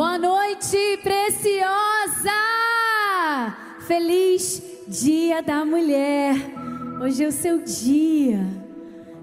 Boa 0.00 0.16
noite, 0.16 0.78
preciosa! 1.02 2.32
Feliz 3.80 4.62
Dia 4.88 5.42
da 5.42 5.62
Mulher. 5.62 6.36
Hoje 7.02 7.22
é 7.22 7.28
o 7.28 7.30
seu 7.30 7.58
dia. 7.58 8.40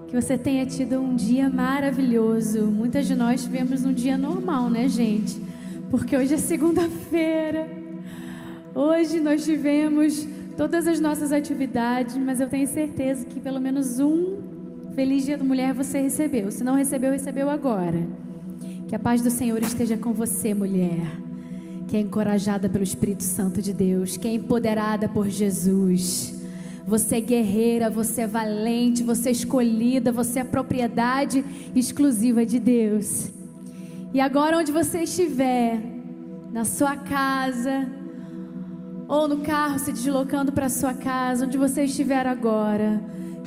Que 0.06 0.14
você 0.14 0.38
tenha 0.38 0.64
tido 0.64 1.00
um 1.00 1.16
dia 1.16 1.50
maravilhoso. 1.50 2.66
Muitas 2.66 3.08
de 3.08 3.16
nós 3.16 3.42
tivemos 3.42 3.84
um 3.84 3.92
dia 3.92 4.16
normal, 4.16 4.70
né, 4.70 4.86
gente? 4.86 5.42
Porque 5.90 6.16
hoje 6.16 6.34
é 6.34 6.38
segunda-feira. 6.38 7.68
Hoje 8.72 9.18
nós 9.18 9.44
tivemos 9.44 10.28
todas 10.56 10.86
as 10.86 11.00
nossas 11.00 11.32
atividades, 11.32 12.16
mas 12.16 12.40
eu 12.40 12.48
tenho 12.48 12.68
certeza 12.68 13.26
que 13.26 13.40
pelo 13.40 13.60
menos 13.60 13.98
um 13.98 14.92
Feliz 14.94 15.24
Dia 15.24 15.36
da 15.38 15.42
Mulher 15.42 15.74
você 15.74 16.00
recebeu. 16.00 16.52
Se 16.52 16.62
não 16.62 16.76
recebeu, 16.76 17.10
recebeu 17.10 17.50
agora. 17.50 18.27
Que 18.88 18.96
a 18.96 18.98
paz 18.98 19.20
do 19.20 19.30
Senhor 19.30 19.62
esteja 19.62 19.98
com 19.98 20.14
você, 20.14 20.54
mulher. 20.54 21.20
Que 21.86 21.98
é 21.98 22.00
encorajada 22.00 22.70
pelo 22.70 22.82
Espírito 22.82 23.22
Santo 23.22 23.60
de 23.60 23.74
Deus, 23.74 24.16
que 24.16 24.26
é 24.26 24.32
empoderada 24.32 25.06
por 25.06 25.28
Jesus. 25.28 26.34
Você 26.86 27.16
é 27.16 27.20
guerreira, 27.20 27.90
você 27.90 28.22
é 28.22 28.26
valente, 28.26 29.02
você 29.02 29.28
é 29.28 29.32
escolhida, 29.32 30.10
você 30.10 30.38
é 30.38 30.44
propriedade 30.44 31.44
exclusiva 31.76 32.46
de 32.46 32.58
Deus. 32.58 33.30
E 34.14 34.22
agora, 34.22 34.56
onde 34.56 34.72
você 34.72 35.02
estiver, 35.02 35.78
na 36.50 36.64
sua 36.64 36.96
casa, 36.96 37.86
ou 39.06 39.28
no 39.28 39.42
carro 39.42 39.78
se 39.78 39.92
deslocando 39.92 40.50
para 40.50 40.70
sua 40.70 40.94
casa, 40.94 41.44
onde 41.44 41.58
você 41.58 41.84
estiver 41.84 42.26
agora, 42.26 43.02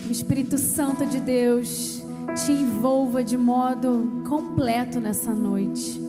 o 0.07 0.11
Espírito 0.11 0.59
Santo 0.59 1.03
de 1.03 1.19
Deus 1.19 2.00
te 2.36 2.52
envolva 2.52 3.23
de 3.23 3.38
modo 3.38 4.23
completo 4.27 5.00
nessa 5.00 5.33
noite. 5.33 6.02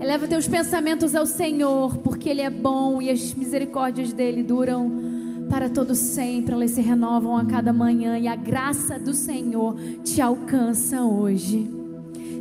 Eleva 0.00 0.26
teus 0.26 0.48
pensamentos 0.48 1.14
ao 1.14 1.26
Senhor, 1.26 1.98
porque 1.98 2.28
Ele 2.28 2.40
é 2.40 2.48
bom 2.50 3.02
e 3.02 3.10
as 3.10 3.34
misericórdias 3.34 4.12
dele 4.12 4.42
duram 4.42 5.10
para 5.50 5.68
todo 5.68 5.94
sempre, 5.96 6.54
elas 6.54 6.70
se 6.70 6.80
renovam 6.80 7.36
a 7.36 7.44
cada 7.44 7.72
manhã 7.72 8.16
e 8.16 8.28
a 8.28 8.36
graça 8.36 8.98
do 8.98 9.12
Senhor 9.12 9.76
te 10.04 10.22
alcança 10.22 11.02
hoje. 11.02 11.68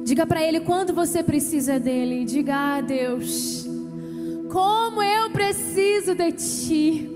Diga 0.06 0.26
para 0.26 0.44
Ele 0.44 0.60
quando 0.60 0.94
você 0.94 1.24
precisa 1.24 1.80
dele. 1.80 2.24
Diga, 2.24 2.56
ah, 2.56 2.82
Deus, 2.82 3.68
como 4.52 5.02
eu 5.02 5.30
preciso 5.32 6.16
de 6.16 6.32
Ti. 6.32 7.10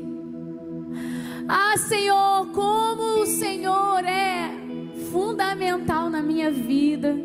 Ah, 1.47 1.77
Senhor, 1.77 2.47
como 2.47 3.21
o 3.21 3.25
Senhor 3.25 4.03
é 4.03 4.62
fundamental 5.13 6.09
na 6.09 6.23
minha 6.23 6.49
vida. 6.49 7.15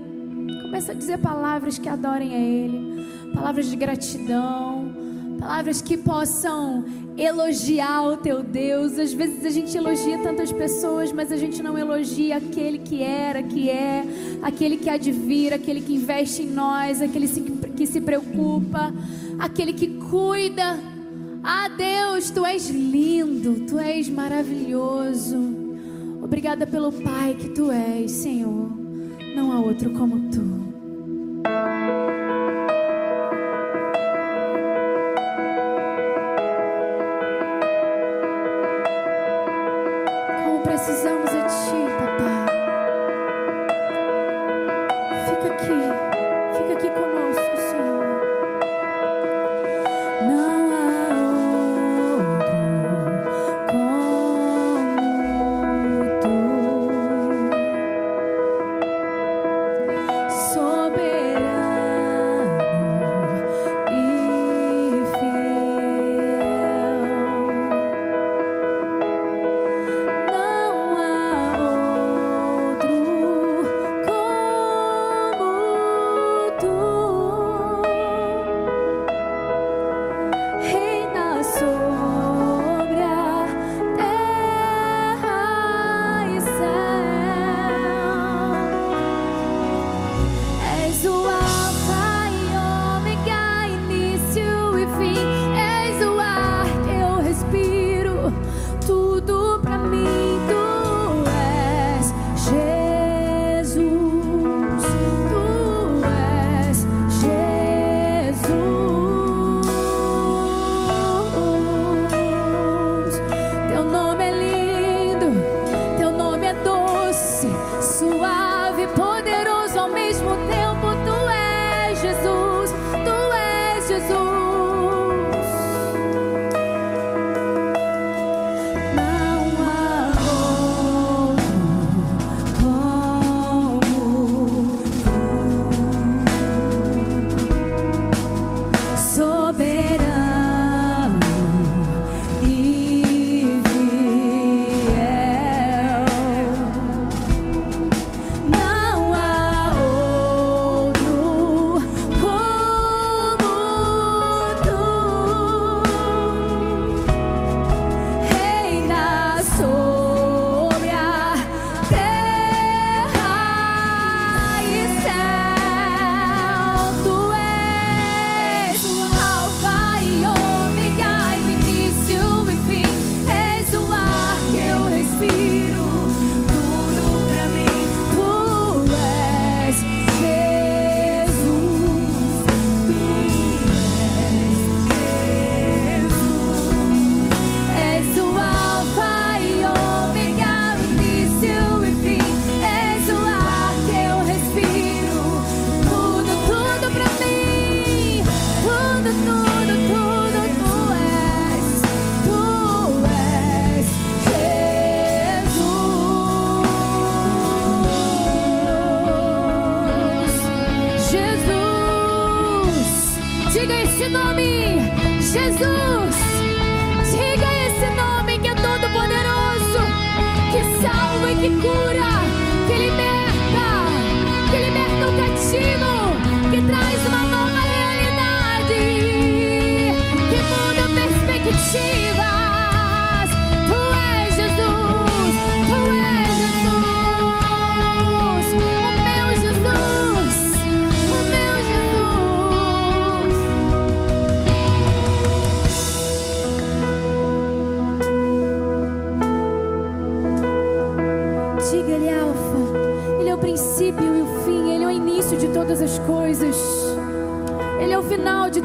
Começa 0.61 0.93
a 0.93 0.95
dizer 0.95 1.17
palavras 1.19 1.79
que 1.79 1.89
adorem 1.89 2.35
a 2.35 2.39
Ele, 2.39 3.03
palavras 3.35 3.67
de 3.71 3.77
gratidão, 3.77 4.95
palavras 5.41 5.81
que 5.81 5.97
possam 5.97 6.85
elogiar 7.17 8.03
o 8.03 8.19
teu 8.19 8.43
Deus. 8.43 8.99
Às 8.99 9.15
vezes 9.15 9.43
a 9.43 9.49
gente 9.49 9.75
elogia 9.75 10.19
tantas 10.19 10.53
pessoas, 10.53 11.11
mas 11.13 11.33
a 11.33 11.39
gente 11.39 11.63
não 11.63 11.79
elogia 11.79 12.37
aquele 12.37 12.79
que 12.79 13.03
era, 13.03 13.43
que 13.43 13.71
é, 13.71 14.05
aquele 14.43 14.77
que 14.77 14.91
advira, 14.91 15.57
aquele 15.57 15.81
que 15.81 15.95
investe 15.95 16.43
em 16.43 16.51
nós, 16.51 17.01
aquele 17.01 17.27
que 17.75 17.87
se 17.87 18.03
preocupa, 18.03 18.93
aquele 19.39 19.73
que 19.73 19.99
cuida. 20.11 20.79
Ah, 21.43 21.69
Deus, 21.69 22.31
tu 22.31 22.45
és 22.45 22.69
lindo, 22.69 23.65
tu 23.67 23.79
és 23.79 24.11
maravilhoso. 24.11 25.68
Obrigada 26.29 26.67
pelo 26.67 26.93
Pai 26.93 27.35
que 27.35 27.49
tu 27.49 27.71
és, 27.73 28.11
Senhor. 28.11 28.71
Não 29.35 29.51
há 29.51 29.61
outro 29.61 29.89
como 29.95 30.31
tu. 30.31 30.58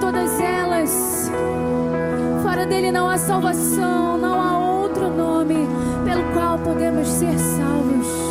Todas 0.03 0.37
elas. 0.41 1.31
Fora 2.43 2.65
dele 2.65 2.91
não 2.91 3.07
há 3.07 3.17
salvação, 3.17 4.17
não 4.17 4.41
há 4.41 4.81
outro 4.81 5.09
nome 5.09 5.65
pelo 6.03 6.23
qual 6.33 6.59
podemos 6.59 7.07
ser 7.07 7.39
salvos. 7.39 8.22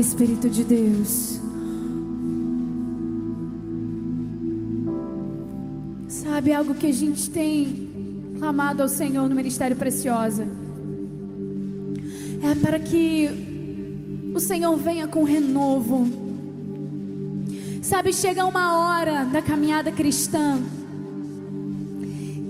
Espírito 0.00 0.50
de 0.50 0.62
Deus. 0.62 1.40
Sabe 6.06 6.52
algo 6.52 6.74
que 6.74 6.86
a 6.86 6.92
gente 6.92 7.30
tem 7.30 7.88
clamado 8.38 8.82
ao 8.82 8.88
Senhor 8.88 9.26
no 9.28 9.34
Ministério 9.34 9.74
Preciosa? 9.74 10.46
É 12.42 12.54
para 12.56 12.78
que 12.78 14.32
o 14.34 14.38
Senhor 14.38 14.76
venha 14.76 15.08
com 15.08 15.24
renovo. 15.24 16.06
Sabe, 17.80 18.12
chega 18.12 18.44
uma 18.44 18.76
hora 18.78 19.24
da 19.24 19.40
caminhada 19.40 19.90
cristã 19.90 20.58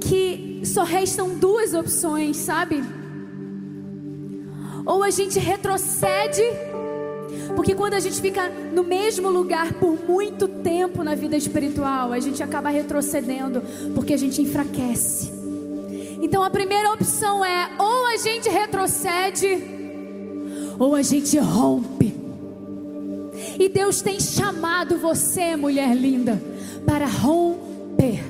que 0.00 0.62
só 0.64 0.82
restam 0.82 1.38
duas 1.38 1.74
opções, 1.74 2.38
sabe? 2.38 2.82
Ou 4.84 5.02
a 5.02 5.10
gente 5.10 5.38
retrocede 5.38 6.42
porque 7.56 7.74
quando 7.74 7.94
a 7.94 8.00
gente 8.00 8.20
fica 8.20 8.48
no 8.50 8.84
mesmo 8.84 9.30
lugar 9.30 9.72
por 9.72 9.98
muito 10.06 10.46
tempo 10.46 11.02
na 11.02 11.14
vida 11.14 11.36
espiritual, 11.36 12.12
a 12.12 12.20
gente 12.20 12.42
acaba 12.42 12.68
retrocedendo, 12.68 13.62
porque 13.94 14.12
a 14.12 14.16
gente 14.16 14.42
enfraquece. 14.42 15.32
Então 16.20 16.42
a 16.42 16.50
primeira 16.50 16.92
opção 16.92 17.42
é: 17.42 17.70
ou 17.78 18.06
a 18.08 18.16
gente 18.18 18.48
retrocede, 18.50 19.48
ou 20.78 20.94
a 20.94 21.00
gente 21.00 21.38
rompe. 21.38 22.14
E 23.58 23.68
Deus 23.70 24.02
tem 24.02 24.20
chamado 24.20 24.98
você, 24.98 25.56
mulher 25.56 25.96
linda, 25.96 26.40
para 26.84 27.06
romper, 27.06 28.22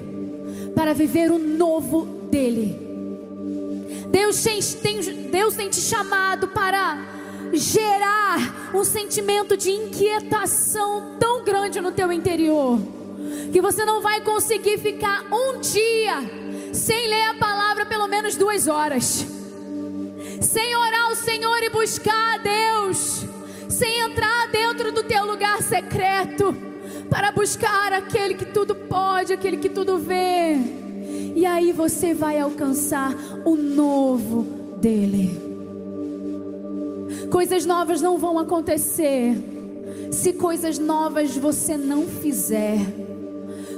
para 0.73 0.95
viver 0.95 1.33
o 1.33 1.38
novo 1.38 2.06
dele. 2.30 2.87
Deus 4.09 4.42
tem, 4.80 5.00
Deus 5.30 5.56
tem 5.56 5.68
te 5.68 5.80
chamado 5.80 6.49
para 6.49 7.15
gerar 7.53 8.71
um 8.75 8.85
sentimento 8.85 9.57
de 9.57 9.71
inquietação 9.71 11.17
tão 11.19 11.45
grande 11.45 11.81
no 11.81 11.93
teu 11.93 12.12
interior, 12.12 12.79
que 13.53 13.61
você 13.61 13.85
não 13.85 14.00
vai 14.00 14.21
conseguir 14.21 14.79
ficar 14.79 15.25
um 15.33 15.61
dia 15.61 16.15
sem 16.73 17.09
ler 17.09 17.29
a 17.29 17.35
palavra 17.35 17.87
pelo 17.87 18.07
menos 18.07 18.37
duas 18.37 18.69
horas, 18.69 19.26
sem 20.41 20.76
orar 20.76 21.07
ao 21.07 21.15
Senhor 21.15 21.62
e 21.62 21.71
buscar 21.71 22.35
a 22.35 22.38
Deus, 22.38 23.25
sem 23.69 24.00
entrar 24.00 24.49
dentro 24.49 24.93
do 24.93 25.03
teu 25.03 25.25
lugar 25.25 25.62
secreto 25.62 26.55
para 27.09 27.31
buscar 27.33 27.93
aquele 27.93 28.35
que 28.35 28.45
tudo 28.45 28.75
pode, 28.75 29.33
aquele 29.33 29.57
que 29.57 29.69
tudo 29.69 29.99
vê. 29.99 30.57
E 31.35 31.45
aí 31.45 31.73
você 31.73 32.15
vai 32.15 32.38
alcançar 32.38 33.15
o 33.45 33.57
novo 33.57 34.43
dele. 34.81 35.46
Coisas 37.30 37.66
novas 37.66 38.00
não 38.00 38.18
vão 38.18 38.38
acontecer 38.38 39.37
se 40.11 40.33
coisas 40.33 40.78
novas 40.78 41.37
você 41.37 41.76
não 41.76 42.06
fizer. 42.06 42.78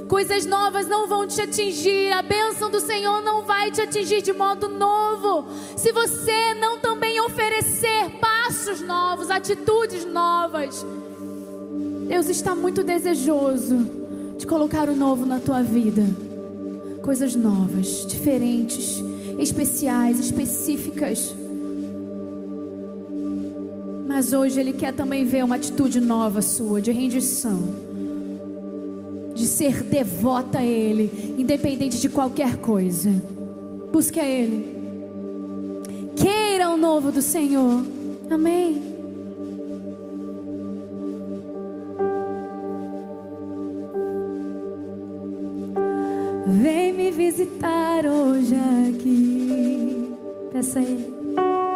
Coisas 0.07 0.45
novas 0.45 0.87
não 0.87 1.07
vão 1.07 1.27
te 1.27 1.39
atingir, 1.39 2.11
a 2.11 2.23
bênção 2.23 2.69
do 2.71 2.79
Senhor 2.79 3.21
não 3.21 3.43
vai 3.43 3.69
te 3.69 3.81
atingir 3.81 4.23
de 4.23 4.33
modo 4.33 4.67
novo. 4.67 5.47
Se 5.75 5.91
você 5.91 6.55
não 6.55 6.79
também 6.79 7.21
oferecer 7.21 8.09
passos 8.19 8.81
novos, 8.81 9.29
atitudes 9.29 10.05
novas, 10.05 10.83
Deus 12.07 12.27
está 12.27 12.55
muito 12.55 12.83
desejoso 12.83 13.87
de 14.35 14.47
colocar 14.47 14.89
o 14.89 14.95
novo 14.95 15.27
na 15.27 15.39
tua 15.39 15.61
vida. 15.61 16.03
Coisas 17.03 17.35
novas, 17.35 18.05
diferentes, 18.07 19.03
especiais, 19.37 20.19
específicas. 20.19 21.35
Mas 24.09 24.33
hoje 24.33 24.59
Ele 24.59 24.73
quer 24.73 24.91
também 24.91 25.23
ver 25.23 25.45
uma 25.45 25.55
atitude 25.55 26.01
nova 26.01 26.41
sua, 26.41 26.81
de 26.81 26.91
rendição, 26.91 27.59
de 29.35 29.45
ser 29.45 29.83
devota 29.83 30.57
a 30.57 30.65
Ele, 30.65 31.35
independente 31.37 32.01
de 32.01 32.09
qualquer 32.09 32.57
coisa. 32.57 33.11
Busque 33.93 34.19
a 34.19 34.25
Ele. 34.27 34.65
Queira 36.15 36.71
o 36.71 36.75
novo 36.75 37.11
do 37.11 37.21
Senhor. 37.21 37.85
Amém. 38.31 38.81
Vem 46.47 46.93
me 46.93 47.11
visitar 47.11 48.07
hoje 48.07 48.55
aqui. 48.89 50.15
Peça 50.51 50.79
a 50.79 51.68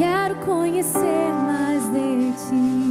quero 0.00 0.34
conhecer 0.36 1.30
mais 1.46 1.82
de 1.92 2.32
ti, 2.32 2.90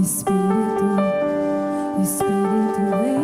Espírito, 0.00 0.84
Espírito, 2.00 2.80
vem. 3.02 3.20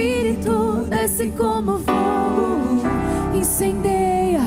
Espírito 0.00 0.86
desce 0.88 1.28
como 1.36 1.78
fogo, 1.80 2.80
incendeia, 3.34 4.40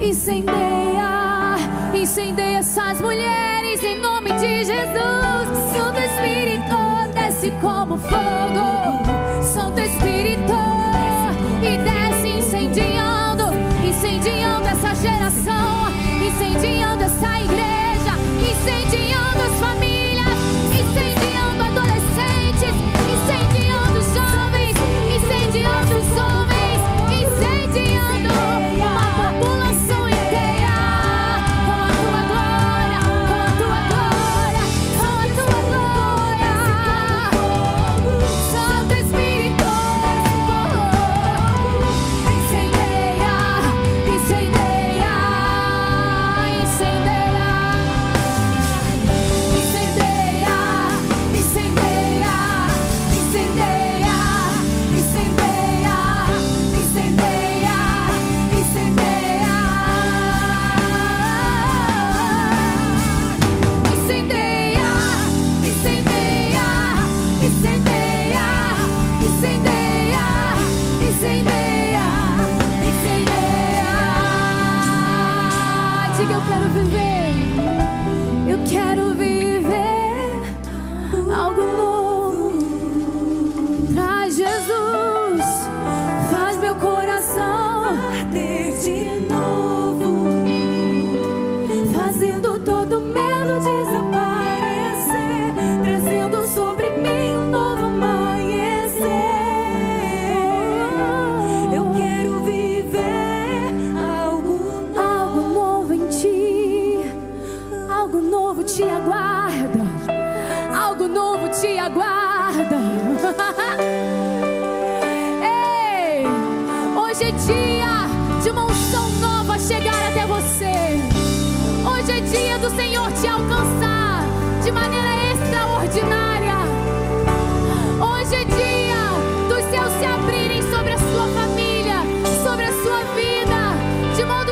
incendeia, 0.00 1.54
incendeia 1.94 2.58
essas 2.58 3.00
mulheres 3.00 3.80
em 3.84 4.00
nome 4.00 4.32
de 4.32 4.64
Jesus. 4.64 5.48
Santo 5.72 6.00
Espírito 6.00 6.74
desce 7.14 7.52
como 7.60 7.96
fogo, 7.98 9.44
Santo 9.44 9.78
Espírito 9.78 10.52
e 11.62 11.78
desce 11.78 12.38
incendiando, 12.38 13.44
incendiando 13.86 14.66
essa 14.66 14.92
geração, 14.96 15.86
incendiando 16.20 17.04
essa 17.04 17.40
igreja, 17.40 18.18
incendiando 18.40 19.40
as 19.40 19.60
famílias. 19.60 19.83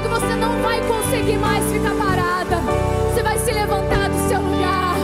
Que 0.02 0.08
você 0.08 0.34
não 0.34 0.60
vai 0.60 0.80
conseguir 0.82 1.38
mais 1.38 1.64
ficar 1.72 1.94
parada. 1.94 2.56
Você 3.06 3.22
vai 3.22 3.38
se 3.38 3.52
levantar 3.52 4.08
do 4.08 4.28
seu 4.28 4.40
lugar 4.40 4.96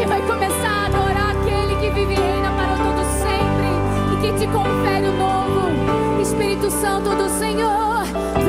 e 0.00 0.06
vai 0.06 0.22
começar 0.22 0.68
a 0.68 0.86
adorar 0.86 1.36
aquele 1.36 1.76
que 1.76 1.90
vive 1.90 2.14
e 2.14 2.16
reina 2.16 2.50
para 2.52 2.76
todo 2.76 3.04
sempre 3.18 3.68
e 4.12 4.16
que 4.22 4.38
te 4.38 4.46
confere 4.52 5.08
o 5.08 5.12
novo. 5.12 6.22
Espírito 6.22 6.70
Santo 6.70 7.10
do 7.10 7.28
Senhor. 7.28 8.43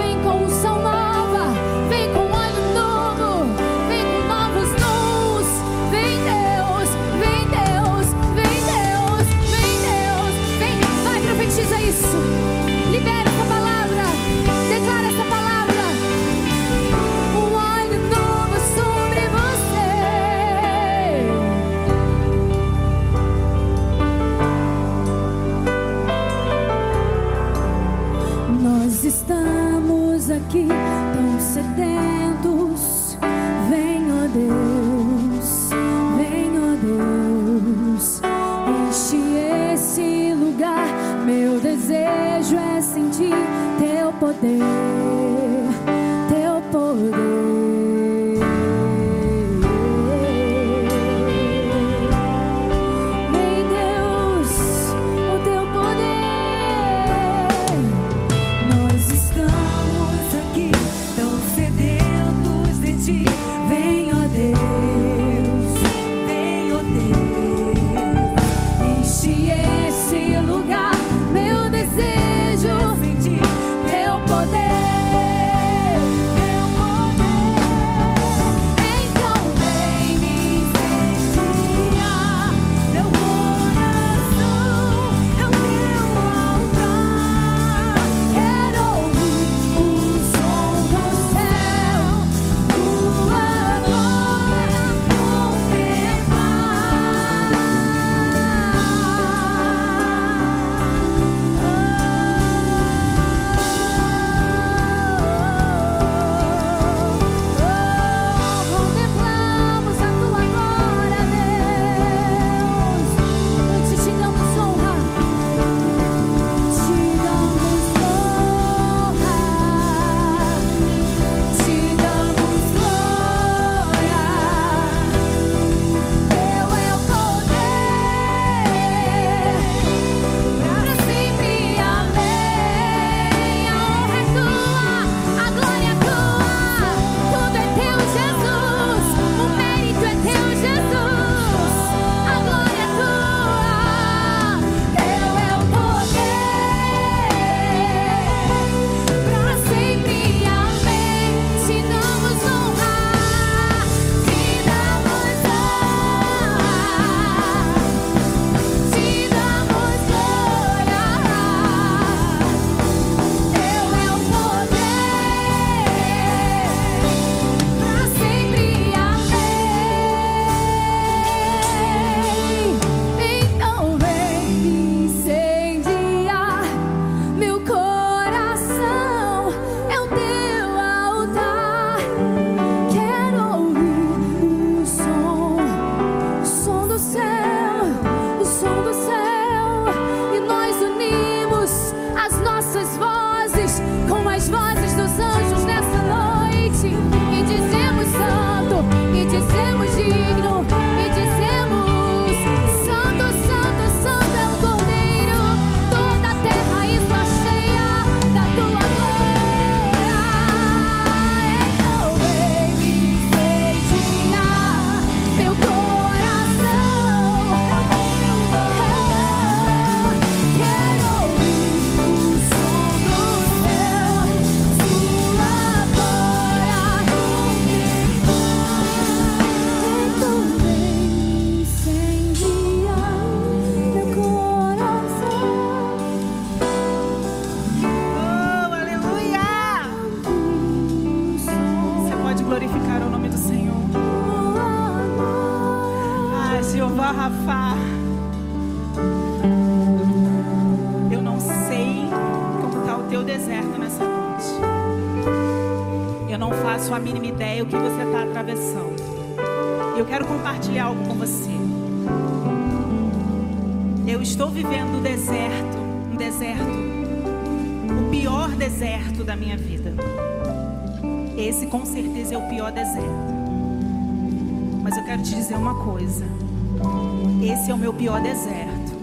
Pior 278.05 278.22
deserto. 278.22 278.94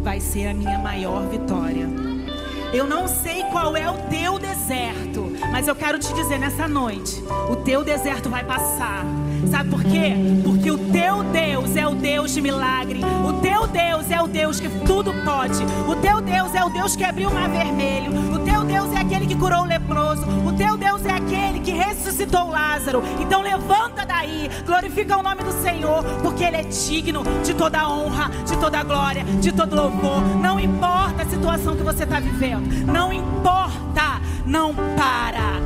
Vai 0.00 0.20
ser 0.20 0.46
a 0.46 0.54
minha 0.54 0.78
maior 0.78 1.28
vitória. 1.28 1.86
Eu 2.72 2.86
não 2.86 3.06
sei 3.06 3.42
qual 3.52 3.76
é 3.76 3.90
o 3.90 3.94
teu 4.08 4.38
deserto, 4.38 5.30
mas 5.52 5.68
eu 5.68 5.76
quero 5.76 5.98
te 5.98 6.10
dizer 6.14 6.38
nessa 6.38 6.66
noite: 6.66 7.22
o 7.50 7.56
teu 7.56 7.84
deserto 7.84 8.30
vai 8.30 8.42
passar. 8.42 9.04
Sabe 9.50 9.68
por 9.68 9.84
quê? 9.84 10.14
Porque 10.42 10.70
o 10.70 10.78
teu 10.78 11.22
Deus 11.24 11.76
é 11.76 11.86
o 11.86 11.94
Deus 11.94 12.32
de 12.32 12.40
milagre. 12.40 13.02
O 13.28 13.34
teu 13.34 13.66
Deus 13.66 14.10
é 14.10 14.22
o 14.22 14.26
Deus 14.26 14.58
que 14.58 14.68
tudo 14.86 15.12
pode. 15.26 15.62
O 15.86 15.96
teu 15.96 16.22
Deus 16.22 16.54
é 16.54 16.64
o 16.64 16.70
Deus 16.70 16.96
que 16.96 17.04
abriu 17.04 17.28
o 17.28 17.34
mar 17.34 17.50
vermelho. 17.50 18.12
O 18.34 18.38
teu 18.38 18.64
Deus 18.64 18.90
é 18.94 19.00
aquele 19.00 19.26
que 19.26 19.36
curou 19.36 19.60
o 19.60 19.66
leproso. 19.66 20.22
O 20.46 20.54
teu 20.54 20.78
Deus 20.78 21.04
é 21.04 21.12
aquele 21.12 21.60
que 21.60 21.72
ressuscitou 21.72 22.48
Lázaro. 22.48 23.02
Então 23.20 23.42
levanta 23.42 24.06
daí, 24.06 24.50
glorifica 24.64 25.18
o 25.18 25.22
nome 25.22 25.42
do 25.42 25.47
Senhor, 25.68 26.02
porque 26.22 26.44
Ele 26.44 26.56
é 26.56 26.62
digno 26.62 27.22
de 27.44 27.54
toda 27.54 27.88
honra, 27.88 28.30
de 28.46 28.56
toda 28.56 28.82
glória, 28.82 29.22
de 29.24 29.52
todo 29.52 29.76
louvor. 29.76 30.22
Não 30.40 30.58
importa 30.58 31.22
a 31.22 31.26
situação 31.26 31.76
que 31.76 31.82
você 31.82 32.04
está 32.04 32.18
vivendo. 32.18 32.86
Não 32.90 33.12
importa. 33.12 34.20
Não 34.46 34.74
para. 34.74 35.60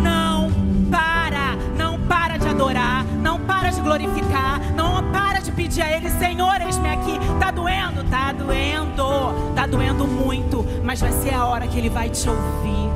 Não 0.00 0.48
para. 0.88 1.56
Não 1.76 1.98
para 2.06 2.36
de 2.36 2.48
adorar. 2.48 3.04
Não 3.04 3.40
para 3.40 3.70
de 3.70 3.80
glorificar. 3.80 4.60
Não 4.76 5.10
para 5.10 5.40
de 5.40 5.50
pedir 5.50 5.82
a 5.82 5.90
Ele, 5.90 6.08
Senhor, 6.10 6.60
eis-me 6.60 6.88
aqui. 6.90 7.18
Tá 7.40 7.50
doendo? 7.50 8.04
Tá 8.04 8.32
doendo. 8.32 9.54
Tá 9.56 9.66
doendo 9.66 10.06
muito. 10.06 10.64
Mas 10.84 11.00
vai 11.00 11.10
ser 11.12 11.34
a 11.34 11.44
hora 11.44 11.66
que 11.66 11.76
Ele 11.76 11.90
vai 11.90 12.08
te 12.10 12.28
ouvir. 12.28 12.90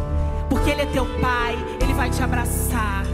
Porque 0.49 0.71
Ele 0.71 0.83
é 0.83 0.87
teu 0.87 1.07
Pai. 1.21 1.59
Ele 1.81 1.93
vai 1.93 2.09
te 2.09 2.23
abraçar. 2.23 3.12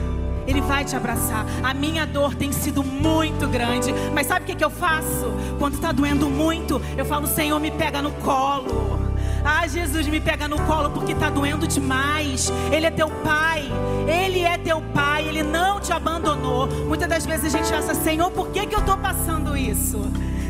Ele 0.48 0.62
vai 0.62 0.82
te 0.82 0.96
abraçar. 0.96 1.44
A 1.62 1.74
minha 1.74 2.06
dor 2.06 2.34
tem 2.34 2.50
sido 2.50 2.82
muito 2.82 3.46
grande. 3.46 3.92
Mas 4.14 4.26
sabe 4.26 4.44
o 4.44 4.46
que, 4.46 4.54
que 4.54 4.64
eu 4.64 4.70
faço? 4.70 5.30
Quando 5.58 5.74
está 5.74 5.92
doendo 5.92 6.30
muito, 6.30 6.80
eu 6.96 7.04
falo, 7.04 7.26
Senhor, 7.26 7.60
me 7.60 7.70
pega 7.70 8.00
no 8.00 8.10
colo. 8.12 8.98
Ah, 9.44 9.66
Jesus, 9.66 10.06
me 10.08 10.20
pega 10.20 10.48
no 10.48 10.58
colo 10.62 10.90
porque 10.90 11.12
está 11.12 11.28
doendo 11.28 11.66
demais. 11.66 12.50
Ele 12.72 12.86
é 12.86 12.90
teu 12.90 13.10
pai. 13.10 13.70
Ele 14.06 14.40
é 14.40 14.56
teu 14.56 14.80
pai. 14.80 15.28
Ele 15.28 15.42
não 15.42 15.80
te 15.80 15.92
abandonou. 15.92 16.66
Muitas 16.66 17.08
das 17.08 17.26
vezes 17.26 17.54
a 17.54 17.58
gente 17.58 17.72
acha, 17.72 17.94
Senhor, 17.94 18.30
por 18.30 18.48
que, 18.48 18.66
que 18.66 18.74
eu 18.74 18.80
estou 18.80 18.96
passando 18.96 19.54
isso? 19.54 20.00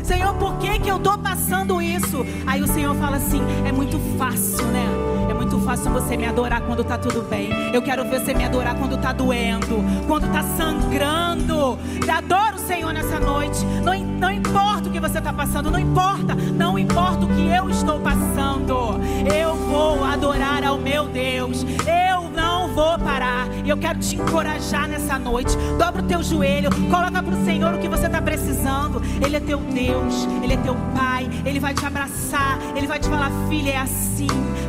Senhor, 0.01 0.33
por 0.35 0.57
que, 0.57 0.79
que 0.79 0.89
eu 0.89 0.95
estou 0.95 1.17
passando 1.17 1.81
isso? 1.81 2.25
Aí 2.47 2.63
o 2.63 2.67
Senhor 2.67 2.95
fala 2.95 3.17
assim: 3.17 3.41
é 3.67 3.71
muito 3.71 3.99
fácil, 4.17 4.65
né? 4.67 4.87
Muito 5.49 5.65
fácil 5.65 5.91
você 5.91 6.15
me 6.15 6.27
adorar 6.27 6.61
quando 6.61 6.83
tá 6.83 6.95
tudo 6.95 7.27
bem. 7.27 7.49
Eu 7.73 7.81
quero 7.81 8.07
ver 8.07 8.19
você 8.19 8.35
me 8.35 8.45
adorar 8.45 8.75
quando 8.75 8.95
tá 8.97 9.11
doendo, 9.11 9.83
quando 10.05 10.31
tá 10.31 10.43
sangrando. 10.55 11.75
Adoro 12.07 12.57
o 12.57 12.59
Senhor 12.59 12.93
nessa 12.93 13.19
noite. 13.19 13.65
Não, 13.83 13.97
não 13.97 14.29
importa 14.29 14.89
o 14.89 14.91
que 14.91 14.99
você 14.99 15.19
tá 15.19 15.33
passando, 15.33 15.71
não 15.71 15.79
importa. 15.79 16.35
Não 16.35 16.77
importa 16.77 17.25
o 17.25 17.29
que 17.29 17.47
eu 17.47 17.67
estou 17.67 17.99
passando. 17.99 18.99
Eu 19.35 19.55
vou 19.55 20.03
adorar 20.03 20.63
ao 20.63 20.77
meu 20.77 21.07
Deus. 21.07 21.63
Eu 21.63 22.29
vou 22.79 22.97
parar. 22.97 23.45
E 23.65 23.69
eu 23.69 23.77
quero 23.77 23.99
te 23.99 24.15
encorajar 24.15 24.87
nessa 24.87 25.19
noite. 25.19 25.53
Dobra 25.77 26.01
o 26.01 26.05
teu 26.05 26.23
joelho, 26.23 26.69
coloca 26.89 27.21
pro 27.21 27.43
Senhor 27.43 27.73
o 27.73 27.77
que 27.77 27.89
você 27.89 28.07
tá 28.07 28.21
precisando. 28.21 29.01
Ele 29.23 29.35
é 29.35 29.39
teu 29.41 29.57
Deus, 29.57 30.25
ele 30.41 30.53
é 30.53 30.57
teu 30.57 30.75
Pai. 30.95 31.29
Ele 31.45 31.59
vai 31.59 31.73
te 31.73 31.85
abraçar, 31.85 32.57
ele 32.75 32.87
vai 32.87 32.97
te 32.97 33.09
falar, 33.09 33.31
filha, 33.49 33.71
é 33.71 33.77
assim. 33.77 34.27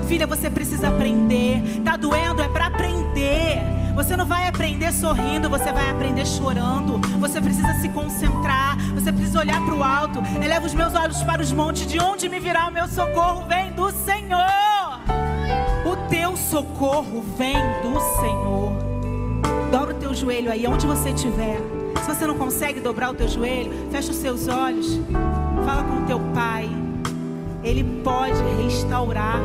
Filha, 0.09 0.27
você 0.27 0.51
precisa 0.51 0.89
aprender. 0.89 1.63
Tá 1.85 1.97
doendo? 1.97 2.43
É 2.43 2.49
para 2.49 2.67
aprender. 2.67 3.63
Você 3.95 4.17
não 4.17 4.27
vai 4.27 4.49
aprender 4.49 4.93
sorrindo, 4.93 5.49
você 5.49 5.73
vai 5.73 5.89
aprender 5.91 6.27
chorando. 6.27 6.99
Você 7.21 7.41
precisa 7.41 7.75
se 7.75 7.89
concentrar, 7.91 8.77
você 8.93 9.13
precisa 9.13 9.39
olhar 9.39 9.65
para 9.65 9.75
o 9.75 9.85
alto. 9.85 10.21
Eleva 10.43 10.67
os 10.67 10.75
meus 10.75 10.95
olhos 10.95 11.23
para 11.23 11.43
os 11.43 11.53
montes, 11.53 11.87
de 11.87 12.01
onde 12.01 12.29
me 12.29 12.41
virá 12.41 12.67
o 12.67 12.73
meu 12.73 12.89
socorro? 12.89 13.47
Vem 13.47 13.73
do 13.73 13.89
Senhor. 13.91 14.70
Teu 16.51 16.63
socorro 16.63 17.23
vem 17.39 17.55
do 17.81 18.01
Senhor. 18.19 18.73
Dobra 19.71 19.95
o 19.95 19.99
teu 20.01 20.13
joelho 20.13 20.51
aí, 20.51 20.67
onde 20.67 20.85
você 20.85 21.11
estiver. 21.11 21.61
Se 22.03 22.13
você 22.13 22.27
não 22.27 22.37
consegue 22.37 22.81
dobrar 22.81 23.11
o 23.11 23.15
teu 23.15 23.29
joelho, 23.29 23.71
fecha 23.89 24.11
os 24.11 24.17
seus 24.17 24.49
olhos. 24.49 24.99
Fala 25.65 25.85
com 25.85 26.03
o 26.03 26.07
teu 26.07 26.19
pai. 26.35 26.69
Ele 27.63 27.85
pode 28.03 28.43
restaurar 28.65 29.39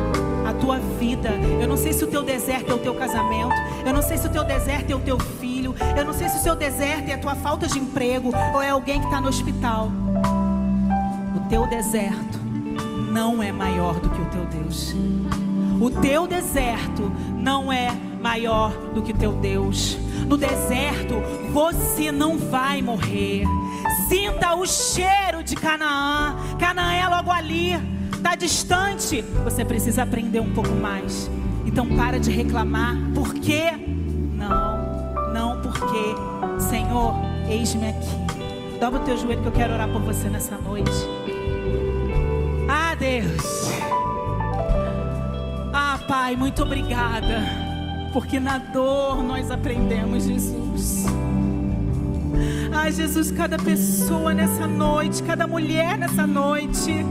a 0.48 0.52
tua 0.54 0.80
vida. 0.98 1.30
Eu 1.60 1.68
não 1.68 1.76
sei 1.76 1.92
se 1.92 2.02
o 2.02 2.08
teu 2.08 2.24
deserto 2.24 2.72
é 2.72 2.74
o 2.74 2.78
teu 2.78 2.96
casamento. 2.96 3.54
Eu 3.86 3.92
não 3.92 4.02
sei 4.02 4.18
se 4.18 4.26
o 4.26 4.30
teu 4.30 4.42
deserto 4.42 4.90
é 4.90 4.96
o 4.96 5.00
teu 5.00 5.16
filho. 5.16 5.76
Eu 5.96 6.04
não 6.04 6.12
sei 6.12 6.28
se 6.28 6.38
o 6.38 6.42
seu 6.42 6.56
deserto 6.56 7.08
é 7.08 7.14
a 7.14 7.18
tua 7.18 7.36
falta 7.36 7.68
de 7.68 7.78
emprego 7.78 8.32
ou 8.52 8.60
é 8.60 8.70
alguém 8.70 8.98
que 8.98 9.06
está 9.06 9.20
no 9.20 9.28
hospital. 9.28 9.92
O 11.36 11.48
teu 11.48 11.68
deserto 11.68 12.40
não 13.12 13.40
é 13.40 13.52
maior 13.52 13.94
do 13.94 14.10
que 14.10 14.20
o 14.20 14.24
teu 14.24 14.44
Deus. 14.46 14.92
O 15.80 15.90
teu 15.90 16.26
deserto 16.26 17.10
não 17.36 17.72
é 17.72 17.90
maior 18.20 18.70
do 18.94 19.02
que 19.02 19.12
o 19.12 19.16
teu 19.16 19.32
Deus. 19.32 19.96
No 20.26 20.36
deserto 20.36 21.14
você 21.52 22.10
não 22.10 22.38
vai 22.38 22.82
morrer. 22.82 23.44
Sinta 24.08 24.54
o 24.54 24.66
cheiro 24.66 25.42
de 25.42 25.54
Canaã. 25.54 26.36
Canaã 26.58 26.92
é 26.92 27.08
logo 27.08 27.30
ali 27.30 27.96
está 28.26 28.34
distante, 28.34 29.22
você 29.44 29.64
precisa 29.64 30.02
aprender 30.02 30.40
um 30.40 30.52
pouco 30.52 30.74
mais. 30.74 31.30
Então 31.64 31.86
para 31.96 32.18
de 32.18 32.30
reclamar. 32.30 32.96
Por 33.14 33.32
quê? 33.34 33.70
Não, 34.34 35.32
não 35.32 35.60
porque. 35.60 36.14
Senhor, 36.58 37.14
eis-me 37.48 37.88
aqui. 37.88 38.78
Dobra 38.80 39.00
o 39.00 39.04
teu 39.04 39.16
joelho 39.16 39.42
que 39.42 39.48
eu 39.48 39.52
quero 39.52 39.74
orar 39.74 39.88
por 39.88 40.02
você 40.02 40.28
nessa 40.28 40.56
noite. 40.56 40.90
Ah, 42.68 42.96
Deus. 42.96 43.95
Pai, 46.26 46.34
muito 46.34 46.60
obrigada. 46.60 47.40
Porque 48.12 48.40
na 48.40 48.58
dor 48.58 49.22
nós 49.22 49.48
aprendemos, 49.48 50.24
Jesus. 50.24 51.04
Ai, 52.72 52.92
Jesus, 52.92 53.30
cada 53.30 53.56
pessoa 53.58 54.32
nessa 54.34 54.66
noite, 54.66 55.22
cada 55.22 55.46
mulher 55.46 55.98
nessa 55.98 56.26
noite, 56.26 57.04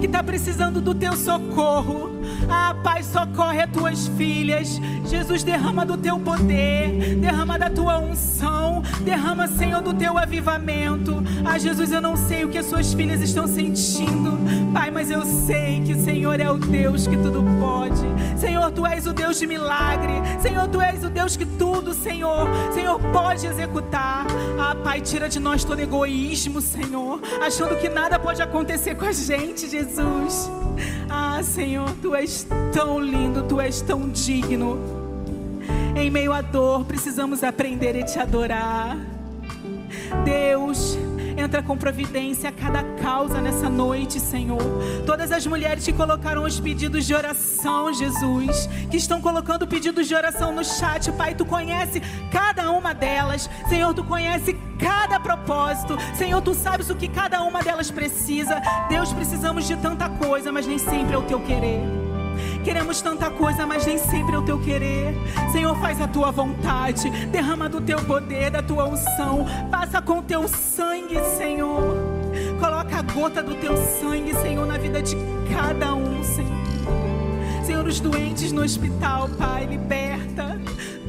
que 0.00 0.06
está 0.06 0.22
precisando 0.22 0.80
do 0.80 0.94
teu 0.94 1.16
socorro. 1.16 2.10
Ah, 2.48 2.74
Pai, 2.82 3.02
socorre 3.02 3.62
as 3.62 3.70
tuas 3.70 4.08
filhas. 4.08 4.80
Jesus, 5.06 5.42
derrama 5.42 5.84
do 5.84 5.96
teu 5.96 6.18
poder, 6.18 7.16
derrama 7.16 7.58
da 7.58 7.70
tua 7.70 7.98
unção, 7.98 8.82
derrama, 9.04 9.46
Senhor, 9.46 9.82
do 9.82 9.92
teu 9.94 10.16
avivamento. 10.18 11.22
Ah, 11.44 11.58
Jesus, 11.58 11.92
eu 11.92 12.00
não 12.00 12.16
sei 12.16 12.44
o 12.44 12.48
que 12.48 12.58
as 12.58 12.66
suas 12.66 12.92
filhas 12.92 13.20
estão 13.20 13.46
sentindo, 13.46 14.38
Pai, 14.72 14.90
mas 14.90 15.10
eu 15.10 15.24
sei 15.24 15.82
que 15.84 15.92
o 15.92 16.04
Senhor 16.04 16.40
é 16.40 16.50
o 16.50 16.56
Deus 16.56 17.06
que 17.06 17.16
tudo 17.16 17.44
pode. 17.60 18.02
Senhor, 18.38 18.70
tu 18.72 18.86
és 18.86 19.06
o 19.06 19.12
Deus 19.12 19.38
de 19.38 19.46
milagre. 19.46 20.14
Senhor, 20.40 20.66
tu 20.68 20.80
és 20.80 21.04
o 21.04 21.10
Deus 21.10 21.36
que 21.36 21.44
tudo, 21.44 21.94
Senhor, 21.94 22.48
Senhor, 22.72 22.98
pode 23.12 23.46
executar. 23.46 24.26
Ah, 24.58 24.71
Pai, 24.74 25.00
tira 25.00 25.28
de 25.28 25.38
nós 25.38 25.64
todo 25.64 25.80
egoísmo, 25.80 26.60
Senhor, 26.60 27.20
achando 27.40 27.76
que 27.76 27.88
nada 27.88 28.18
pode 28.18 28.40
acontecer 28.42 28.94
com 28.94 29.04
a 29.04 29.12
gente, 29.12 29.68
Jesus. 29.68 30.50
Ah, 31.08 31.42
Senhor, 31.42 31.90
tu 32.00 32.14
és 32.14 32.46
tão 32.72 32.98
lindo, 32.98 33.42
tu 33.42 33.60
és 33.60 33.80
tão 33.80 34.08
digno. 34.08 34.78
Em 35.94 36.10
meio 36.10 36.32
à 36.32 36.40
dor, 36.40 36.84
precisamos 36.84 37.44
aprender 37.44 37.96
a 38.02 38.04
te 38.04 38.18
adorar. 38.18 38.96
Deus, 40.24 40.98
Entra 41.36 41.62
com 41.62 41.76
providência 41.76 42.48
a 42.48 42.52
cada 42.52 42.82
causa 43.02 43.40
nessa 43.40 43.68
noite, 43.68 44.20
Senhor. 44.20 44.62
Todas 45.06 45.32
as 45.32 45.46
mulheres 45.46 45.84
que 45.84 45.92
colocaram 45.92 46.44
os 46.44 46.60
pedidos 46.60 47.06
de 47.06 47.14
oração, 47.14 47.92
Jesus, 47.92 48.68
que 48.90 48.96
estão 48.96 49.20
colocando 49.20 49.66
pedidos 49.66 50.06
de 50.08 50.14
oração 50.14 50.52
no 50.52 50.64
chat, 50.64 51.10
Pai, 51.12 51.34
tu 51.34 51.44
conhece 51.44 52.00
cada 52.30 52.70
uma 52.70 52.92
delas. 52.92 53.48
Senhor, 53.68 53.94
tu 53.94 54.04
conhece 54.04 54.56
cada 54.78 55.18
propósito. 55.20 55.96
Senhor, 56.14 56.40
tu 56.42 56.54
sabes 56.54 56.90
o 56.90 56.94
que 56.94 57.08
cada 57.08 57.42
uma 57.42 57.62
delas 57.62 57.90
precisa. 57.90 58.60
Deus, 58.88 59.12
precisamos 59.12 59.66
de 59.66 59.76
tanta 59.76 60.08
coisa, 60.08 60.52
mas 60.52 60.66
nem 60.66 60.78
sempre 60.78 61.14
é 61.14 61.18
o 61.18 61.22
teu 61.22 61.40
querer. 61.40 62.01
Queremos 62.64 63.00
tanta 63.00 63.30
coisa, 63.30 63.66
mas 63.66 63.86
nem 63.86 63.98
sempre 63.98 64.34
é 64.34 64.38
o 64.38 64.42
teu 64.42 64.58
querer. 64.58 65.14
Senhor, 65.50 65.76
faz 65.80 66.00
a 66.00 66.08
tua 66.08 66.30
vontade. 66.30 67.10
Derrama 67.28 67.68
do 67.68 67.80
teu 67.80 67.98
poder, 68.04 68.50
da 68.50 68.62
tua 68.62 68.84
unção. 68.84 69.46
Passa 69.70 70.00
com 70.00 70.18
o 70.18 70.22
teu 70.22 70.46
sangue, 70.48 71.18
Senhor. 71.36 71.96
Coloca 72.58 72.98
a 72.98 73.02
gota 73.02 73.42
do 73.42 73.54
teu 73.56 73.76
sangue, 73.76 74.34
Senhor, 74.36 74.66
na 74.66 74.78
vida 74.78 75.02
de 75.02 75.16
cada 75.52 75.94
um, 75.94 76.22
Senhor. 76.22 76.62
Senhor, 77.64 77.86
os 77.86 78.00
doentes 78.00 78.52
no 78.52 78.62
hospital, 78.62 79.28
Pai, 79.38 79.66
liberta. 79.66 80.60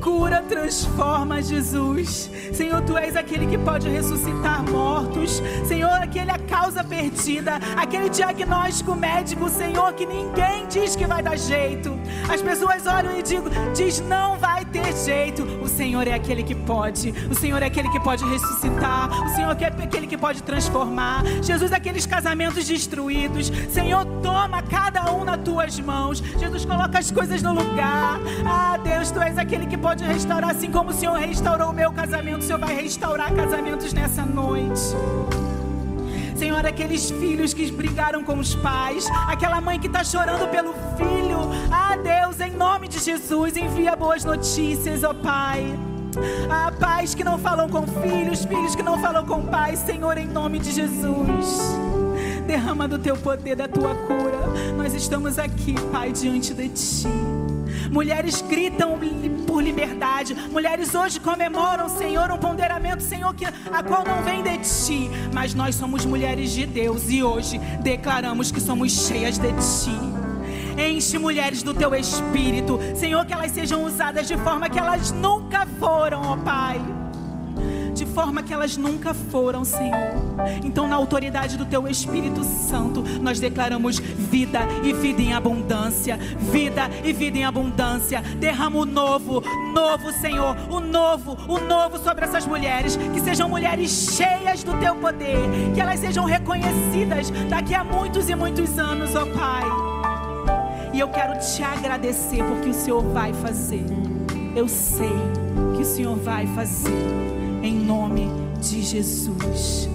Cura 0.03 0.41
transforma, 0.41 1.41
Jesus. 1.41 2.29
Senhor, 2.51 2.81
tu 2.81 2.97
és 2.97 3.15
aquele 3.15 3.47
que 3.47 3.57
pode 3.57 3.87
ressuscitar 3.87 4.61
mortos. 4.69 5.41
Senhor, 5.65 5.93
aquele 5.93 6.29
a 6.29 6.37
causa 6.37 6.83
perdida, 6.83 7.53
aquele 7.77 8.09
diagnóstico 8.09 8.95
médico, 8.95 9.49
Senhor, 9.49 9.93
que 9.93 10.05
ninguém 10.05 10.67
diz 10.67 10.97
que 10.97 11.07
vai 11.07 11.23
dar 11.23 11.37
jeito. 11.37 11.97
As 12.29 12.41
pessoas 12.41 12.85
olham 12.85 13.17
e 13.17 13.23
digo, 13.23 13.49
diz 13.73 14.01
não 14.01 14.37
vai 14.37 14.65
ter 14.65 14.93
jeito. 15.05 15.43
O 15.63 15.69
Senhor 15.69 16.05
é 16.05 16.13
aquele 16.13 16.43
que 16.43 16.53
pode. 16.53 17.13
O 17.31 17.35
Senhor 17.35 17.63
é 17.63 17.67
aquele 17.67 17.87
que 17.87 17.99
pode 18.01 18.25
ressuscitar. 18.25 19.09
O 19.25 19.29
Senhor 19.29 19.55
é 19.57 19.83
aquele 19.85 20.05
que 20.05 20.17
pode 20.17 20.43
transformar. 20.43 21.23
Jesus, 21.41 21.71
aqueles 21.71 22.05
casamentos 22.05 22.67
destruídos. 22.67 23.49
Senhor, 23.69 24.03
toma 24.21 24.61
cada 24.63 25.13
um 25.13 25.23
nas 25.23 25.41
tuas 25.43 25.79
mãos. 25.79 26.19
Jesus, 26.37 26.65
coloca 26.65 26.99
as 26.99 27.09
coisas 27.09 27.41
no 27.41 27.53
lugar. 27.53 28.19
Ah, 28.45 28.77
Deus, 28.83 29.09
tu 29.09 29.21
és 29.21 29.37
aquele 29.37 29.65
que 29.65 29.77
pode 29.77 29.92
restaurar, 30.01 30.51
assim 30.51 30.71
como 30.71 30.89
o 30.89 30.93
Senhor 30.93 31.17
restaurou 31.17 31.69
o 31.69 31.73
meu 31.73 31.91
casamento. 31.91 32.39
O 32.39 32.41
Senhor 32.43 32.59
vai 32.59 32.75
restaurar 32.75 33.33
casamentos 33.33 33.93
nessa 33.93 34.23
noite. 34.23 34.81
Senhor, 36.35 36.65
aqueles 36.65 37.11
filhos 37.11 37.53
que 37.53 37.71
brigaram 37.71 38.23
com 38.23 38.37
os 38.39 38.55
pais, 38.55 39.07
aquela 39.27 39.61
mãe 39.61 39.79
que 39.79 39.87
está 39.87 40.03
chorando 40.03 40.49
pelo 40.49 40.73
filho. 40.97 41.39
Ah, 41.71 41.95
Deus, 41.95 42.39
em 42.39 42.51
nome 42.51 42.87
de 42.87 42.99
Jesus, 42.99 43.55
envia 43.55 43.95
boas 43.95 44.25
notícias, 44.25 45.03
ó 45.03 45.11
oh 45.11 45.15
Pai. 45.15 45.63
Ah, 46.49 46.71
pais 46.79 47.15
que 47.15 47.23
não 47.23 47.37
falam 47.37 47.69
com 47.69 47.87
filhos, 47.87 48.45
filhos 48.45 48.75
que 48.75 48.83
não 48.83 48.99
falam 48.99 49.25
com 49.25 49.45
pais, 49.45 49.79
Senhor, 49.79 50.17
em 50.17 50.27
nome 50.27 50.59
de 50.59 50.71
Jesus. 50.71 51.77
Derrama 52.45 52.87
do 52.87 52.99
teu 52.99 53.15
poder, 53.15 53.55
da 53.55 53.67
tua 53.67 53.95
cura. 53.95 54.73
Nós 54.75 54.93
estamos 54.93 55.39
aqui, 55.39 55.75
Pai, 55.91 56.11
diante 56.11 56.53
de 56.53 56.69
ti. 56.69 57.07
Mulheres 57.91 58.41
gritam 58.41 58.99
por 59.45 59.63
liberdade. 59.63 60.33
Mulheres 60.51 60.93
hoje 60.93 61.19
comemoram, 61.19 61.89
Senhor, 61.89 62.31
um 62.31 62.37
ponderamento, 62.37 63.03
Senhor, 63.03 63.33
que, 63.33 63.45
a 63.45 63.83
qual 63.83 64.03
não 64.03 64.23
vem 64.23 64.43
de 64.43 64.57
ti. 64.59 65.09
Mas 65.33 65.53
nós 65.53 65.75
somos 65.75 66.05
mulheres 66.05 66.51
de 66.51 66.65
Deus 66.65 67.09
e 67.09 67.23
hoje 67.23 67.59
declaramos 67.81 68.51
que 68.51 68.61
somos 68.61 68.91
cheias 69.07 69.37
de 69.37 69.51
ti. 69.51 69.97
Enche 70.77 71.19
mulheres 71.19 71.61
do 71.61 71.73
teu 71.73 71.93
espírito, 71.93 72.79
Senhor, 72.95 73.25
que 73.25 73.33
elas 73.33 73.51
sejam 73.51 73.83
usadas 73.83 74.27
de 74.27 74.35
forma 74.37 74.69
que 74.69 74.79
elas 74.79 75.11
nunca 75.11 75.67
foram, 75.79 76.21
ó 76.21 76.37
Pai 76.37 77.02
de 77.93 78.05
forma 78.05 78.41
que 78.41 78.53
elas 78.53 78.75
nunca 78.75 79.13
foram, 79.13 79.63
Senhor. 79.63 80.13
Então, 80.63 80.87
na 80.87 80.95
autoridade 80.95 81.57
do 81.57 81.65
Teu 81.65 81.87
Espírito 81.87 82.43
Santo, 82.43 83.03
nós 83.21 83.39
declaramos 83.39 83.99
vida 83.99 84.59
e 84.83 84.93
vida 84.93 85.21
em 85.21 85.33
abundância, 85.33 86.17
vida 86.17 86.89
e 87.03 87.13
vida 87.13 87.37
em 87.37 87.45
abundância. 87.45 88.21
Derrama 88.39 88.79
o 88.79 88.85
novo, 88.85 89.41
novo, 89.73 90.11
Senhor, 90.13 90.55
o 90.69 90.79
novo, 90.79 91.37
o 91.47 91.59
novo 91.59 91.97
sobre 91.99 92.25
essas 92.25 92.45
mulheres, 92.45 92.97
que 93.13 93.21
sejam 93.21 93.47
mulheres 93.47 94.13
cheias 94.15 94.63
do 94.63 94.73
Teu 94.79 94.95
poder, 94.95 95.37
que 95.73 95.81
elas 95.81 95.99
sejam 95.99 96.25
reconhecidas 96.25 97.29
daqui 97.49 97.75
a 97.75 97.83
muitos 97.83 98.29
e 98.29 98.35
muitos 98.35 98.77
anos, 98.79 99.15
ó 99.15 99.25
Pai. 99.25 99.63
E 100.93 100.99
eu 100.99 101.07
quero 101.07 101.39
te 101.39 101.63
agradecer 101.63 102.43
porque 102.43 102.69
o 102.69 102.73
Senhor 102.73 103.01
vai 103.01 103.33
fazer. 103.33 103.85
Eu 104.55 104.67
sei 104.67 105.11
que 105.75 105.81
o 105.81 105.85
Senhor 105.85 106.15
vai 106.15 106.45
fazer 106.47 107.42
em 107.63 107.73
nome 107.73 108.27
de 108.61 108.81
Jesus. 108.81 109.89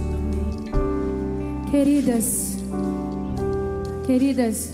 Queridas, 1.71 2.57
queridas, 4.07 4.73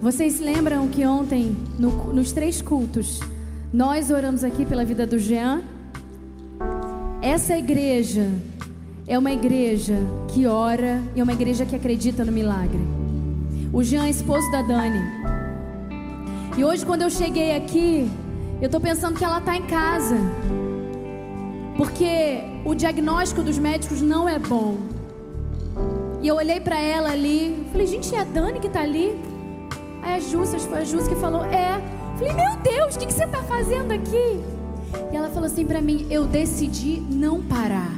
vocês 0.00 0.40
lembram 0.40 0.88
que 0.88 1.06
ontem, 1.06 1.56
no, 1.78 2.12
nos 2.12 2.32
três 2.32 2.60
cultos, 2.60 3.20
nós 3.72 4.10
oramos 4.10 4.42
aqui 4.42 4.66
pela 4.66 4.84
vida 4.84 5.06
do 5.06 5.20
Jean? 5.20 5.62
Essa 7.22 7.56
igreja 7.56 8.28
é 9.06 9.16
uma 9.16 9.30
igreja 9.30 9.96
que 10.34 10.46
ora 10.46 11.00
e 11.14 11.20
é 11.20 11.22
uma 11.22 11.32
igreja 11.32 11.64
que 11.64 11.76
acredita 11.76 12.24
no 12.24 12.32
milagre. 12.32 12.80
O 13.72 13.84
Jean 13.84 14.06
é 14.06 14.10
esposo 14.10 14.50
da 14.50 14.62
Dani. 14.62 15.00
E 16.58 16.64
hoje, 16.64 16.84
quando 16.84 17.02
eu 17.02 17.10
cheguei 17.10 17.54
aqui, 17.54 18.10
eu 18.60 18.66
estou 18.66 18.80
pensando 18.80 19.16
que 19.16 19.24
ela 19.24 19.38
está 19.38 19.56
em 19.56 19.62
casa. 19.62 20.16
Porque 21.76 22.40
o 22.64 22.74
diagnóstico 22.74 23.42
dos 23.42 23.58
médicos 23.58 24.00
não 24.00 24.28
é 24.28 24.38
bom. 24.38 24.76
E 26.20 26.28
eu 26.28 26.36
olhei 26.36 26.60
para 26.60 26.80
ela 26.80 27.10
ali, 27.10 27.66
falei, 27.72 27.86
gente, 27.86 28.14
é 28.14 28.20
a 28.20 28.24
Dani 28.24 28.60
que 28.60 28.68
tá 28.68 28.80
ali? 28.80 29.18
Aí 30.02 30.16
a 30.16 30.20
Júcia, 30.20 30.58
foi 30.58 30.78
a 30.78 30.84
Júcia 30.84 31.14
que 31.14 31.20
falou, 31.20 31.44
é. 31.44 31.80
Falei, 32.16 32.32
meu 32.34 32.56
Deus, 32.62 32.94
o 32.94 32.98
que, 32.98 33.06
que 33.06 33.12
você 33.12 33.26
tá 33.26 33.42
fazendo 33.42 33.92
aqui? 33.92 34.40
E 35.12 35.16
ela 35.16 35.28
falou 35.30 35.46
assim 35.46 35.66
para 35.66 35.80
mim, 35.80 36.06
eu 36.10 36.24
decidi 36.24 37.00
não 37.10 37.42
parar. 37.42 37.90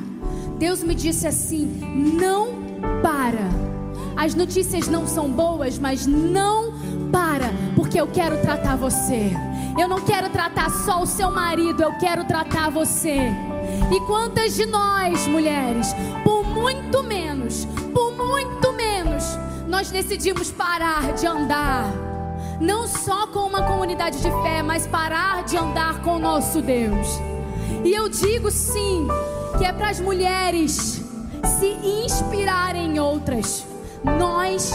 Deus 0.59 0.83
me 0.83 0.95
disse 0.95 1.27
assim, 1.27 1.67
não 2.19 2.55
para. 3.03 3.65
As 4.17 4.35
notícias 4.35 4.89
não 4.89 5.07
são 5.07 5.31
boas, 5.31 5.79
mas 5.79 6.07
não 6.07 6.73
para, 7.11 7.53
porque 7.75 8.01
eu 8.01 8.07
quero 8.07 8.41
tratar 8.41 8.77
você. 8.77 9.33
Eu 9.79 9.89
não 9.89 10.01
quero 10.01 10.31
tratar 10.31 10.71
só 10.71 11.03
o 11.03 11.07
seu 11.07 11.31
marido, 11.31 11.83
eu 11.83 11.93
quero 11.99 12.25
tratar 12.25 12.71
você. 12.71 13.33
E 13.91 14.01
quantas 14.07 14.55
de 14.55 14.67
nós, 14.67 15.27
mulheres, 15.27 15.95
por 16.25 16.45
muito 16.45 17.03
menos, 17.03 17.67
por 17.93 18.13
muito 18.17 18.73
menos, 18.73 19.25
nós 19.69 19.91
decidimos 19.91 20.51
parar 20.51 21.13
de 21.13 21.27
andar, 21.27 21.93
não 22.61 22.87
só 22.87 23.27
com 23.27 23.41
uma 23.41 23.63
comunidade 23.63 24.19
de 24.19 24.31
fé, 24.43 24.63
mas 24.63 24.87
parar 24.87 25.45
de 25.45 25.57
andar 25.57 26.01
com 26.03 26.17
o 26.17 26.19
nosso 26.19 26.61
Deus. 26.61 27.21
E 27.85 27.93
eu 27.93 28.09
digo 28.09 28.51
sim, 28.51 29.07
que 29.59 29.65
é 29.65 29.73
para 29.73 29.91
as 29.91 30.01
mulheres 30.01 31.03
se 31.59 31.67
inspirarem 32.05 32.95
em 32.95 32.99
outras. 32.99 33.67
Nós 34.19 34.73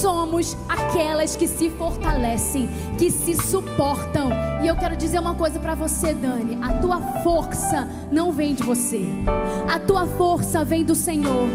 somos 0.00 0.56
aquelas 0.68 1.36
que 1.36 1.46
se 1.46 1.70
fortalecem, 1.70 2.68
que 2.98 3.10
se 3.10 3.34
suportam. 3.34 4.30
E 4.62 4.66
eu 4.66 4.76
quero 4.76 4.96
dizer 4.96 5.18
uma 5.18 5.34
coisa 5.34 5.58
para 5.58 5.74
você, 5.74 6.14
Dani: 6.14 6.58
a 6.62 6.74
tua 6.74 7.00
força 7.22 7.88
não 8.10 8.30
vem 8.32 8.54
de 8.54 8.62
você, 8.62 9.04
a 9.68 9.78
tua 9.78 10.06
força 10.06 10.64
vem 10.64 10.84
do 10.84 10.94
Senhor 10.94 11.48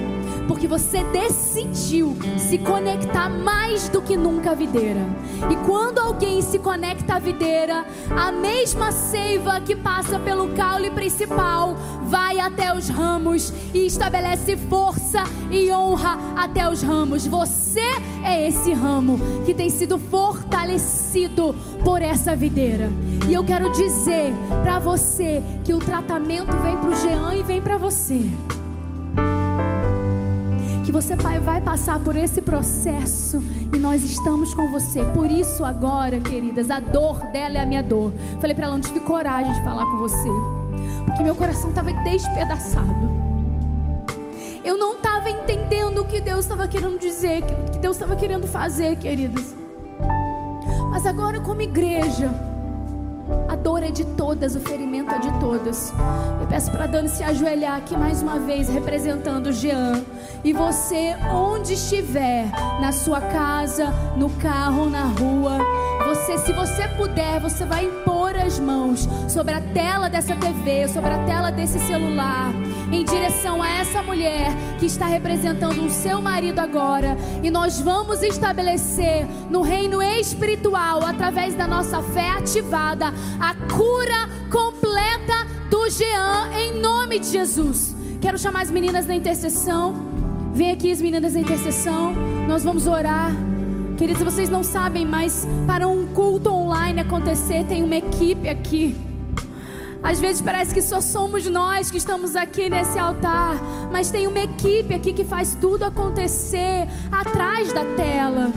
porque 0.47 0.67
você 0.67 1.03
decidiu 1.05 2.15
se 2.37 2.57
conectar 2.57 3.29
mais 3.29 3.89
do 3.89 4.01
que 4.01 4.15
nunca 4.15 4.51
à 4.51 4.55
videira. 4.55 5.01
E 5.49 5.55
quando 5.65 5.99
alguém 5.99 6.41
se 6.41 6.59
conecta 6.59 7.15
à 7.15 7.19
videira, 7.19 7.85
a 8.15 8.31
mesma 8.31 8.91
seiva 8.91 9.59
que 9.59 9.75
passa 9.75 10.19
pelo 10.19 10.49
caule 10.49 10.89
principal 10.91 11.75
vai 12.03 12.39
até 12.39 12.73
os 12.73 12.89
ramos 12.89 13.51
e 13.73 13.85
estabelece 13.85 14.55
força 14.55 15.23
e 15.51 15.71
honra 15.71 16.17
até 16.35 16.69
os 16.69 16.81
ramos. 16.81 17.25
Você 17.25 17.81
é 18.23 18.47
esse 18.47 18.73
ramo 18.73 19.19
que 19.45 19.53
tem 19.53 19.69
sido 19.69 19.97
fortalecido 19.97 21.55
por 21.83 22.01
essa 22.01 22.35
videira. 22.35 22.91
E 23.27 23.33
eu 23.33 23.43
quero 23.43 23.71
dizer 23.71 24.33
para 24.63 24.79
você 24.79 25.41
que 25.63 25.73
o 25.73 25.79
tratamento 25.79 26.55
vem 26.57 26.77
para 26.77 26.89
o 26.89 26.95
Jean 26.95 27.35
e 27.35 27.43
vem 27.43 27.61
para 27.61 27.77
você 27.77 28.29
que 30.85 30.91
você, 30.91 31.17
Pai, 31.17 31.39
vai 31.39 31.59
passar 31.59 31.99
por 31.99 32.15
esse 32.15 32.43
processo 32.43 33.41
e 33.73 33.77
nós 33.77 34.03
estamos 34.03 34.53
com 34.53 34.69
você. 34.71 35.03
Por 35.03 35.31
isso, 35.31 35.65
agora, 35.65 36.19
queridas, 36.19 36.69
a 36.69 36.79
dor 36.79 37.19
dela 37.31 37.57
é 37.57 37.61
a 37.61 37.65
minha 37.65 37.81
dor. 37.81 38.13
Falei 38.39 38.55
para 38.55 38.65
ela: 38.65 38.75
não 38.75 38.81
tive 38.81 38.99
coragem 38.99 39.51
de 39.51 39.63
falar 39.63 39.83
com 39.83 39.97
você, 39.97 40.29
porque 41.05 41.23
meu 41.23 41.33
coração 41.35 41.71
estava 41.71 41.91
despedaçado. 41.91 43.15
Eu 44.63 44.77
não 44.77 44.93
estava 44.93 45.29
entendendo 45.29 46.01
o 46.01 46.05
que 46.05 46.21
Deus 46.21 46.41
estava 46.41 46.67
querendo 46.67 46.99
dizer, 46.99 47.41
o 47.41 47.71
que 47.71 47.79
Deus 47.79 47.95
estava 47.95 48.15
querendo 48.15 48.47
fazer, 48.47 48.95
queridas. 48.97 49.55
Mas 50.91 51.05
agora, 51.07 51.39
como 51.39 51.61
igreja, 51.61 52.31
a 53.47 53.55
dor 53.55 53.83
é 53.83 53.91
de 53.91 54.05
todas, 54.05 54.55
o 54.55 54.59
ferimento 54.59 55.13
é 55.13 55.19
de 55.19 55.31
todas. 55.39 55.93
Eu 56.39 56.47
peço 56.47 56.71
para 56.71 56.87
Dani 56.87 57.09
se 57.09 57.23
ajoelhar 57.23 57.77
aqui 57.77 57.95
mais 57.97 58.21
uma 58.21 58.39
vez, 58.39 58.69
representando 58.69 59.47
o 59.47 59.53
Jean. 59.53 60.03
E 60.43 60.53
você, 60.53 61.15
onde 61.31 61.73
estiver, 61.73 62.49
na 62.79 62.91
sua 62.91 63.21
casa, 63.21 63.87
no 64.15 64.29
carro, 64.31 64.89
na 64.89 65.03
rua, 65.03 65.59
você, 66.05 66.37
se 66.37 66.53
você 66.53 66.87
puder, 66.89 67.39
você 67.39 67.65
vai 67.65 67.85
impor 67.85 68.35
as 68.35 68.59
mãos 68.59 69.07
sobre 69.27 69.53
a 69.53 69.61
tela 69.61 70.09
dessa 70.09 70.35
TV, 70.35 70.87
sobre 70.87 71.09
a 71.11 71.23
tela 71.25 71.51
desse 71.51 71.79
celular, 71.79 72.51
em 72.91 73.03
direção 73.03 73.61
a 73.61 73.69
essa 73.69 74.01
mulher 74.01 74.51
que 74.79 74.85
está 74.85 75.05
representando 75.05 75.85
o 75.85 75.89
seu 75.89 76.21
marido 76.21 76.59
agora. 76.59 77.17
E 77.43 77.49
nós 77.49 77.79
vamos 77.79 78.21
estabelecer 78.21 79.25
no 79.49 79.61
reino 79.61 80.01
espiritual, 80.01 81.03
através 81.03 81.55
da 81.55 81.67
nossa 81.67 82.01
fé 82.01 82.29
ativada, 82.31 83.13
a 83.39 83.53
cura 83.73 84.29
completa 84.51 85.47
do 85.69 85.89
Jean, 85.89 86.49
em 86.57 86.79
nome 86.79 87.19
de 87.19 87.27
Jesus. 87.27 87.95
Quero 88.21 88.37
chamar 88.37 88.61
as 88.61 88.71
meninas 88.71 89.05
da 89.05 89.15
intercessão. 89.15 89.93
Vem 90.53 90.71
aqui 90.71 90.91
as 90.91 91.01
meninas 91.01 91.33
da 91.33 91.39
intercessão. 91.39 92.13
Nós 92.47 92.63
vamos 92.63 92.87
orar. 92.87 93.31
Queridos, 93.97 94.23
vocês 94.23 94.49
não 94.49 94.63
sabem, 94.63 95.05
mas 95.05 95.47
para 95.65 95.87
um 95.87 96.07
culto 96.07 96.49
online 96.49 97.01
acontecer, 97.01 97.65
tem 97.65 97.83
uma 97.83 97.95
equipe 97.95 98.49
aqui. 98.49 98.95
Às 100.05 100.19
vezes 100.19 100.39
parece 100.39 100.71
que 100.71 100.83
só 100.83 101.01
somos 101.01 101.47
nós 101.47 101.89
que 101.89 101.97
estamos 101.97 102.35
aqui 102.35 102.69
nesse 102.69 102.99
altar, 102.99 103.55
mas 103.91 104.11
tem 104.11 104.27
uma 104.27 104.39
equipe 104.39 104.93
aqui 104.93 105.11
que 105.11 105.23
faz 105.23 105.57
tudo 105.59 105.83
acontecer 105.83 106.87
atrás 107.11 107.73
da 107.73 107.83
tela. 107.95 108.53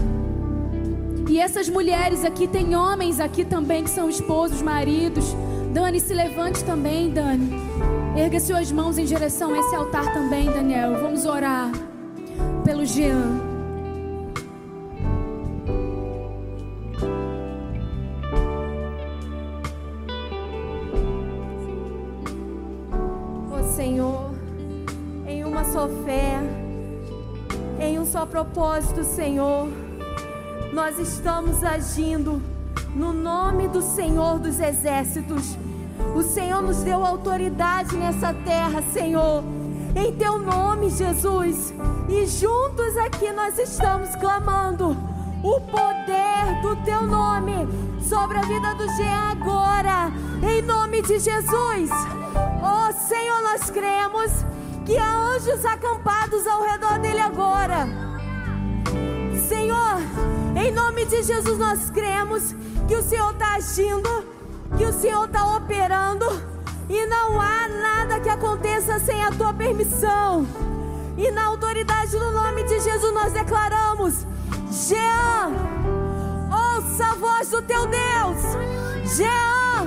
E 1.26 1.40
essas 1.40 1.66
mulheres 1.66 2.22
aqui, 2.22 2.46
tem 2.46 2.76
homens 2.76 3.18
aqui 3.18 3.46
também 3.46 3.82
que 3.82 3.88
são 3.88 4.10
esposos, 4.10 4.60
maridos. 4.60 5.24
Dani, 5.72 6.00
se 6.00 6.12
levante 6.12 6.62
também, 6.64 7.10
Dani. 7.10 7.50
Erga 8.14 8.38
suas 8.40 8.70
mãos 8.70 8.98
em 8.98 9.06
direção 9.06 9.54
a 9.54 9.58
esse 9.58 9.74
altar 9.74 10.12
também, 10.12 10.50
Daniel. 10.50 11.00
Vamos 11.00 11.24
orar 11.24 11.72
pelo 12.62 12.84
Jean. 12.84 13.47
Propósito, 28.28 29.02
Senhor 29.04 29.68
nós 30.72 30.98
estamos 30.98 31.64
agindo 31.64 32.42
no 32.94 33.12
nome 33.12 33.68
do 33.68 33.80
Senhor 33.80 34.38
dos 34.38 34.60
Exércitos. 34.60 35.56
O 36.14 36.22
Senhor 36.22 36.62
nos 36.62 36.78
deu 36.78 37.04
autoridade 37.04 37.96
nessa 37.96 38.32
terra, 38.32 38.82
Senhor. 38.92 39.42
Em 39.96 40.12
teu 40.14 40.38
nome, 40.38 40.90
Jesus. 40.90 41.74
E 42.08 42.26
juntos 42.26 42.96
aqui 42.98 43.32
nós 43.32 43.58
estamos 43.58 44.14
clamando 44.16 44.96
o 45.42 45.60
poder 45.62 46.62
do 46.62 46.76
teu 46.84 47.02
nome 47.02 47.54
sobre 48.02 48.38
a 48.38 48.42
vida 48.42 48.74
do 48.74 48.86
Jean 48.96 49.32
agora. 49.32 50.12
Em 50.48 50.62
nome 50.62 51.02
de 51.02 51.18
Jesus. 51.18 51.90
Oh, 52.62 52.92
Senhor, 53.08 53.42
nós 53.42 53.70
cremos 53.70 54.30
que 54.84 54.96
há 54.96 55.34
anjos 55.34 55.64
acampados 55.64 56.46
ao 56.46 56.62
redor 56.62 56.98
dele 56.98 57.20
agora. 57.20 58.07
Em 60.60 60.72
nome 60.72 61.04
de 61.04 61.22
Jesus, 61.22 61.56
nós 61.56 61.88
cremos 61.90 62.52
que 62.88 62.96
o 62.96 63.02
Senhor 63.02 63.30
está 63.30 63.54
agindo, 63.54 64.24
que 64.76 64.84
o 64.84 64.92
Senhor 64.92 65.24
está 65.24 65.56
operando, 65.56 66.26
e 66.88 67.06
não 67.06 67.40
há 67.40 67.68
nada 67.68 68.18
que 68.18 68.28
aconteça 68.28 68.98
sem 68.98 69.22
a 69.22 69.30
tua 69.30 69.54
permissão. 69.54 70.44
E 71.16 71.30
na 71.30 71.46
autoridade 71.46 72.10
do 72.10 72.32
nome 72.32 72.64
de 72.64 72.80
Jesus, 72.80 73.14
nós 73.14 73.32
declaramos: 73.32 74.26
Jean, 74.68 75.52
ouça 76.50 77.04
a 77.04 77.14
voz 77.14 77.50
do 77.50 77.62
teu 77.62 77.86
Deus. 77.86 79.16
Jean, 79.16 79.86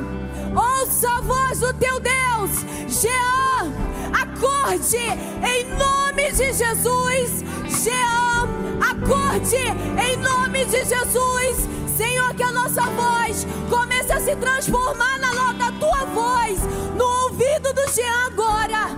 ouça 0.56 1.10
a 1.10 1.22
voz 1.22 1.60
do 1.60 1.74
teu 1.74 2.00
Deus. 2.00 2.52
Jean, 2.88 3.74
acorde 4.14 4.98
em 4.98 5.66
nome 5.76 6.32
de 6.32 6.54
Jesus. 6.54 7.44
Jean, 7.84 8.71
acorde 9.32 9.56
em 9.56 10.18
nome 10.18 10.66
de 10.66 10.84
Jesus. 10.84 11.70
Senhor, 11.96 12.34
que 12.36 12.44
a 12.44 12.52
nossa 12.52 12.82
voz 12.82 13.48
comece 13.70 14.12
a 14.12 14.20
se 14.20 14.36
transformar 14.36 15.20
na 15.20 15.32
da 15.54 15.72
tua 15.74 16.06
voz, 16.06 16.60
no 16.96 17.06
ouvido 17.26 17.74
do 17.74 17.88
Jean 17.94 18.26
agora. 18.26 18.90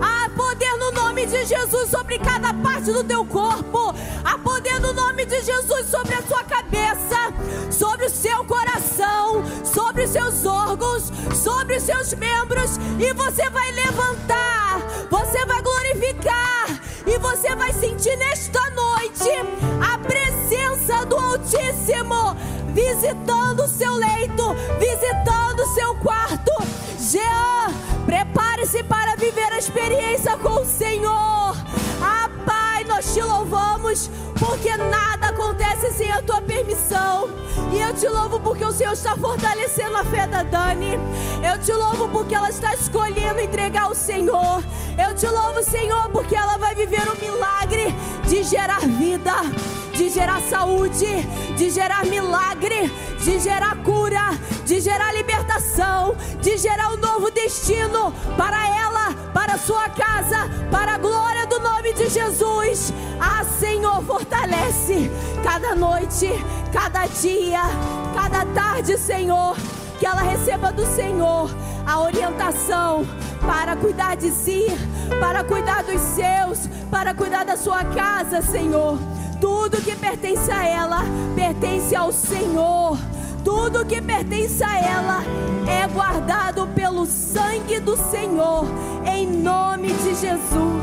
Há 0.00 0.28
poder 0.30 0.76
no 0.76 0.92
nome 0.92 1.26
de 1.26 1.44
Jesus 1.44 1.90
sobre 1.90 2.18
cada 2.18 2.52
parte 2.54 2.92
do 2.92 3.04
teu 3.04 3.24
corpo. 3.24 3.94
Há 4.24 4.38
poder 4.38 4.80
no 4.80 4.92
nome 4.92 5.24
de 5.24 5.40
Jesus 5.42 5.86
sobre 5.86 6.14
a 6.14 6.22
sua 6.22 6.44
cabeça, 6.44 7.32
sobre 7.70 8.06
o 8.06 8.10
seu 8.10 8.44
coração, 8.44 9.42
sobre 9.64 10.04
os 10.04 10.10
seus 10.10 10.44
órgãos, 10.44 11.12
sobre 11.34 11.76
os 11.76 11.82
seus 11.82 12.12
membros. 12.14 12.78
E 12.98 13.12
você 13.14 13.48
vai 13.50 13.70
levantar, 13.72 14.80
você 15.10 15.44
vai 15.46 15.62
glorificar 15.62 16.87
e 17.08 17.18
você 17.18 17.56
vai 17.56 17.72
sentir 17.72 18.16
nesta 18.16 18.60
noite 18.70 19.30
a 19.80 19.98
presença 19.98 21.06
do 21.06 21.16
Altíssimo 21.16 22.36
visitando 22.74 23.64
o 23.64 23.68
seu 23.68 23.94
leito, 23.94 24.54
visitando 24.78 25.60
o 25.60 25.74
seu 25.74 25.94
quarto. 25.96 26.52
Jean, 26.98 27.72
prepare-se 28.04 28.82
para 28.84 29.16
viver 29.16 29.52
a 29.52 29.58
experiência 29.58 30.36
com 30.36 30.60
o 30.60 30.66
Senhor. 30.66 31.56
Ah, 32.02 32.30
Pai, 32.44 32.67
nós 32.98 33.14
te 33.14 33.22
louvamos 33.22 34.10
porque 34.40 34.76
nada 34.76 35.28
acontece 35.28 35.92
sem 35.92 36.10
a 36.10 36.20
tua 36.20 36.40
permissão. 36.40 37.28
E 37.72 37.78
eu 37.78 37.94
te 37.94 38.08
louvo 38.08 38.40
porque 38.40 38.64
o 38.64 38.72
Senhor 38.72 38.92
está 38.92 39.14
fortalecendo 39.16 39.96
a 39.96 40.04
fé 40.04 40.26
da 40.26 40.42
Dani. 40.42 40.98
Eu 41.48 41.62
te 41.62 41.72
louvo 41.72 42.08
porque 42.08 42.34
ela 42.34 42.48
está 42.48 42.74
escolhendo 42.74 43.38
entregar 43.38 43.84
ao 43.84 43.94
Senhor. 43.94 44.64
Eu 44.98 45.14
te 45.14 45.28
louvo, 45.28 45.62
Senhor, 45.62 46.10
porque 46.10 46.34
ela 46.34 46.58
vai 46.58 46.74
viver 46.74 47.06
o 47.08 47.16
milagre 47.24 47.94
de 48.28 48.42
gerar 48.42 48.80
vida, 48.80 49.34
de 49.92 50.08
gerar 50.08 50.42
saúde, 50.42 51.22
de 51.56 51.70
gerar 51.70 52.04
milagre, 52.04 52.90
de 53.22 53.38
gerar 53.38 53.76
cura, 53.84 54.36
de 54.68 54.82
gerar 54.82 55.14
libertação, 55.14 56.14
de 56.42 56.58
gerar 56.58 56.92
um 56.92 56.98
novo 56.98 57.30
destino 57.30 58.12
para 58.36 58.68
ela, 58.68 59.14
para 59.32 59.56
sua 59.56 59.88
casa, 59.88 60.46
para 60.70 60.92
a 60.92 60.98
glória 60.98 61.46
do 61.46 61.58
nome 61.58 61.94
de 61.94 62.06
Jesus. 62.10 62.92
Ah, 63.18 63.42
Senhor, 63.58 64.04
fortalece 64.04 65.10
cada 65.42 65.74
noite, 65.74 66.28
cada 66.70 67.06
dia, 67.06 67.62
cada 68.14 68.44
tarde, 68.44 68.98
Senhor. 68.98 69.56
Que 69.98 70.04
ela 70.04 70.20
receba 70.20 70.70
do 70.70 70.84
Senhor 70.84 71.50
a 71.86 72.00
orientação 72.00 73.06
para 73.40 73.74
cuidar 73.74 74.16
de 74.16 74.30
si, 74.30 74.66
para 75.18 75.42
cuidar 75.44 75.82
dos 75.82 76.00
seus, 76.00 76.68
para 76.90 77.14
cuidar 77.14 77.46
da 77.46 77.56
sua 77.56 77.84
casa, 77.84 78.42
Senhor. 78.42 78.98
Tudo 79.40 79.80
que 79.80 79.96
pertence 79.96 80.52
a 80.52 80.66
ela 80.66 81.04
pertence 81.34 81.96
ao 81.96 82.12
Senhor. 82.12 82.98
Tudo 83.48 83.86
que 83.86 83.98
pertence 84.02 84.62
a 84.62 84.78
ela 84.78 85.22
é 85.66 85.88
guardado 85.88 86.66
pelo 86.74 87.06
sangue 87.06 87.80
do 87.80 87.96
Senhor, 87.96 88.66
em 89.06 89.26
nome 89.26 89.88
de 89.88 90.14
Jesus. 90.14 90.82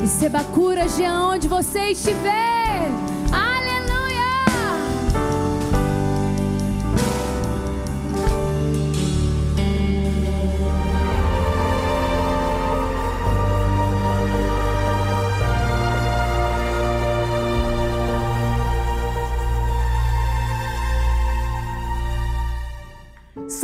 Receba 0.00 0.44
cura 0.44 0.86
de 0.86 1.02
onde 1.02 1.48
você 1.48 1.90
estiver. 1.90 2.65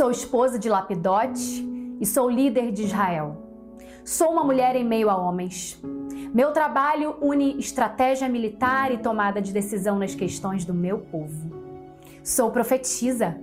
Sou 0.03 0.11
esposa 0.11 0.59
de 0.59 0.67
Lapidote 0.67 1.65
e 1.97 2.05
sou 2.05 2.29
líder 2.29 2.73
de 2.73 2.83
Israel. 2.83 3.37
Sou 4.03 4.33
uma 4.33 4.43
mulher 4.43 4.75
em 4.75 4.83
meio 4.83 5.09
a 5.09 5.15
homens. 5.15 5.81
Meu 6.33 6.51
trabalho 6.51 7.15
une 7.21 7.57
estratégia 7.57 8.27
militar 8.27 8.91
e 8.91 8.97
tomada 8.97 9.41
de 9.41 9.53
decisão 9.53 9.97
nas 9.97 10.13
questões 10.13 10.65
do 10.65 10.73
meu 10.73 10.97
povo. 10.97 11.49
Sou 12.21 12.51
profetisa. 12.51 13.37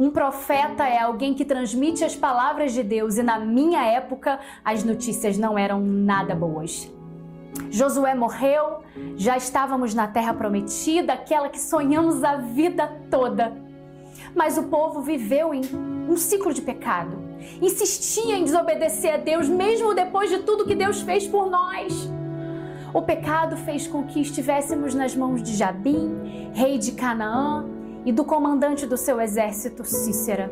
Um 0.00 0.10
profeta 0.10 0.84
é 0.84 0.98
alguém 0.98 1.32
que 1.32 1.44
transmite 1.44 2.02
as 2.02 2.16
palavras 2.16 2.72
de 2.72 2.82
Deus 2.82 3.16
e 3.16 3.22
na 3.22 3.38
minha 3.38 3.86
época 3.86 4.40
as 4.64 4.82
notícias 4.82 5.38
não 5.38 5.56
eram 5.56 5.80
nada 5.80 6.34
boas. 6.34 6.90
Josué 7.70 8.16
morreu, 8.16 8.80
já 9.16 9.36
estávamos 9.36 9.94
na 9.94 10.08
terra 10.08 10.34
prometida, 10.34 11.12
aquela 11.12 11.48
que 11.48 11.60
sonhamos 11.60 12.24
a 12.24 12.34
vida 12.34 12.88
toda. 13.08 13.69
Mas 14.34 14.56
o 14.56 14.64
povo 14.64 15.00
viveu 15.00 15.52
em 15.52 15.62
um 16.08 16.16
ciclo 16.16 16.52
de 16.52 16.62
pecado. 16.62 17.16
Insistia 17.60 18.36
em 18.36 18.44
desobedecer 18.44 19.14
a 19.14 19.16
Deus, 19.16 19.48
mesmo 19.48 19.94
depois 19.94 20.30
de 20.30 20.38
tudo 20.40 20.66
que 20.66 20.74
Deus 20.74 21.00
fez 21.00 21.26
por 21.26 21.48
nós. 21.50 22.10
O 22.92 23.02
pecado 23.02 23.56
fez 23.56 23.86
com 23.86 24.04
que 24.04 24.20
estivéssemos 24.20 24.94
nas 24.94 25.14
mãos 25.14 25.42
de 25.42 25.56
Jabim, 25.56 26.50
rei 26.52 26.76
de 26.78 26.92
Canaã, 26.92 27.64
e 28.04 28.12
do 28.12 28.24
comandante 28.24 28.86
do 28.86 28.96
seu 28.96 29.20
exército, 29.20 29.84
Cícera. 29.84 30.50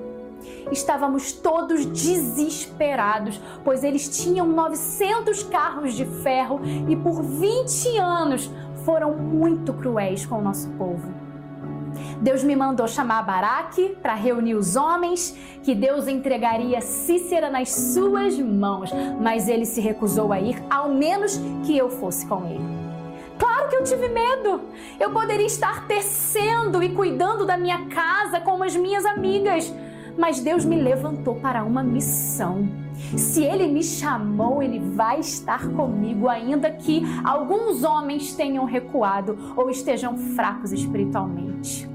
Estávamos 0.70 1.32
todos 1.32 1.84
desesperados, 1.86 3.40
pois 3.64 3.82
eles 3.82 4.08
tinham 4.08 4.46
900 4.46 5.42
carros 5.44 5.94
de 5.94 6.04
ferro 6.04 6.60
e 6.88 6.94
por 6.94 7.22
20 7.22 7.96
anos 7.98 8.50
foram 8.84 9.14
muito 9.16 9.72
cruéis 9.72 10.24
com 10.24 10.38
o 10.38 10.42
nosso 10.42 10.68
povo. 10.70 11.27
Deus 12.20 12.42
me 12.42 12.56
mandou 12.56 12.86
chamar 12.88 13.22
Baraque 13.22 13.96
para 14.02 14.14
reunir 14.14 14.54
os 14.54 14.76
homens, 14.76 15.36
que 15.62 15.74
Deus 15.74 16.08
entregaria 16.08 16.80
Cícera 16.80 17.50
nas 17.50 17.70
suas 17.70 18.38
mãos, 18.38 18.90
mas 19.20 19.48
ele 19.48 19.64
se 19.64 19.80
recusou 19.80 20.32
a 20.32 20.40
ir, 20.40 20.62
ao 20.70 20.88
menos 20.88 21.40
que 21.64 21.76
eu 21.76 21.88
fosse 21.88 22.26
com 22.26 22.44
ele. 22.46 22.78
Claro 23.38 23.68
que 23.68 23.76
eu 23.76 23.84
tive 23.84 24.08
medo. 24.08 24.62
Eu 24.98 25.10
poderia 25.10 25.46
estar 25.46 25.86
tecendo 25.86 26.82
e 26.82 26.88
cuidando 26.88 27.46
da 27.46 27.56
minha 27.56 27.86
casa 27.86 28.40
como 28.40 28.64
as 28.64 28.74
minhas 28.74 29.06
amigas, 29.06 29.72
mas 30.18 30.40
Deus 30.40 30.64
me 30.64 30.76
levantou 30.76 31.36
para 31.36 31.64
uma 31.64 31.82
missão. 31.82 32.68
Se 33.16 33.44
Ele 33.44 33.68
me 33.68 33.82
chamou, 33.82 34.60
Ele 34.60 34.80
vai 34.80 35.20
estar 35.20 35.68
comigo, 35.68 36.28
ainda 36.28 36.70
que 36.72 37.02
alguns 37.24 37.84
homens 37.84 38.34
tenham 38.34 38.64
recuado 38.64 39.38
ou 39.56 39.70
estejam 39.70 40.18
fracos 40.18 40.72
espiritualmente. 40.72 41.88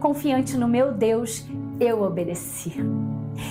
Confiante 0.00 0.56
no 0.56 0.66
meu 0.66 0.92
Deus, 0.92 1.46
eu 1.78 2.02
obedeci. 2.02 2.72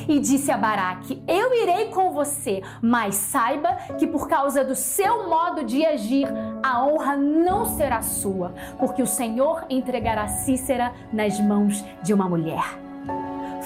E 0.08 0.20
disse 0.20 0.52
a 0.52 0.58
Baraque: 0.58 1.22
Eu 1.28 1.54
irei 1.54 1.90
com 1.90 2.12
você, 2.12 2.64
mas 2.82 3.14
saiba 3.14 3.76
que 4.00 4.08
por 4.08 4.28
causa 4.28 4.64
do 4.64 4.74
seu 4.74 5.30
modo 5.30 5.64
de 5.64 5.86
agir, 5.86 6.28
a 6.64 6.84
honra 6.84 7.16
não 7.16 7.66
será 7.66 8.02
sua, 8.02 8.54
porque 8.80 9.04
o 9.04 9.08
Senhor 9.08 9.66
entregará 9.70 10.28
Cícera 10.28 10.92
nas 11.14 11.40
mãos 11.40 11.86
de 12.02 12.14
uma 12.14 12.28
mulher. 12.28 12.85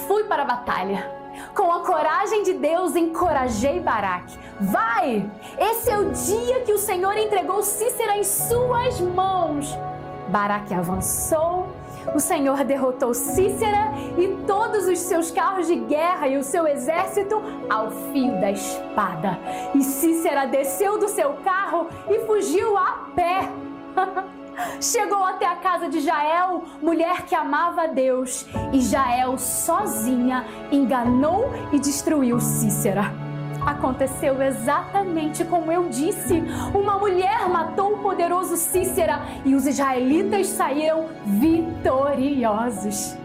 Fui 0.07 0.23
para 0.23 0.43
a 0.43 0.45
batalha. 0.45 1.19
Com 1.55 1.71
a 1.71 1.81
coragem 1.81 2.43
de 2.43 2.53
Deus, 2.53 2.95
encorajei 2.95 3.79
Baraque. 3.79 4.37
Vai! 4.59 5.29
Esse 5.57 5.89
é 5.89 5.97
o 5.97 6.11
dia 6.11 6.61
que 6.61 6.73
o 6.73 6.77
Senhor 6.77 7.17
entregou 7.17 7.61
Cícera 7.63 8.17
em 8.17 8.23
suas 8.23 8.99
mãos. 8.99 9.77
Baraque 10.27 10.73
avançou 10.73 11.67
o 12.13 12.19
Senhor 12.19 12.63
derrotou 12.63 13.13
Cícera 13.13 13.91
e 14.17 14.27
todos 14.45 14.87
os 14.87 14.99
seus 14.99 15.31
carros 15.31 15.67
de 15.67 15.75
guerra 15.75 16.27
e 16.27 16.37
o 16.37 16.43
seu 16.43 16.67
exército 16.67 17.41
ao 17.69 17.91
fio 17.91 18.39
da 18.39 18.51
espada. 18.51 19.37
E 19.75 19.83
Cícera 19.83 20.45
desceu 20.45 20.97
do 20.97 21.07
seu 21.07 21.33
carro 21.43 21.87
e 22.09 22.19
fugiu 22.25 22.77
a 22.77 23.09
pé. 23.15 23.49
Chegou 24.81 25.23
até 25.23 25.45
a 25.45 25.55
casa 25.55 25.89
de 25.89 25.99
Jael, 25.99 26.63
mulher 26.81 27.23
que 27.23 27.35
amava 27.35 27.83
a 27.83 27.87
Deus, 27.87 28.45
e 28.73 28.81
Jael 28.81 29.37
sozinha 29.37 30.45
enganou 30.71 31.51
e 31.71 31.79
destruiu 31.79 32.39
Cícera. 32.39 33.11
Aconteceu 33.65 34.41
exatamente 34.41 35.43
como 35.43 35.71
eu 35.71 35.89
disse. 35.89 36.43
Uma 36.73 36.97
mulher 36.97 37.47
matou 37.49 37.93
o 37.93 37.97
poderoso 37.99 38.55
Cícera 38.55 39.21
e 39.45 39.53
os 39.53 39.67
israelitas 39.67 40.47
saíram 40.47 41.07
vitoriosos. 41.25 43.15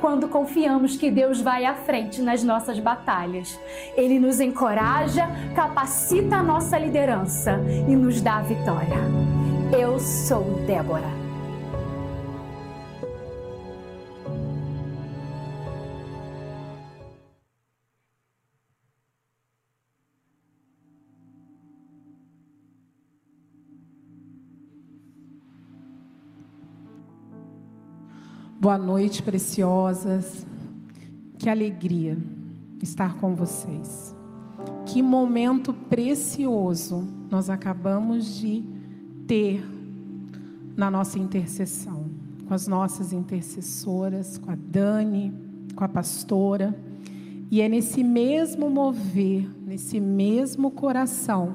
Quando 0.00 0.28
confiamos 0.28 0.96
que 0.96 1.10
Deus 1.10 1.42
vai 1.42 1.66
à 1.66 1.74
frente 1.74 2.22
nas 2.22 2.42
nossas 2.42 2.78
batalhas, 2.78 3.58
Ele 3.94 4.18
nos 4.18 4.40
encoraja, 4.40 5.28
capacita 5.54 6.36
a 6.36 6.42
nossa 6.42 6.78
liderança 6.78 7.60
e 7.86 7.94
nos 7.94 8.22
dá 8.22 8.38
a 8.38 8.42
vitória. 8.42 8.96
Eu 9.72 10.00
sou 10.00 10.42
Débora. 10.66 11.06
Boa 28.58 28.76
noite, 28.76 29.22
preciosas. 29.22 30.44
Que 31.38 31.48
alegria 31.48 32.18
estar 32.82 33.14
com 33.18 33.36
vocês. 33.36 34.16
Que 34.84 35.00
momento 35.00 35.72
precioso 35.72 37.06
nós 37.30 37.48
acabamos 37.48 38.34
de 38.36 38.79
ter 39.30 39.64
na 40.76 40.90
nossa 40.90 41.16
intercessão, 41.16 42.06
com 42.48 42.52
as 42.52 42.66
nossas 42.66 43.12
intercessoras, 43.12 44.36
com 44.36 44.50
a 44.50 44.56
Dani, 44.56 45.32
com 45.76 45.84
a 45.84 45.88
pastora. 45.88 46.76
E 47.48 47.60
é 47.60 47.68
nesse 47.68 48.02
mesmo 48.02 48.68
mover, 48.68 49.48
nesse 49.64 50.00
mesmo 50.00 50.72
coração, 50.72 51.54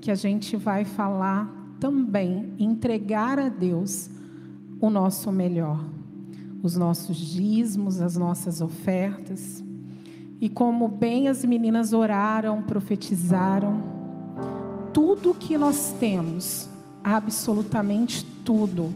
que 0.00 0.10
a 0.10 0.16
gente 0.16 0.56
vai 0.56 0.84
falar 0.84 1.48
também, 1.78 2.52
entregar 2.58 3.38
a 3.38 3.48
Deus 3.48 4.10
o 4.80 4.90
nosso 4.90 5.30
melhor 5.30 5.94
os 6.64 6.74
nossos 6.76 7.18
dízimos, 7.18 8.00
as 8.00 8.16
nossas 8.16 8.62
ofertas. 8.62 9.62
E 10.40 10.48
como 10.48 10.88
bem 10.88 11.28
as 11.28 11.44
meninas 11.44 11.92
oraram, 11.92 12.62
profetizaram, 12.62 13.82
tudo 14.90 15.34
que 15.34 15.58
nós 15.58 15.94
temos, 16.00 16.70
absolutamente 17.04 18.24
tudo, 18.42 18.94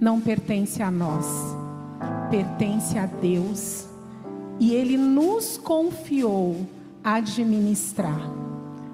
não 0.00 0.20
pertence 0.20 0.80
a 0.80 0.90
nós, 0.90 1.26
pertence 2.30 2.96
a 2.96 3.06
Deus. 3.06 3.86
E 4.60 4.72
Ele 4.72 4.96
nos 4.96 5.58
confiou 5.58 6.66
administrar. 7.02 8.20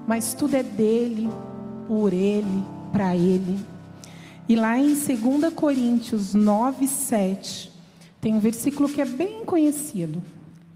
Mas 0.07 0.35
tudo 0.35 0.55
é 0.55 0.63
dele, 0.63 1.29
por 1.87 2.13
Ele, 2.13 2.65
para 2.91 3.15
Ele. 3.15 3.59
E 4.49 4.57
lá 4.57 4.79
em 4.79 4.95
2 4.95 5.53
Coríntios 5.55 6.35
9, 6.35 6.87
7, 6.87 7.73
tem 8.21 8.35
um 8.35 8.41
versículo 8.41 8.89
que 8.89 9.01
é 9.01 9.07
bem 9.07 9.45
conhecido. 9.45 10.23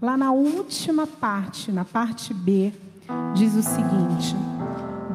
Lá 0.01 0.15
na 0.15 0.31
última 0.31 1.05
parte, 1.05 1.71
na 1.71 1.85
parte 1.85 2.33
B, 2.33 2.71
diz 3.35 3.53
o 3.53 3.61
seguinte: 3.61 4.35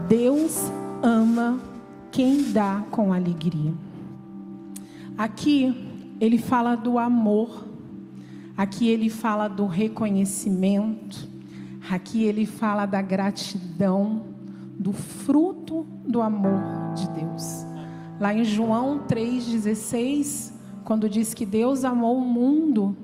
Deus 0.09 0.71
ama 1.03 1.74
quem 2.15 2.53
dá 2.53 2.85
com 2.93 3.13
alegria. 3.13 3.75
Aqui 5.19 6.15
ele 6.21 6.39
fala 6.39 6.77
do 6.77 6.97
amor, 6.97 7.67
aqui 8.57 8.87
ele 8.87 9.11
fala 9.11 9.49
do 9.49 9.67
reconhecimento, 9.67 11.29
aqui 11.91 12.23
ele 12.23 12.47
fala 12.47 12.87
da 12.87 13.03
gratidão, 13.03 14.23
do 14.79 14.93
fruto 14.93 15.85
do 16.07 16.23
amor 16.23 16.95
de 16.95 17.09
Deus. 17.11 17.67
Lá 18.21 18.33
em 18.33 18.45
João 18.45 19.01
3,16 19.09 20.53
quando 20.85 21.09
diz 21.09 21.35
que 21.35 21.45
Deus 21.45 21.85
amou 21.85 22.17
o 22.17 22.21
mundo, 22.21 22.97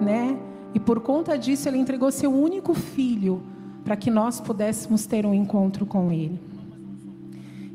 né? 0.00 0.38
E 0.72 0.78
por 0.78 1.00
conta 1.00 1.36
disso 1.36 1.68
ele 1.68 1.78
entregou 1.78 2.12
seu 2.12 2.32
único 2.32 2.74
filho 2.74 3.42
para 3.82 3.96
que 3.96 4.08
nós 4.08 4.40
pudéssemos 4.40 5.04
ter 5.04 5.26
um 5.26 5.34
encontro 5.34 5.84
com 5.84 6.12
ele. 6.12 6.51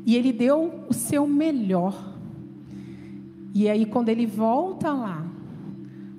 E 0.08 0.16
ele 0.16 0.32
deu 0.32 0.86
o 0.88 0.94
seu 0.94 1.26
melhor. 1.26 1.94
E 3.54 3.68
aí 3.68 3.84
quando 3.84 4.08
ele 4.08 4.24
volta 4.24 4.90
lá, 4.90 5.22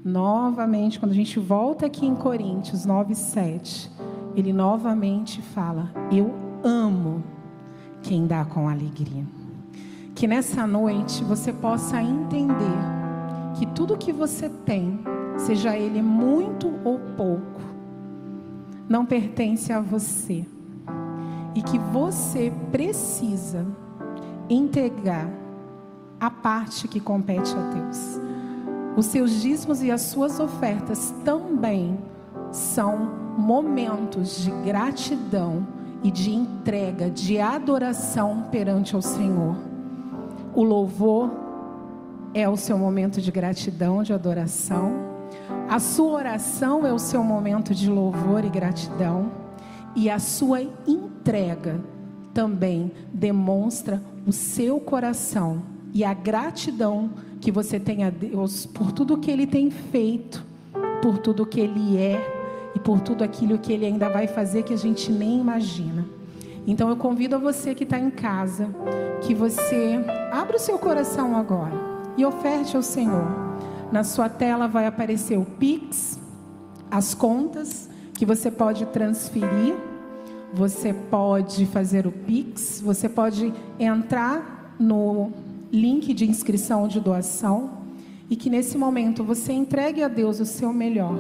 novamente, 0.06 1.00
quando 1.00 1.12
a 1.12 1.16
gente 1.16 1.40
volta 1.40 1.88
aqui 1.88 2.06
em 2.06 2.14
Coríntios 2.14 2.86
9:7, 2.86 3.90
ele 4.36 4.54
novamente 4.54 5.42
fala: 5.42 5.92
"Eu 6.12 6.32
amo 6.64 7.24
quem 8.04 8.28
dá 8.28 8.46
com 8.46 8.70
alegria". 8.70 9.26
Que 10.14 10.28
nessa 10.28 10.68
noite 10.68 11.24
você 11.24 11.52
possa 11.52 12.00
entender 12.00 12.80
que 13.56 13.66
tudo 13.66 13.98
que 13.98 14.14
você 14.14 14.50
tem, 14.68 15.00
seja 15.36 15.76
ele 15.76 16.04
muito 16.04 16.72
ou 16.86 17.00
pouco, 17.18 17.60
não 18.88 19.04
pertence 19.04 19.74
a 19.74 19.82
você. 19.82 20.46
E 21.56 21.64
que 21.64 21.80
você 21.80 22.54
precisa 22.72 23.79
entregar 24.50 25.30
a 26.20 26.30
parte 26.30 26.88
que 26.88 27.00
compete 27.00 27.54
a 27.56 27.70
Deus. 27.70 28.20
Os 28.98 29.06
seus 29.06 29.42
dízimos 29.42 29.82
e 29.82 29.92
as 29.92 30.02
suas 30.02 30.40
ofertas 30.40 31.14
também 31.24 31.98
são 32.52 32.98
momentos 33.38 34.42
de 34.42 34.52
gratidão 34.66 35.66
e 36.04 36.12
de 36.12 36.32
entrega, 36.34 37.10
de 37.10 37.40
adoração 37.40 38.48
perante 38.52 38.98
o 38.98 39.02
Senhor. 39.02 39.56
O 40.54 40.64
louvor 40.64 41.32
é 42.34 42.48
o 42.48 42.58
seu 42.58 42.78
momento 42.78 43.22
de 43.22 43.32
gratidão, 43.32 44.04
de 44.04 44.14
adoração. 44.14 44.92
A 45.70 45.80
sua 45.80 46.12
oração 46.12 46.86
é 46.86 46.92
o 46.92 47.00
seu 47.00 47.24
momento 47.24 47.74
de 47.74 47.90
louvor 47.90 48.44
e 48.44 48.50
gratidão. 48.50 49.32
E 49.96 50.10
a 50.10 50.20
sua 50.20 50.62
entrega 50.88 51.80
também 52.34 52.92
demonstra 53.14 54.02
o 54.30 54.32
seu 54.32 54.80
coração 54.80 55.64
e 55.92 56.04
a 56.04 56.14
gratidão 56.14 57.10
que 57.42 57.52
você 57.52 57.80
tem 57.80 58.04
a 58.04 58.12
Deus 58.12 58.64
por 58.64 58.92
tudo 58.92 59.18
que 59.18 59.32
Ele 59.32 59.48
tem 59.48 59.72
feito, 59.72 60.46
por 61.02 61.18
tudo 61.18 61.48
que 61.48 61.60
Ele 61.60 61.98
é 61.98 62.72
e 62.76 62.80
por 62.80 63.02
tudo 63.02 63.24
aquilo 63.24 63.58
que 63.58 63.74
Ele 63.74 63.88
ainda 63.88 64.08
vai 64.08 64.28
fazer 64.28 64.62
que 64.62 64.74
a 64.74 64.78
gente 64.78 65.12
nem 65.12 65.40
imagina. 65.40 66.06
Então 66.68 66.90
eu 66.90 66.96
convido 66.96 67.36
a 67.36 67.40
você 67.40 67.74
que 67.74 67.84
está 67.84 67.98
em 67.98 68.12
casa, 68.12 68.70
que 69.22 69.34
você 69.34 70.00
abra 70.32 70.58
o 70.58 70.60
seu 70.60 70.78
coração 70.78 71.36
agora 71.36 71.74
e 72.16 72.24
oferte 72.24 72.76
ao 72.76 72.84
Senhor 72.84 73.28
Na 73.92 74.04
sua 74.04 74.30
tela 74.30 74.68
vai 74.68 74.86
aparecer 74.86 75.40
o 75.40 75.46
Pix, 75.46 76.20
as 76.92 77.16
contas 77.16 77.90
que 78.14 78.28
você 78.28 78.52
pode 78.52 78.86
transferir. 78.88 79.76
Você 80.54 80.94
pode 80.94 81.66
fazer 81.68 82.08
o 82.08 82.12
Pix, 82.12 82.82
você 82.84 83.08
pode 83.08 83.54
entrar 83.80 84.76
no 84.80 85.32
link 85.72 86.14
de 86.14 86.28
inscrição 86.28 86.88
de 86.88 87.00
doação 87.00 87.80
e 88.30 88.36
que 88.36 88.50
nesse 88.50 88.78
momento 88.78 89.24
você 89.24 89.54
entregue 89.54 90.04
a 90.04 90.08
Deus 90.08 90.40
o 90.40 90.46
seu 90.46 90.74
melhor, 90.74 91.20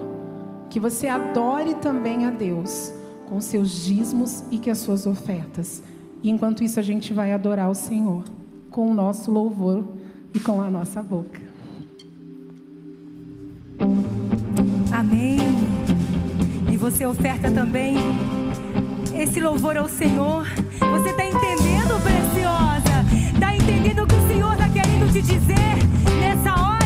que 0.70 0.80
você 0.80 1.08
adore 1.08 1.76
também 1.76 2.26
a 2.26 2.32
Deus 2.32 2.92
com 3.28 3.40
seus 3.40 3.72
dízimos 3.86 4.44
e 4.50 4.58
que 4.58 4.70
as 4.70 4.80
suas 4.80 5.06
ofertas. 5.06 5.84
E 6.24 6.30
enquanto 6.30 6.64
isso 6.64 6.80
a 6.80 6.84
gente 6.84 7.14
vai 7.14 7.32
adorar 7.32 7.70
o 7.70 7.76
Senhor 7.76 8.24
com 8.72 8.90
o 8.90 8.94
nosso 8.94 9.32
louvor 9.32 9.86
e 10.34 10.40
com 10.40 10.62
a 10.62 10.70
nossa 10.70 11.02
boca. 11.02 11.40
Amém. 14.92 15.38
E 16.72 16.78
você 16.78 17.06
oferta 17.06 17.52
também 17.52 17.96
esse 19.22 19.40
louvor 19.42 19.76
ao 19.78 19.90
Senhor. 19.90 20.48
Você 20.80 21.10
está 21.10 21.26
entendendo, 21.26 22.02
preciosa? 22.02 23.06
Está 23.34 23.56
entendendo 23.56 24.04
o 24.04 24.08
que 24.08 24.16
o 24.16 24.28
Senhor 24.28 24.54
está 24.54 24.70
querendo 24.70 25.12
te 25.12 25.22
dizer 25.22 25.76
nessa 26.22 26.54
hora? 26.54 26.79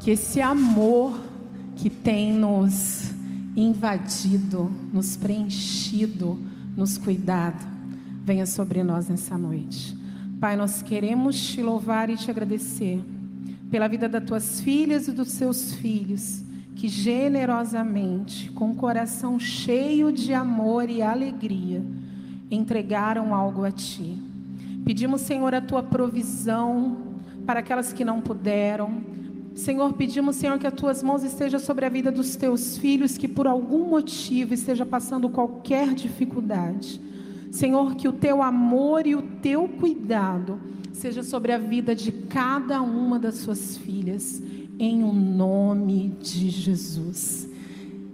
Que 0.00 0.12
esse 0.12 0.40
amor 0.40 1.18
que 1.74 1.90
tem 1.90 2.32
nos 2.32 3.10
invadido, 3.56 4.70
nos 4.92 5.16
preenchido, 5.16 6.38
nos 6.76 6.96
cuidado, 6.96 7.66
venha 8.24 8.46
sobre 8.46 8.84
nós 8.84 9.08
nessa 9.08 9.36
noite. 9.36 9.96
Pai, 10.38 10.56
nós 10.56 10.80
queremos 10.80 11.40
te 11.40 11.62
louvar 11.62 12.08
e 12.08 12.16
te 12.16 12.30
agradecer 12.30 13.02
pela 13.70 13.88
vida 13.88 14.08
das 14.08 14.24
tuas 14.24 14.60
filhas 14.60 15.08
e 15.08 15.12
dos 15.12 15.28
seus 15.28 15.74
filhos, 15.74 16.42
que 16.76 16.88
generosamente, 16.88 18.50
com 18.52 18.70
o 18.70 18.74
coração 18.74 19.38
cheio 19.38 20.12
de 20.12 20.32
amor 20.32 20.88
e 20.88 21.02
alegria, 21.02 21.82
entregaram 22.50 23.34
algo 23.34 23.64
a 23.64 23.72
ti. 23.72 24.22
Pedimos, 24.84 25.22
Senhor, 25.22 25.52
a 25.54 25.60
tua 25.60 25.82
provisão 25.82 26.98
para 27.44 27.60
aquelas 27.60 27.92
que 27.92 28.04
não 28.04 28.20
puderam, 28.20 29.02
Senhor, 29.56 29.94
pedimos, 29.94 30.36
Senhor, 30.36 30.58
que 30.58 30.66
as 30.66 30.74
tuas 30.74 31.02
mãos 31.02 31.24
estejam 31.24 31.58
sobre 31.58 31.86
a 31.86 31.88
vida 31.88 32.12
dos 32.12 32.36
teus 32.36 32.76
filhos 32.76 33.16
que 33.16 33.26
por 33.26 33.46
algum 33.46 33.88
motivo 33.88 34.52
esteja 34.52 34.84
passando 34.84 35.30
qualquer 35.30 35.94
dificuldade. 35.94 37.00
Senhor, 37.50 37.94
que 37.94 38.06
o 38.06 38.12
teu 38.12 38.42
amor 38.42 39.06
e 39.06 39.14
o 39.14 39.22
teu 39.22 39.66
cuidado 39.66 40.60
seja 40.92 41.22
sobre 41.22 41.52
a 41.52 41.58
vida 41.58 41.94
de 41.94 42.12
cada 42.12 42.82
uma 42.82 43.18
das 43.18 43.36
suas 43.36 43.78
filhas, 43.78 44.42
em 44.78 45.02
o 45.02 45.08
um 45.08 45.12
nome 45.12 46.16
de 46.20 46.50
Jesus. 46.50 47.48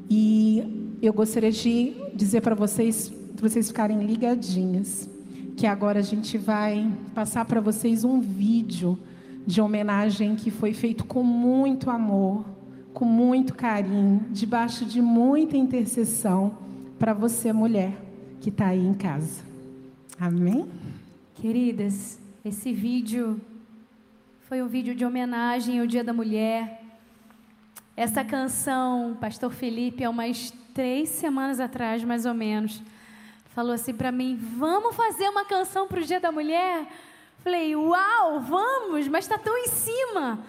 E 0.09 0.97
eu 1.01 1.13
gostaria 1.13 1.51
de 1.51 1.95
dizer 2.15 2.41
para 2.41 2.55
vocês, 2.55 3.13
para 3.37 3.49
vocês 3.49 3.69
ficarem 3.69 4.05
ligadinhas, 4.05 5.09
que 5.57 5.67
agora 5.67 5.99
a 5.99 6.03
gente 6.03 6.39
vai 6.39 6.91
passar 7.15 7.45
para 7.45 7.61
vocês 7.61 8.05
um 8.05 8.21
vídeo 8.21 8.99
de 9.47 9.61
homenagem 9.61 10.37
que 10.37 10.51
foi 10.51 10.73
feito 10.73 11.05
com 11.05 11.23
muito 11.23 11.91
amor, 11.91 12.45
com 12.93 13.05
muito 13.05 13.55
carinho, 13.55 14.25
debaixo 14.31 14.85
de 14.85 15.01
muita 15.01 15.57
intercessão 15.57 16.59
para 16.99 17.13
você, 17.13 17.53
mulher, 17.53 17.93
que 18.41 18.49
está 18.49 18.69
aí 18.69 18.85
em 18.85 18.95
casa. 18.95 19.43
Amém? 20.19 20.67
Queridas, 21.35 22.19
esse 22.45 22.73
vídeo 22.73 23.41
foi 24.53 24.61
um 24.61 24.69
vídeo 24.69 24.95
de 24.95 25.03
homenagem 25.03 25.81
ao 25.81 25.87
Dia 25.87 26.05
da 26.05 26.13
Mulher. 26.13 26.83
Essa 27.97 28.23
canção, 28.23 29.17
Pastor 29.19 29.51
Felipe, 29.51 30.05
há 30.05 30.11
umas 30.11 30.53
três 30.75 31.09
semanas 31.09 31.59
atrás, 31.59 32.05
mais 32.05 32.27
ou 32.27 32.35
menos, 32.35 32.83
falou 33.55 33.73
assim 33.73 33.95
para 33.95 34.13
mim: 34.13 34.37
vamos 34.37 34.95
fazer 34.95 35.27
uma 35.31 35.47
canção 35.47 35.89
para 35.89 36.01
o 36.01 36.05
Dia 36.05 36.21
da 36.21 36.31
Mulher? 36.31 36.87
Falei, 37.39 37.75
uau, 37.75 38.41
vamos, 38.41 39.09
mas 39.09 39.25
está 39.25 39.39
tão 39.39 39.57
em 39.57 39.69
cima. 39.69 40.45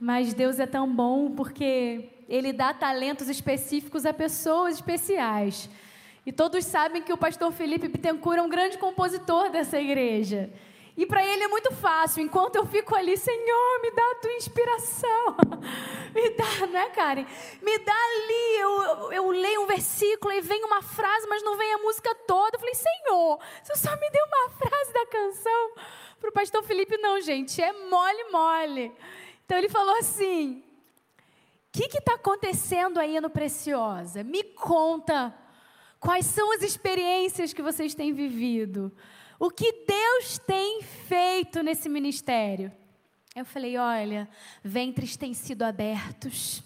Mas 0.00 0.34
Deus 0.34 0.58
é 0.58 0.66
tão 0.66 0.92
bom 0.92 1.30
porque 1.30 2.10
Ele 2.28 2.52
dá 2.52 2.74
talentos 2.74 3.28
específicos 3.28 4.04
a 4.04 4.12
pessoas 4.12 4.74
especiais. 4.74 5.70
E 6.26 6.32
todos 6.32 6.64
sabem 6.64 7.00
que 7.00 7.12
o 7.12 7.16
pastor 7.16 7.52
Felipe 7.52 7.86
Bittencourt 7.86 8.36
é 8.36 8.42
um 8.42 8.48
grande 8.48 8.78
compositor 8.78 9.48
dessa 9.48 9.80
igreja. 9.80 10.50
E 10.96 11.04
para 11.04 11.26
ele 11.26 11.42
é 11.42 11.48
muito 11.48 11.72
fácil, 11.74 12.22
enquanto 12.22 12.54
eu 12.54 12.64
fico 12.64 12.94
ali, 12.94 13.16
Senhor, 13.16 13.82
me 13.82 13.90
dá 13.90 14.10
a 14.12 14.14
tua 14.14 14.32
inspiração. 14.34 15.36
me 16.14 16.30
dá, 16.30 16.66
não 16.68 16.78
é, 16.78 16.90
Karen? 16.90 17.26
Me 17.60 17.78
dá 17.78 17.92
ali, 17.92 18.60
eu, 18.60 19.12
eu, 19.12 19.30
leio 19.30 19.62
um 19.62 19.66
versículo 19.66 20.32
e 20.32 20.40
vem 20.40 20.62
uma 20.64 20.82
frase, 20.82 21.26
mas 21.26 21.42
não 21.42 21.56
vem 21.56 21.74
a 21.74 21.78
música 21.78 22.14
toda. 22.26 22.56
Eu 22.56 22.60
falei, 22.60 22.74
Senhor, 22.74 23.40
você 23.60 23.74
só 23.74 23.90
me 23.96 24.08
deu 24.10 24.24
uma 24.24 24.50
frase 24.50 24.92
da 24.92 25.06
canção. 25.06 25.72
Para 26.20 26.30
o 26.30 26.32
pastor 26.32 26.62
Felipe, 26.62 26.96
não, 26.98 27.20
gente, 27.20 27.60
é 27.60 27.72
mole, 27.72 28.24
mole. 28.30 28.92
Então 29.44 29.58
ele 29.58 29.68
falou 29.68 29.96
assim: 29.98 30.62
o 31.68 31.72
que 31.72 31.98
está 31.98 32.14
acontecendo 32.14 33.00
aí 33.00 33.20
no 33.20 33.28
Preciosa? 33.28 34.22
Me 34.22 34.44
conta 34.44 35.34
quais 35.98 36.24
são 36.24 36.52
as 36.52 36.62
experiências 36.62 37.52
que 37.52 37.60
vocês 37.60 37.96
têm 37.96 38.12
vivido. 38.12 38.92
O 39.38 39.50
que 39.50 39.84
Deus 39.86 40.38
tem 40.38 40.82
feito 40.82 41.62
nesse 41.62 41.88
ministério? 41.88 42.72
Eu 43.34 43.44
falei: 43.44 43.76
olha, 43.76 44.28
ventres 44.62 45.16
têm 45.16 45.34
sido 45.34 45.62
abertos, 45.62 46.62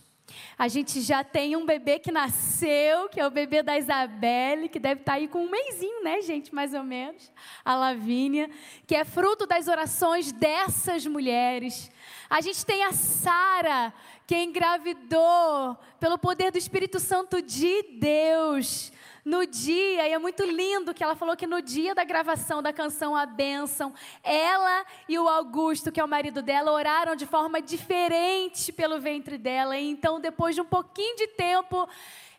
A 0.59 0.69
gente 0.69 1.01
já 1.01 1.25
tem 1.25 1.57
um 1.57 1.65
bebê 1.65 1.99
que 1.99 2.13
nasceu, 2.13 3.09
que 3.09 3.19
é 3.19 3.27
o 3.27 3.31
bebê 3.31 3.63
da 3.63 3.79
Isabelle, 3.79 4.69
que 4.69 4.79
deve 4.79 5.01
estar 5.01 5.13
tá 5.13 5.19
aí 5.19 5.29
com 5.29 5.45
um 5.45 5.51
mêsinho, 5.51 6.05
né, 6.05 6.21
gente, 6.21 6.55
mais 6.55 6.75
ou 6.75 6.83
menos. 6.83 7.33
A 7.65 7.75
Lavínia, 7.75 8.51
que 8.87 8.95
é 8.95 9.05
fruto 9.05 9.47
das 9.47 9.67
orações 9.67 10.31
dessas 10.31 11.07
mulheres. 11.07 11.91
A 12.29 12.41
gente 12.41 12.67
tem 12.67 12.85
a 12.85 12.93
Sara, 12.93 13.95
que 14.27 14.37
engravidou 14.37 15.77
pelo 15.99 16.19
poder 16.19 16.53
do 16.53 16.59
Espírito 16.59 17.01
Santo 17.01 17.41
de 17.41 17.83
Deus 17.99 18.93
no 19.29 19.45
dia, 19.45 20.09
e 20.09 20.13
é 20.15 20.19
muito 20.19 20.43
lindo 20.43 20.95
que 20.95 21.05
ela 21.05 21.15
falou 21.15 21.37
que 21.37 21.47
no 21.47 21.61
dia 21.61 21.95
da 21.95 22.03
gravação 22.03 22.63
da 22.63 22.73
canção 22.73 23.15
A 23.15 23.27
Bênção, 23.27 23.93
ela 24.23 24.87
e 25.07 25.19
o 25.19 25.29
Augusto, 25.29 25.93
que 25.93 26.01
é 26.01 26.05
o 26.05 26.09
marido 26.09 26.41
dela, 26.41 26.73
oraram 26.73 27.15
de 27.15 27.27
forma 27.27 27.61
diferente 27.61 28.73
pelo 28.73 28.99
ventre 28.99 29.37
dela. 29.37 29.77
E 29.77 29.91
então, 29.91 30.19
depois 30.19 30.55
de 30.55 30.63
um 30.63 30.65
pouquinho 30.65 31.15
de 31.15 31.27
tempo, 31.27 31.87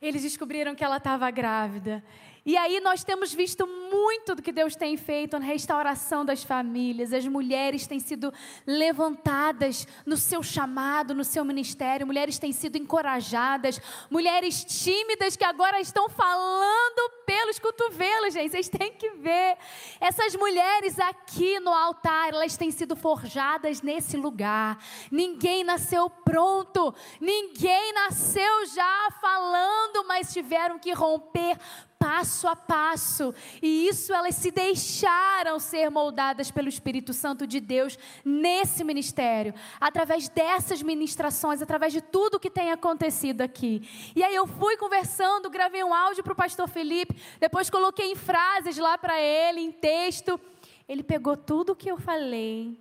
eles 0.01 0.23
descobriram 0.23 0.73
que 0.73 0.83
ela 0.83 0.97
estava 0.97 1.29
grávida. 1.29 2.03
E 2.49 2.57
aí 2.57 2.79
nós 2.79 3.03
temos 3.03 3.31
visto 3.31 3.67
muito 3.67 4.33
do 4.33 4.41
que 4.41 4.51
Deus 4.51 4.75
tem 4.75 4.97
feito 4.97 5.37
na 5.37 5.45
restauração 5.45 6.25
das 6.25 6.43
famílias. 6.43 7.13
As 7.13 7.27
mulheres 7.27 7.85
têm 7.85 7.99
sido 7.99 8.33
levantadas 8.65 9.87
no 10.03 10.17
seu 10.17 10.41
chamado, 10.41 11.13
no 11.13 11.23
seu 11.23 11.45
ministério. 11.45 12.07
Mulheres 12.07 12.39
têm 12.39 12.51
sido 12.51 12.75
encorajadas. 12.75 13.79
Mulheres 14.09 14.63
tímidas 14.63 15.35
que 15.35 15.43
agora 15.43 15.79
estão 15.79 16.09
falando 16.09 17.11
pelos 17.23 17.59
cotovelos, 17.59 18.33
gente. 18.33 18.49
Vocês 18.49 18.67
têm 18.67 18.93
que 18.93 19.11
ver. 19.11 19.55
Essas 20.01 20.35
mulheres 20.35 20.97
aqui 20.97 21.59
no 21.59 21.71
altar, 21.71 22.29
elas 22.29 22.57
têm 22.57 22.71
sido 22.71 22.95
forjadas 22.95 23.83
nesse 23.83 24.17
lugar. 24.17 24.83
Ninguém 25.11 25.63
nasceu 25.63 26.09
pronto. 26.09 26.95
Ninguém 27.21 27.93
nasceu 27.93 28.65
já 28.73 29.09
falando, 29.21 30.03
mas 30.07 30.33
tiveram 30.33 30.79
que 30.79 30.91
romper 30.93 31.59
passo 31.99 32.47
a 32.47 32.55
passo. 32.55 33.35
E 33.61 33.87
isso 33.87 34.13
elas 34.13 34.35
se 34.35 34.49
deixaram 34.49 35.59
ser 35.59 35.91
moldadas 35.91 36.49
pelo 36.49 36.69
Espírito 36.69 37.13
Santo 37.13 37.45
de 37.45 37.59
Deus 37.59 37.99
nesse 38.23 38.85
ministério, 38.85 39.53
através 39.79 40.29
dessas 40.29 40.81
ministrações, 40.81 41.61
através 41.61 41.91
de 41.91 42.01
tudo 42.01 42.39
que 42.39 42.49
tem 42.49 42.71
acontecido 42.71 43.41
aqui. 43.41 43.87
E 44.15 44.23
aí 44.23 44.33
eu 44.33 44.47
fui 44.47 44.77
conversando, 44.77 45.49
gravei 45.49 45.83
um 45.83 45.93
áudio 45.93 46.23
para 46.23 46.33
o 46.33 46.35
pastor 46.35 46.69
Felipe, 46.69 47.21
depois 47.39 47.69
coloquei 47.69 48.13
em 48.13 48.15
frases 48.15 48.77
lá 48.77 48.97
para 48.97 49.19
ele, 49.19 49.59
em 49.59 49.71
texto. 49.71 50.39
Ele 50.87 51.03
pegou 51.03 51.35
tudo 51.35 51.73
o 51.73 51.75
que 51.75 51.91
eu 51.91 51.99
falei 51.99 52.79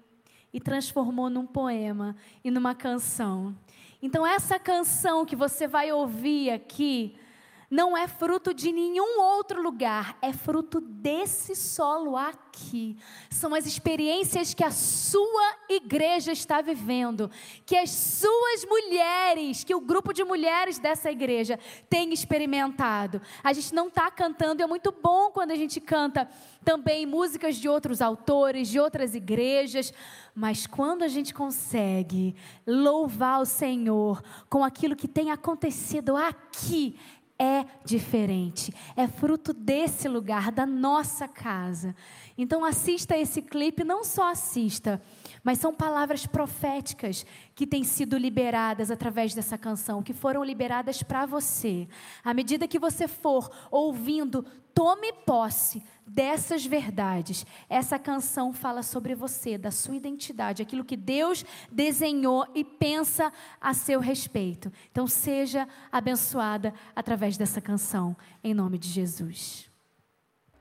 e 0.53 0.61
transformou 0.61 1.29
num 1.29 1.45
poema 1.45 2.16
e 2.45 2.51
numa 2.51 2.75
canção. 2.75 3.55
Então, 4.01 4.25
essa 4.25 4.59
canção 4.61 5.27
que 5.27 5.35
você 5.35 5.66
vai 5.66 5.91
ouvir 5.91 6.51
aqui, 6.51 7.19
não 7.71 7.97
é 7.97 8.09
fruto 8.09 8.55
de 8.55 8.73
nenhum 8.73 9.21
outro 9.21 9.62
lugar, 9.62 10.16
é 10.23 10.33
fruto 10.33 10.81
desse 10.81 11.55
solo 11.55 12.16
aqui. 12.16 12.97
São 13.31 13.55
as 13.55 13.66
experiências 13.66 14.55
que 14.55 14.64
a 14.64 14.71
sua 14.71 15.55
igreja 15.69 16.33
está 16.33 16.62
vivendo, 16.62 17.31
que 17.66 17.77
as 17.77 17.91
suas 17.91 18.64
mulheres, 18.64 19.64
que 19.64 19.75
o 19.75 19.81
grupo 19.81 20.14
de 20.14 20.25
mulheres 20.25 20.79
dessa 20.79 21.11
igreja 21.11 21.59
tem 21.91 22.12
experimentado. 22.12 23.21
A 23.45 23.53
gente 23.53 23.75
não 23.75 23.89
está 23.89 24.11
cantando, 24.11 24.62
e 24.62 24.64
é 24.64 24.66
muito 24.66 24.91
bom 24.91 25.31
quando 25.31 25.51
a 25.51 25.57
gente 25.57 25.79
canta 25.79 26.27
também 26.64 27.05
músicas 27.05 27.57
de 27.57 27.69
outros 27.69 28.01
autores, 28.01 28.69
de 28.69 28.81
outras 28.81 29.14
igrejas, 29.14 29.93
mas 30.35 30.66
quando 30.66 31.03
a 31.03 31.09
gente 31.09 31.35
consegue 31.35 32.35
louvar 32.66 33.41
o 33.41 33.47
Senhor 33.47 34.23
com 34.49 34.64
aquilo 34.64 34.97
que 34.97 35.09
tem 35.09 35.31
acontecido 35.31 36.16
aqui, 36.16 36.99
é 37.39 37.64
diferente, 37.84 38.74
é 38.97 39.07
fruto 39.07 39.53
desse 39.53 40.09
lugar, 40.09 40.51
da 40.51 40.66
nossa 40.66 41.28
casa. 41.28 41.95
Então 42.36 42.64
assista 42.64 43.16
esse 43.16 43.41
clipe, 43.41 43.84
não 43.84 44.03
só 44.03 44.32
assista, 44.32 45.01
mas 45.45 45.59
são 45.59 45.72
palavras 45.72 46.26
proféticas 46.26 47.24
que 47.55 47.66
têm 47.66 47.84
sido 47.84 48.18
liberadas 48.18 48.91
através 48.91 49.34
dessa 49.34 49.57
canção, 49.57 50.03
que 50.03 50.12
foram 50.12 50.43
liberadas 50.43 51.03
para 51.03 51.26
você. 51.26 51.89
À 52.24 52.34
medida 52.34 52.66
que 52.66 52.78
você 52.78 53.07
for 53.07 53.51
ouvindo, 53.70 54.45
tome 54.74 55.12
posse 55.12 55.82
dessas 56.09 56.64
verdades. 56.64 57.44
Essa 57.68 57.98
canção 57.98 58.52
fala 58.52 58.82
sobre 58.82 59.14
você, 59.14 59.59
da 59.59 59.70
sua 59.70 59.96
identidade, 59.96 60.62
aquilo 60.62 60.84
que 60.84 60.96
Deus 60.96 61.44
desenhou 61.70 62.46
e 62.54 62.64
pensa 62.64 63.32
a 63.61 63.74
seu 63.74 64.00
respeito. 64.00 64.72
Então 64.90 65.06
seja 65.06 65.68
abençoada 65.92 66.72
através 66.96 67.36
dessa 67.36 67.61
canção, 67.61 68.16
em 68.42 68.54
nome 68.54 68.78
de 68.78 68.88
Jesus. 68.88 69.70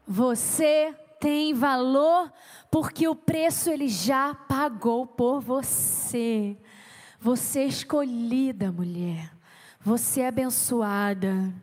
Você 0.05 0.93
tem 1.19 1.53
valor 1.53 2.31
porque 2.69 3.07
o 3.07 3.15
preço 3.15 3.69
ele 3.69 3.87
já 3.87 4.35
pagou 4.35 5.07
por 5.07 5.41
você. 5.41 6.57
Você 7.19 7.61
é 7.61 7.65
escolhida, 7.65 8.71
mulher. 8.71 9.33
Você 9.81 10.21
é 10.21 10.27
abençoada. 10.27 11.53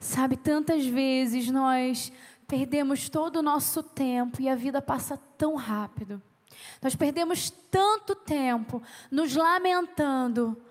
Sabe, 0.00 0.36
tantas 0.36 0.84
vezes 0.84 1.48
nós 1.48 2.12
perdemos 2.52 3.08
todo 3.08 3.36
o 3.36 3.42
nosso 3.42 3.82
tempo 3.82 4.42
e 4.42 4.46
a 4.46 4.54
vida 4.54 4.82
passa 4.82 5.16
tão 5.38 5.54
rápido. 5.54 6.20
Nós 6.82 6.94
perdemos 6.94 7.48
tanto 7.70 8.14
tempo 8.14 8.82
nos 9.10 9.34
lamentando 9.34 10.62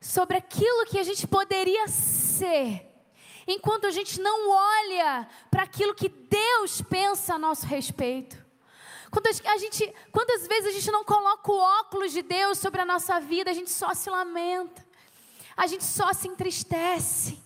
sobre 0.00 0.38
aquilo 0.38 0.86
que 0.86 0.98
a 0.98 1.02
gente 1.02 1.26
poderia 1.26 1.86
ser, 1.88 2.90
enquanto 3.46 3.86
a 3.86 3.90
gente 3.90 4.18
não 4.18 4.48
olha 4.50 5.28
para 5.50 5.64
aquilo 5.64 5.94
que 5.94 6.08
Deus 6.08 6.80
pensa 6.80 7.34
a 7.34 7.38
nosso 7.38 7.66
respeito. 7.66 8.42
Quando 9.10 9.26
a 9.26 9.58
gente, 9.58 9.94
quantas 10.10 10.46
vezes 10.46 10.68
a 10.68 10.72
gente 10.72 10.90
não 10.90 11.04
coloca 11.04 11.52
o 11.52 11.58
óculos 11.80 12.12
de 12.12 12.22
Deus 12.22 12.56
sobre 12.56 12.80
a 12.80 12.86
nossa 12.86 13.20
vida, 13.20 13.50
a 13.50 13.54
gente 13.54 13.70
só 13.70 13.92
se 13.92 14.08
lamenta, 14.08 14.82
a 15.54 15.66
gente 15.66 15.84
só 15.84 16.14
se 16.14 16.28
entristece. 16.28 17.38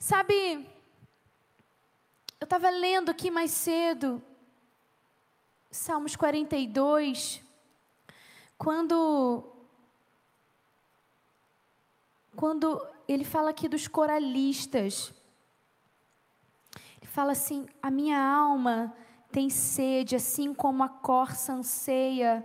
Sabe, 0.00 0.66
eu 2.40 2.44
estava 2.44 2.70
lendo 2.70 3.10
aqui 3.10 3.30
mais 3.30 3.50
cedo, 3.50 4.22
Salmos 5.70 6.16
42, 6.16 7.42
quando, 8.56 9.44
quando 12.34 12.86
ele 13.08 13.24
fala 13.24 13.50
aqui 13.50 13.68
dos 13.68 13.88
coralistas. 13.88 15.12
Ele 17.00 17.10
fala 17.10 17.32
assim: 17.32 17.66
a 17.82 17.90
minha 17.90 18.22
alma 18.22 18.94
tem 19.30 19.50
sede, 19.50 20.16
assim 20.16 20.54
como 20.54 20.82
a 20.82 20.88
corça 20.88 21.52
anseia 21.52 22.44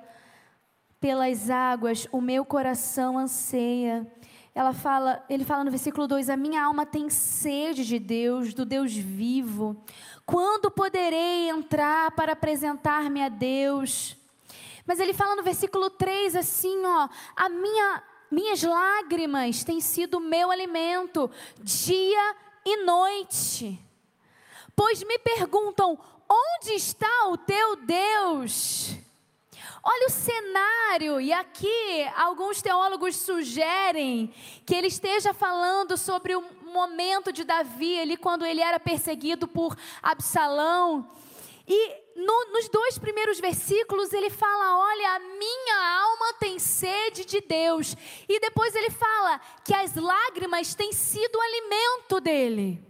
pelas 0.99 1.49
águas, 1.49 2.07
o 2.11 2.19
meu 2.19 2.45
coração 2.45 3.17
anseia 3.17 4.09
ela 4.55 4.71
fala, 4.73 5.23
ele 5.27 5.43
fala 5.43 5.63
no 5.63 5.71
versículo 5.71 6.07
2: 6.07 6.29
A 6.29 6.37
minha 6.37 6.63
alma 6.63 6.85
tem 6.85 7.09
sede 7.09 7.85
de 7.85 7.97
Deus, 7.97 8.53
do 8.53 8.65
Deus 8.65 8.93
vivo. 8.93 9.75
Quando 10.25 10.69
poderei 10.69 11.49
entrar 11.49 12.11
para 12.11 12.33
apresentar-me 12.33 13.23
a 13.23 13.29
Deus? 13.29 14.15
Mas 14.85 14.99
ele 14.99 15.13
fala 15.13 15.35
no 15.35 15.43
versículo 15.43 15.89
3 15.89 16.35
assim, 16.35 16.85
ó: 16.85 17.09
A 17.35 17.49
minha 17.49 18.03
minhas 18.29 18.63
lágrimas 18.63 19.63
têm 19.63 19.79
sido 19.79 20.19
meu 20.19 20.49
alimento 20.49 21.29
dia 21.59 22.35
e 22.65 22.83
noite. 22.83 23.79
Pois 24.75 25.03
me 25.03 25.17
perguntam: 25.19 25.97
onde 26.29 26.73
está 26.73 27.27
o 27.29 27.37
teu 27.37 27.75
Deus? 27.75 28.95
Olha 29.85 30.07
o 30.07 30.09
cenário, 30.09 31.19
e 31.19 31.33
aqui 31.33 32.07
alguns 32.15 32.61
teólogos 32.61 33.17
sugerem 33.17 34.33
que 34.65 34.73
ele 34.73 34.87
esteja 34.87 35.33
falando 35.33 35.97
sobre 35.97 36.33
o 36.33 36.41
momento 36.71 37.33
de 37.33 37.43
Davi, 37.43 37.99
ali 37.99 38.15
quando 38.15 38.45
ele 38.45 38.61
era 38.61 38.79
perseguido 38.79 39.45
por 39.45 39.77
Absalão. 40.01 41.11
E 41.67 42.01
no, 42.15 42.53
nos 42.53 42.69
dois 42.69 42.97
primeiros 42.97 43.41
versículos 43.41 44.13
ele 44.13 44.29
fala: 44.29 44.79
Olha, 44.79 45.15
a 45.15 45.19
minha 45.19 46.01
alma 46.01 46.33
tem 46.39 46.57
sede 46.59 47.25
de 47.25 47.41
Deus. 47.41 47.93
E 48.29 48.39
depois 48.39 48.73
ele 48.75 48.89
fala 48.89 49.41
que 49.65 49.75
as 49.75 49.95
lágrimas 49.95 50.73
têm 50.73 50.93
sido 50.93 51.35
o 51.35 51.41
alimento 51.41 52.21
dele. 52.21 52.81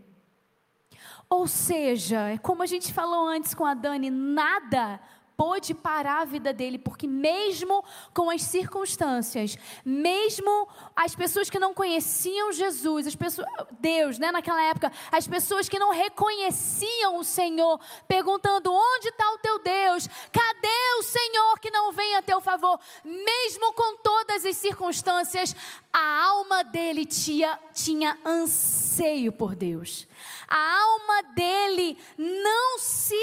Ou 1.28 1.48
seja, 1.48 2.30
é 2.30 2.38
como 2.38 2.62
a 2.62 2.68
gente 2.68 2.94
falou 2.94 3.26
antes 3.26 3.56
com 3.56 3.66
a 3.66 3.74
Dani, 3.74 4.12
nada 4.12 5.02
pôde 5.36 5.74
parar 5.74 6.22
a 6.22 6.26
vida 6.26 6.54
dele, 6.54 6.78
porque 6.78 7.08
mesmo 7.08 7.84
com 8.14 8.30
as 8.30 8.42
circunstâncias, 8.44 9.58
mesmo 9.84 10.68
as 10.96 11.16
pessoas 11.16 11.50
que 11.50 11.60
não 11.60 11.74
conheciam 11.74 12.52
Jesus, 12.52 13.08
as 13.08 13.16
pessoas, 13.16 13.48
Deus, 13.80 14.20
né, 14.20 14.32
naquela 14.32 14.62
época, 14.64 14.92
as 15.12 15.28
pessoas 15.28 15.68
que 15.68 15.80
não 15.80 15.92
reconheciam 15.92 17.18
o 17.18 17.24
Senhor, 17.24 17.80
perguntando: 18.08 18.72
onde 18.72 19.10
está 19.10 19.32
o 19.32 19.38
teu 19.40 19.60
Deus? 19.60 20.08
Cadê 20.32 21.00
o 21.00 21.04
Senhor 21.04 21.60
que 21.60 21.72
não 21.72 21.92
vem 21.92 22.16
a 22.16 22.22
teu 22.22 22.40
favor? 22.40 22.80
Mesmo 23.04 23.74
com 23.74 23.98
todas 23.98 24.46
as 24.46 24.58
circunstâncias, 24.58 25.56
a 25.92 26.24
alma 26.26 26.64
dele 26.64 27.06
tinha, 27.06 27.60
tinha 27.74 28.18
anseio 28.26 29.32
por 29.32 29.56
Deus. 29.56 30.08
A 30.48 30.82
alma 30.82 31.24
dele 31.34 31.98
não 32.18 32.80
se 32.80 33.16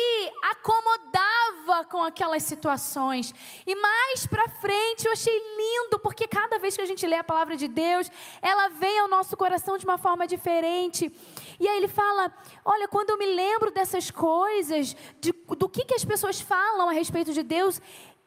acomodava 0.51 1.85
com 1.91 2.00
aquelas 2.05 2.43
situações. 2.43 3.35
E 3.67 3.75
mais 3.75 4.27
para 4.27 4.49
frente 4.49 5.07
eu 5.07 5.13
achei 5.13 5.39
lindo, 5.57 5.99
porque 5.99 6.27
cada 6.27 6.59
vez 6.59 6.77
que 6.77 6.83
a 6.83 6.87
gente 6.87 7.07
lê 7.07 7.17
a 7.17 7.25
palavra 7.25 7.57
de 7.57 7.69
Deus, 7.69 8.11
ela 8.43 8.69
vem 8.69 8.99
ao 9.01 9.09
nosso 9.09 9.37
coração 9.37 9.79
de 9.79 9.85
uma 9.85 9.99
forma 9.99 10.27
diferente. 10.27 11.13
E 11.59 11.69
aí 11.69 11.77
ele 11.77 11.89
fala: 11.89 12.33
Olha, 12.65 12.89
quando 12.89 13.11
eu 13.11 13.19
me 13.19 13.27
lembro 13.27 13.71
dessas 13.71 14.11
coisas, 14.11 14.97
de, 15.21 15.33
do 15.33 15.69
que, 15.69 15.85
que 15.85 15.95
as 15.95 16.05
pessoas 16.05 16.41
falam 16.41 16.89
a 16.89 16.93
respeito 16.93 17.33
de 17.33 17.43
Deus, 17.43 17.81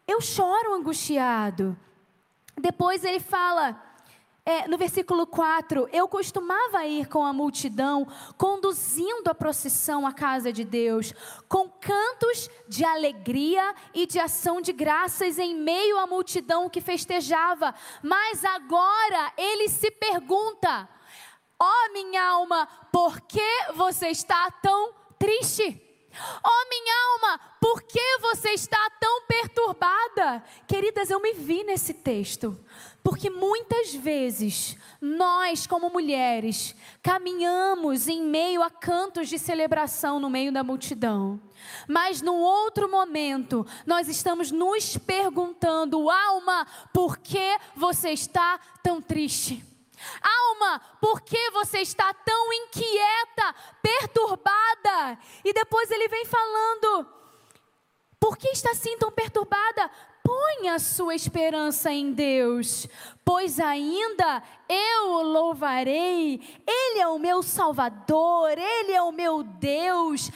eu 0.07 0.21
choro 0.21 0.73
angustiado. 0.73 1.77
Depois 2.59 3.03
ele 3.03 3.19
fala, 3.19 3.81
é, 4.45 4.67
no 4.67 4.77
versículo 4.77 5.25
4, 5.25 5.87
eu 5.93 6.05
costumava 6.05 6.85
ir 6.85 7.07
com 7.07 7.23
a 7.23 7.31
multidão, 7.31 8.05
conduzindo 8.37 9.29
a 9.29 9.35
procissão 9.35 10.05
à 10.05 10.11
casa 10.11 10.51
de 10.51 10.65
Deus, 10.65 11.13
com 11.47 11.69
cantos 11.69 12.49
de 12.67 12.83
alegria 12.83 13.73
e 13.93 14.05
de 14.05 14.19
ação 14.19 14.59
de 14.59 14.73
graças 14.73 15.39
em 15.39 15.55
meio 15.55 15.97
à 15.97 16.05
multidão 16.05 16.69
que 16.69 16.81
festejava. 16.81 17.73
Mas 18.01 18.43
agora 18.43 19.31
ele 19.37 19.69
se 19.69 19.89
pergunta: 19.91 20.89
Ó 21.57 21.65
oh, 21.65 21.93
minha 21.93 22.21
alma, 22.21 22.67
por 22.91 23.21
que 23.21 23.71
você 23.75 24.09
está 24.09 24.51
tão 24.61 24.93
triste? 25.17 25.79
Oh, 26.45 26.69
minha 26.69 26.93
alma, 27.13 27.39
por 27.59 27.81
que 27.81 28.17
você 28.19 28.49
está 28.49 28.89
tão 28.99 29.21
perturbada? 29.21 30.43
Queridas, 30.67 31.09
eu 31.09 31.19
me 31.19 31.33
vi 31.33 31.63
nesse 31.63 31.93
texto, 31.93 32.59
porque 33.03 33.29
muitas 33.29 33.93
vezes 33.93 34.77
nós, 35.01 35.67
como 35.67 35.89
mulheres, 35.89 36.73
caminhamos 37.01 38.07
em 38.07 38.23
meio 38.23 38.63
a 38.63 38.69
cantos 38.69 39.27
de 39.27 39.37
celebração 39.37 40.21
no 40.21 40.29
meio 40.29 40.53
da 40.53 40.63
multidão, 40.63 41.39
mas 41.85 42.21
no 42.21 42.33
outro 42.33 42.89
momento 42.89 43.67
nós 43.85 44.07
estamos 44.07 44.51
nos 44.51 44.97
perguntando, 44.97 46.09
alma, 46.09 46.65
por 46.93 47.17
que 47.17 47.57
você 47.75 48.11
está 48.11 48.57
tão 48.81 49.01
triste? 49.01 49.61
Alma, 50.21 50.81
por 51.01 51.21
que 51.21 51.51
você 51.51 51.79
está 51.79 52.13
tão 52.13 52.53
inquieta, 52.53 53.55
perturbada? 53.81 55.17
E 55.43 55.53
depois 55.53 55.89
ele 55.91 56.09
vem 56.09 56.25
falando: 56.25 57.07
por 58.19 58.37
que 58.37 58.49
está 58.49 58.71
assim 58.71 58.97
tão 58.97 59.11
perturbada? 59.11 59.89
Ponha 60.23 60.79
sua 60.79 61.13
esperança 61.13 61.91
em 61.91 62.13
Deus, 62.13 62.87
pois 63.25 63.59
ainda 63.59 64.41
eu 64.69 65.09
o 65.09 65.21
louvarei. 65.21 66.39
Ele 66.65 66.99
é 66.99 67.07
o 67.07 67.19
meu 67.19 67.43
Salvador, 67.43 68.57
Ele 68.57 68.93
é 68.93 69.01
o 69.01 69.11
meu 69.11 69.43
Deus. 69.43 70.31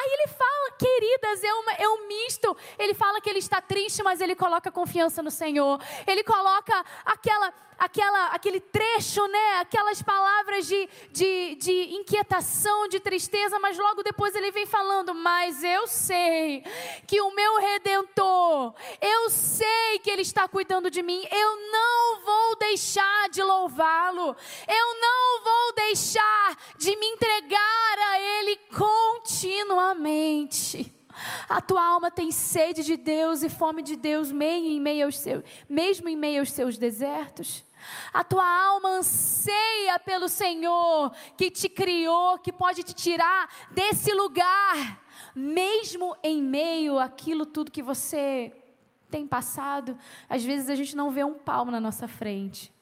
Aí 0.00 0.10
ele 0.12 0.28
fala, 0.28 0.70
queridas, 0.78 1.44
é, 1.44 1.52
uma, 1.52 1.72
é 1.72 1.88
um 1.88 2.08
misto. 2.08 2.56
Ele 2.78 2.94
fala 2.94 3.20
que 3.20 3.28
ele 3.28 3.38
está 3.38 3.60
triste, 3.60 4.02
mas 4.02 4.20
ele 4.20 4.34
coloca 4.34 4.70
confiança 4.70 5.22
no 5.22 5.30
Senhor. 5.30 5.78
Ele 6.06 6.24
coloca 6.24 6.84
aquela, 7.04 7.52
aquela, 7.80 8.26
aquele 8.26 8.60
trecho, 8.60 9.26
né? 9.26 9.60
Aquelas 9.60 10.02
palavras 10.02 10.66
de, 10.66 10.86
de, 11.10 11.54
de 11.56 11.94
inquietação, 11.94 12.86
de 12.88 13.00
tristeza, 13.00 13.58
mas 13.58 13.78
logo 13.78 14.02
depois 14.02 14.34
ele 14.34 14.50
vem 14.50 14.66
falando: 14.66 15.14
Mas 15.14 15.64
eu 15.64 15.86
sei 15.86 16.62
que 17.06 17.22
o 17.22 17.34
meu 17.34 17.58
redentor, 17.58 18.74
eu 19.00 19.30
sei 19.30 19.98
que 20.02 20.10
ele 20.10 20.20
está 20.22 20.46
cuidando 20.46 20.90
de 20.90 21.02
mim. 21.02 21.26
Eu 21.30 21.56
não 21.72 22.20
vou 22.22 22.56
deixar 22.56 23.30
de 23.30 23.42
louvá-lo. 23.42 24.36
Eu 24.68 25.00
não 25.00 25.42
vou 25.42 25.72
deixar 25.74 26.58
de 26.76 26.94
me 26.96 27.06
entregar 27.06 27.98
a 28.10 28.20
ele 28.20 28.56
continuamente. 28.76 31.00
A 31.48 31.60
tua 31.60 31.84
alma 31.84 32.10
tem 32.10 32.30
sede 32.30 32.82
de 32.82 32.96
Deus 32.96 33.42
e 33.42 33.48
fome 33.48 33.82
de 33.82 33.96
Deus, 33.96 34.30
em 34.30 34.80
meio 34.80 35.06
aos 35.06 35.18
seus, 35.18 35.42
mesmo 35.68 36.08
em 36.08 36.16
meio 36.16 36.40
aos 36.40 36.52
seus 36.52 36.78
desertos. 36.78 37.64
A 38.12 38.24
tua 38.24 38.44
alma 38.44 38.98
anseia 38.98 39.98
pelo 40.04 40.28
Senhor 40.28 41.12
que 41.36 41.50
te 41.50 41.68
criou, 41.68 42.38
que 42.38 42.52
pode 42.52 42.82
te 42.82 42.94
tirar 42.94 43.48
desse 43.70 44.12
lugar, 44.12 45.02
mesmo 45.34 46.16
em 46.22 46.42
meio 46.42 46.98
àquilo 46.98 47.46
tudo 47.46 47.70
que 47.70 47.82
você 47.82 48.52
tem 49.10 49.26
passado. 49.26 49.98
Às 50.28 50.44
vezes 50.44 50.70
a 50.70 50.74
gente 50.74 50.96
não 50.96 51.10
vê 51.10 51.24
um 51.24 51.34
palmo 51.34 51.70
na 51.70 51.80
nossa 51.80 52.06
frente. 52.06 52.72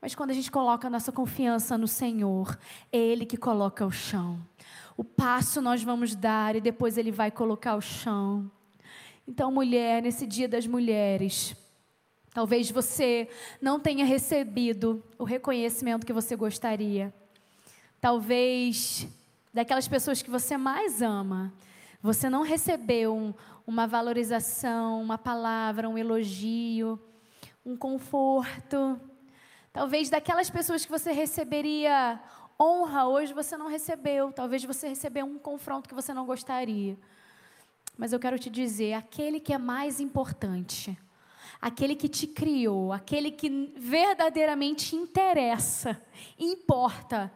Mas 0.00 0.16
quando 0.16 0.30
a 0.30 0.34
gente 0.34 0.50
coloca 0.50 0.88
a 0.88 0.90
nossa 0.90 1.12
confiança 1.12 1.78
no 1.78 1.86
Senhor, 1.86 2.58
é 2.90 2.98
Ele 2.98 3.24
que 3.24 3.36
coloca 3.36 3.86
o 3.86 3.90
chão. 3.90 4.40
O 4.96 5.04
passo 5.04 5.62
nós 5.62 5.82
vamos 5.82 6.16
dar 6.16 6.56
e 6.56 6.60
depois 6.60 6.98
Ele 6.98 7.12
vai 7.12 7.30
colocar 7.30 7.76
o 7.76 7.80
chão. 7.80 8.50
Então, 9.26 9.52
mulher, 9.52 10.02
nesse 10.02 10.26
dia 10.26 10.48
das 10.48 10.66
mulheres, 10.66 11.54
talvez 12.32 12.70
você 12.70 13.28
não 13.60 13.78
tenha 13.78 14.04
recebido 14.04 15.02
o 15.18 15.24
reconhecimento 15.24 16.06
que 16.06 16.12
você 16.12 16.34
gostaria. 16.34 17.12
Talvez 18.00 19.06
daquelas 19.52 19.86
pessoas 19.86 20.22
que 20.22 20.30
você 20.30 20.56
mais 20.56 21.02
ama, 21.02 21.52
você 22.02 22.28
não 22.28 22.42
recebeu 22.42 23.14
um, 23.14 23.34
uma 23.66 23.86
valorização, 23.86 25.00
uma 25.00 25.18
palavra, 25.18 25.88
um 25.88 25.96
elogio, 25.96 26.98
um 27.64 27.76
conforto. 27.76 28.98
Talvez 29.72 30.10
daquelas 30.10 30.50
pessoas 30.50 30.84
que 30.84 30.90
você 30.90 31.12
receberia 31.12 32.20
honra, 32.60 33.06
hoje 33.06 33.32
você 33.32 33.56
não 33.56 33.68
recebeu. 33.68 34.32
Talvez 34.32 34.64
você 34.64 34.88
recebeu 34.88 35.26
um 35.26 35.38
confronto 35.38 35.88
que 35.88 35.94
você 35.94 36.12
não 36.12 36.26
gostaria. 36.26 36.98
Mas 37.96 38.12
eu 38.12 38.18
quero 38.18 38.38
te 38.38 38.50
dizer: 38.50 38.94
aquele 38.94 39.38
que 39.38 39.52
é 39.52 39.58
mais 39.58 40.00
importante, 40.00 40.98
aquele 41.62 41.94
que 41.94 42.08
te 42.08 42.26
criou, 42.26 42.92
aquele 42.92 43.30
que 43.30 43.72
verdadeiramente 43.76 44.96
interessa, 44.96 46.02
importa, 46.36 47.32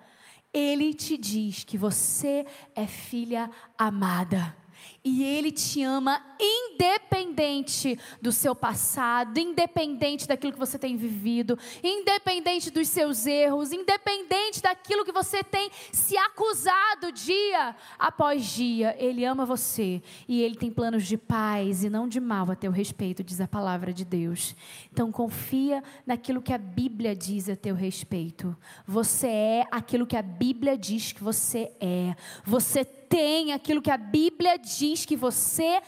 ele 0.53 0.93
te 0.93 1.17
diz 1.17 1.63
que 1.63 1.79
você 1.79 2.45
é 2.75 2.89
filha 2.89 3.49
amada. 3.79 4.57
E 5.05 5.23
Ele 5.23 5.53
te 5.53 5.83
ama 5.83 6.21
independente 6.41 7.99
do 8.21 8.33
seu 8.33 8.55
passado, 8.55 9.39
independente 9.39 10.27
daquilo 10.27 10.53
que 10.53 10.59
você 10.59 10.79
tem 10.79 10.97
vivido, 10.97 11.59
independente 11.83 12.71
dos 12.71 12.89
seus 12.89 13.27
erros, 13.27 13.73
independente 13.73 14.61
daquilo 14.61 15.05
que 15.05 15.13
você 15.13 15.45
tem 15.45 15.71
se 15.93 16.17
acusado 16.17 17.13
dia 17.13 17.75
após 17.99 18.45
dia. 18.45 18.97
Ele 18.99 19.25
ama 19.25 19.47
você 19.47 20.03
e 20.29 20.43
Ele 20.43 20.57
tem 20.57 20.71
planos 20.71 21.07
de 21.07 21.17
paz 21.17 21.85
e 21.85 21.91
não 21.91 22.09
de 22.09 22.21
mal 22.21 22.51
a 22.51 22.57
teu 22.57 22.71
respeito, 22.71 23.23
diz 23.23 23.41
a 23.41 23.49
palavra 23.49 23.93
de 23.93 24.05
Deus. 24.05 24.57
Então 24.93 25.13
confia 25.13 25.83
naquilo 26.07 26.43
que 26.43 26.53
a 26.53 26.59
Bíblia 26.59 27.15
diz 27.15 27.49
a 27.49 27.57
teu 27.57 27.75
respeito. 27.75 28.57
Você 28.87 29.29
é 29.29 29.65
aquilo 29.71 30.07
que 30.07 30.17
a 30.17 30.23
Bíblia 30.23 30.77
diz 30.77 31.13
que 31.13 31.23
você 31.23 31.73
é. 31.81 32.15
Você 32.45 32.85
tem 33.09 33.53
aquilo 33.53 33.83
que 33.83 33.91
a 33.91 33.97
Bíblia 33.97 34.59
diz 34.59 35.05
que 35.05 35.17
você 35.17 35.83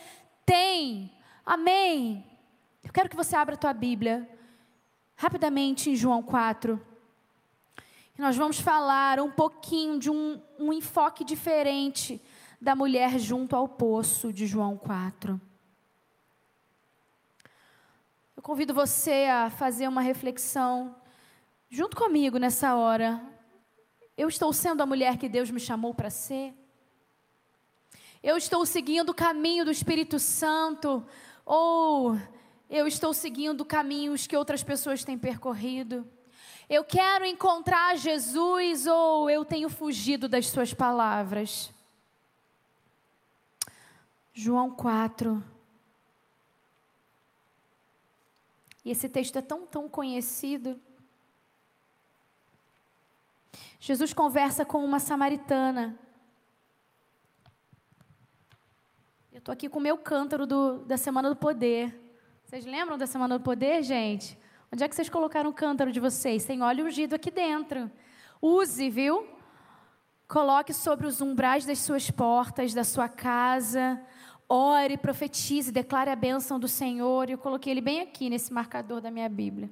tem. 0.44 1.12
Amém. 1.44 2.24
Eu 2.82 2.92
quero 2.92 3.08
que 3.08 3.16
você 3.16 3.36
abra 3.36 3.54
a 3.54 3.58
tua 3.58 3.72
Bíblia 3.72 4.28
rapidamente 5.14 5.90
em 5.90 5.96
João 5.96 6.22
4. 6.22 6.80
E 8.16 8.20
nós 8.20 8.36
vamos 8.36 8.60
falar 8.60 9.20
um 9.20 9.30
pouquinho 9.30 9.98
de 9.98 10.10
um, 10.10 10.40
um 10.58 10.72
enfoque 10.72 11.24
diferente 11.24 12.20
da 12.60 12.74
mulher 12.74 13.18
junto 13.18 13.54
ao 13.54 13.68
poço 13.68 14.32
de 14.32 14.46
João 14.46 14.76
4. 14.76 15.40
Eu 18.36 18.42
convido 18.42 18.72
você 18.72 19.26
a 19.26 19.50
fazer 19.50 19.88
uma 19.88 20.00
reflexão 20.00 20.94
junto 21.68 21.96
comigo 21.96 22.38
nessa 22.38 22.74
hora. 22.74 23.20
Eu 24.16 24.28
estou 24.28 24.52
sendo 24.52 24.82
a 24.82 24.86
mulher 24.86 25.16
que 25.16 25.28
Deus 25.28 25.50
me 25.50 25.60
chamou 25.60 25.94
para 25.94 26.10
ser? 26.10 26.54
Eu 28.28 28.36
estou 28.36 28.66
seguindo 28.66 29.08
o 29.08 29.14
caminho 29.14 29.64
do 29.64 29.70
Espírito 29.70 30.18
Santo 30.18 31.02
ou 31.46 32.14
eu 32.68 32.86
estou 32.86 33.14
seguindo 33.14 33.64
caminhos 33.64 34.26
que 34.26 34.36
outras 34.36 34.62
pessoas 34.62 35.02
têm 35.02 35.18
percorrido? 35.18 36.06
Eu 36.68 36.84
quero 36.84 37.24
encontrar 37.24 37.96
Jesus 37.96 38.86
ou 38.86 39.30
eu 39.30 39.46
tenho 39.46 39.70
fugido 39.70 40.28
das 40.28 40.48
suas 40.48 40.74
palavras? 40.74 41.72
João 44.34 44.72
4. 44.72 45.42
E 48.84 48.90
esse 48.90 49.08
texto 49.08 49.36
é 49.36 49.42
tão, 49.42 49.66
tão 49.66 49.88
conhecido. 49.88 50.78
Jesus 53.80 54.12
conversa 54.12 54.66
com 54.66 54.84
uma 54.84 55.00
samaritana. 55.00 55.98
Eu 59.37 59.37
estou 59.48 59.54
aqui 59.54 59.66
com 59.66 59.78
o 59.78 59.82
meu 59.82 59.96
cântaro 59.96 60.46
do, 60.46 60.80
da 60.80 60.98
Semana 60.98 61.30
do 61.30 61.34
Poder. 61.34 61.98
Vocês 62.44 62.66
lembram 62.66 62.98
da 62.98 63.06
Semana 63.06 63.38
do 63.38 63.42
Poder, 63.42 63.82
gente? 63.82 64.38
Onde 64.70 64.84
é 64.84 64.88
que 64.88 64.94
vocês 64.94 65.08
colocaram 65.08 65.48
o 65.48 65.54
cântaro 65.54 65.90
de 65.90 65.98
vocês? 65.98 66.44
Tem 66.44 66.60
óleo 66.60 66.84
ungido 66.84 67.14
aqui 67.14 67.30
dentro. 67.30 67.90
Use, 68.42 68.90
viu? 68.90 69.26
Coloque 70.28 70.74
sobre 70.74 71.06
os 71.06 71.22
umbrais 71.22 71.64
das 71.64 71.78
suas 71.78 72.10
portas, 72.10 72.74
da 72.74 72.84
sua 72.84 73.08
casa. 73.08 73.98
Ore, 74.46 74.98
profetize, 74.98 75.72
declare 75.72 76.10
a 76.10 76.16
bênção 76.16 76.60
do 76.60 76.68
Senhor. 76.68 77.30
Eu 77.30 77.38
coloquei 77.38 77.72
ele 77.72 77.80
bem 77.80 78.02
aqui 78.02 78.28
nesse 78.28 78.52
marcador 78.52 79.00
da 79.00 79.10
minha 79.10 79.30
Bíblia. 79.30 79.70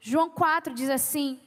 João 0.00 0.28
4 0.28 0.74
diz 0.74 0.90
assim: 0.90 1.38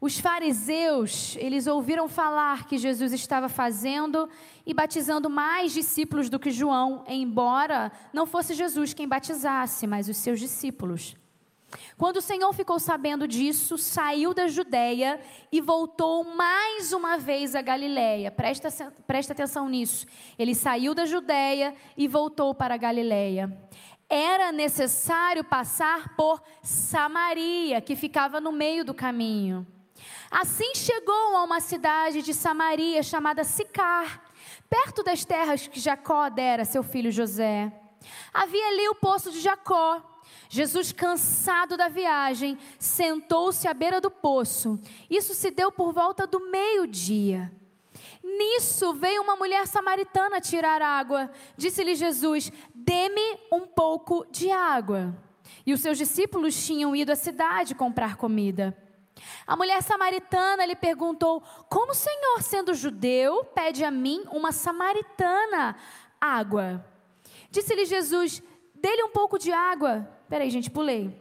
Os 0.00 0.18
fariseus, 0.18 1.36
eles 1.36 1.66
ouviram 1.66 2.08
falar 2.08 2.66
que 2.66 2.78
Jesus 2.78 3.12
estava 3.12 3.50
fazendo 3.50 4.30
e 4.64 4.72
batizando 4.72 5.28
mais 5.28 5.72
discípulos 5.72 6.30
do 6.30 6.38
que 6.38 6.50
João, 6.50 7.04
embora 7.06 7.92
não 8.10 8.26
fosse 8.26 8.54
Jesus 8.54 8.94
quem 8.94 9.06
batizasse, 9.06 9.86
mas 9.86 10.08
os 10.08 10.16
seus 10.16 10.40
discípulos. 10.40 11.14
Quando 11.98 12.16
o 12.16 12.22
Senhor 12.22 12.50
ficou 12.54 12.80
sabendo 12.80 13.28
disso, 13.28 13.76
saiu 13.76 14.32
da 14.32 14.48
Judéia 14.48 15.20
e 15.52 15.60
voltou 15.60 16.24
mais 16.24 16.94
uma 16.94 17.18
vez 17.18 17.54
a 17.54 17.60
Galiléia. 17.60 18.30
Presta, 18.30 18.70
presta 19.06 19.34
atenção 19.34 19.68
nisso. 19.68 20.06
Ele 20.38 20.54
saiu 20.54 20.94
da 20.94 21.04
Judéia 21.04 21.74
e 21.94 22.08
voltou 22.08 22.54
para 22.54 22.74
a 22.74 22.78
Galiléia. 22.78 23.54
Era 24.08 24.50
necessário 24.50 25.44
passar 25.44 26.16
por 26.16 26.42
Samaria, 26.62 27.82
que 27.82 27.94
ficava 27.94 28.40
no 28.40 28.50
meio 28.50 28.82
do 28.82 28.94
caminho. 28.94 29.66
Assim 30.30 30.74
chegou 30.76 31.36
a 31.36 31.42
uma 31.42 31.58
cidade 31.58 32.22
de 32.22 32.32
Samaria 32.32 33.02
chamada 33.02 33.42
Sicar, 33.42 34.22
perto 34.68 35.02
das 35.02 35.24
terras 35.24 35.66
que 35.66 35.80
Jacó 35.80 36.28
dera 36.28 36.62
a 36.62 36.64
seu 36.64 36.84
filho 36.84 37.10
José. 37.10 37.72
Havia 38.32 38.68
ali 38.68 38.88
o 38.88 38.94
poço 38.94 39.32
de 39.32 39.40
Jacó. 39.40 40.00
Jesus, 40.48 40.92
cansado 40.92 41.76
da 41.76 41.88
viagem, 41.88 42.56
sentou-se 42.78 43.66
à 43.66 43.74
beira 43.74 44.00
do 44.00 44.10
poço. 44.10 44.80
Isso 45.08 45.34
se 45.34 45.50
deu 45.50 45.72
por 45.72 45.92
volta 45.92 46.28
do 46.28 46.38
meio-dia. 46.48 47.52
Nisso 48.22 48.94
veio 48.94 49.22
uma 49.22 49.34
mulher 49.34 49.66
samaritana 49.66 50.40
tirar 50.40 50.80
água. 50.80 51.30
Disse-lhe 51.56 51.96
Jesus: 51.96 52.52
Dê-me 52.72 53.38
um 53.52 53.66
pouco 53.66 54.24
de 54.30 54.50
água. 54.50 55.16
E 55.66 55.72
os 55.72 55.80
seus 55.80 55.98
discípulos 55.98 56.64
tinham 56.64 56.94
ido 56.94 57.10
à 57.10 57.16
cidade 57.16 57.74
comprar 57.74 58.16
comida. 58.16 58.76
A 59.46 59.56
mulher 59.56 59.82
samaritana 59.82 60.64
lhe 60.64 60.76
perguntou: 60.76 61.42
Como 61.68 61.92
o 61.92 61.94
Senhor, 61.94 62.42
sendo 62.42 62.74
judeu, 62.74 63.44
pede 63.44 63.84
a 63.84 63.90
mim, 63.90 64.24
uma 64.30 64.52
samaritana, 64.52 65.76
água? 66.20 66.84
Disse-lhe 67.50 67.84
Jesus: 67.84 68.42
Dê-lhe 68.74 69.02
um 69.02 69.10
pouco 69.10 69.38
de 69.38 69.52
água. 69.52 70.08
Peraí, 70.28 70.50
gente, 70.50 70.70
pulei. 70.70 71.20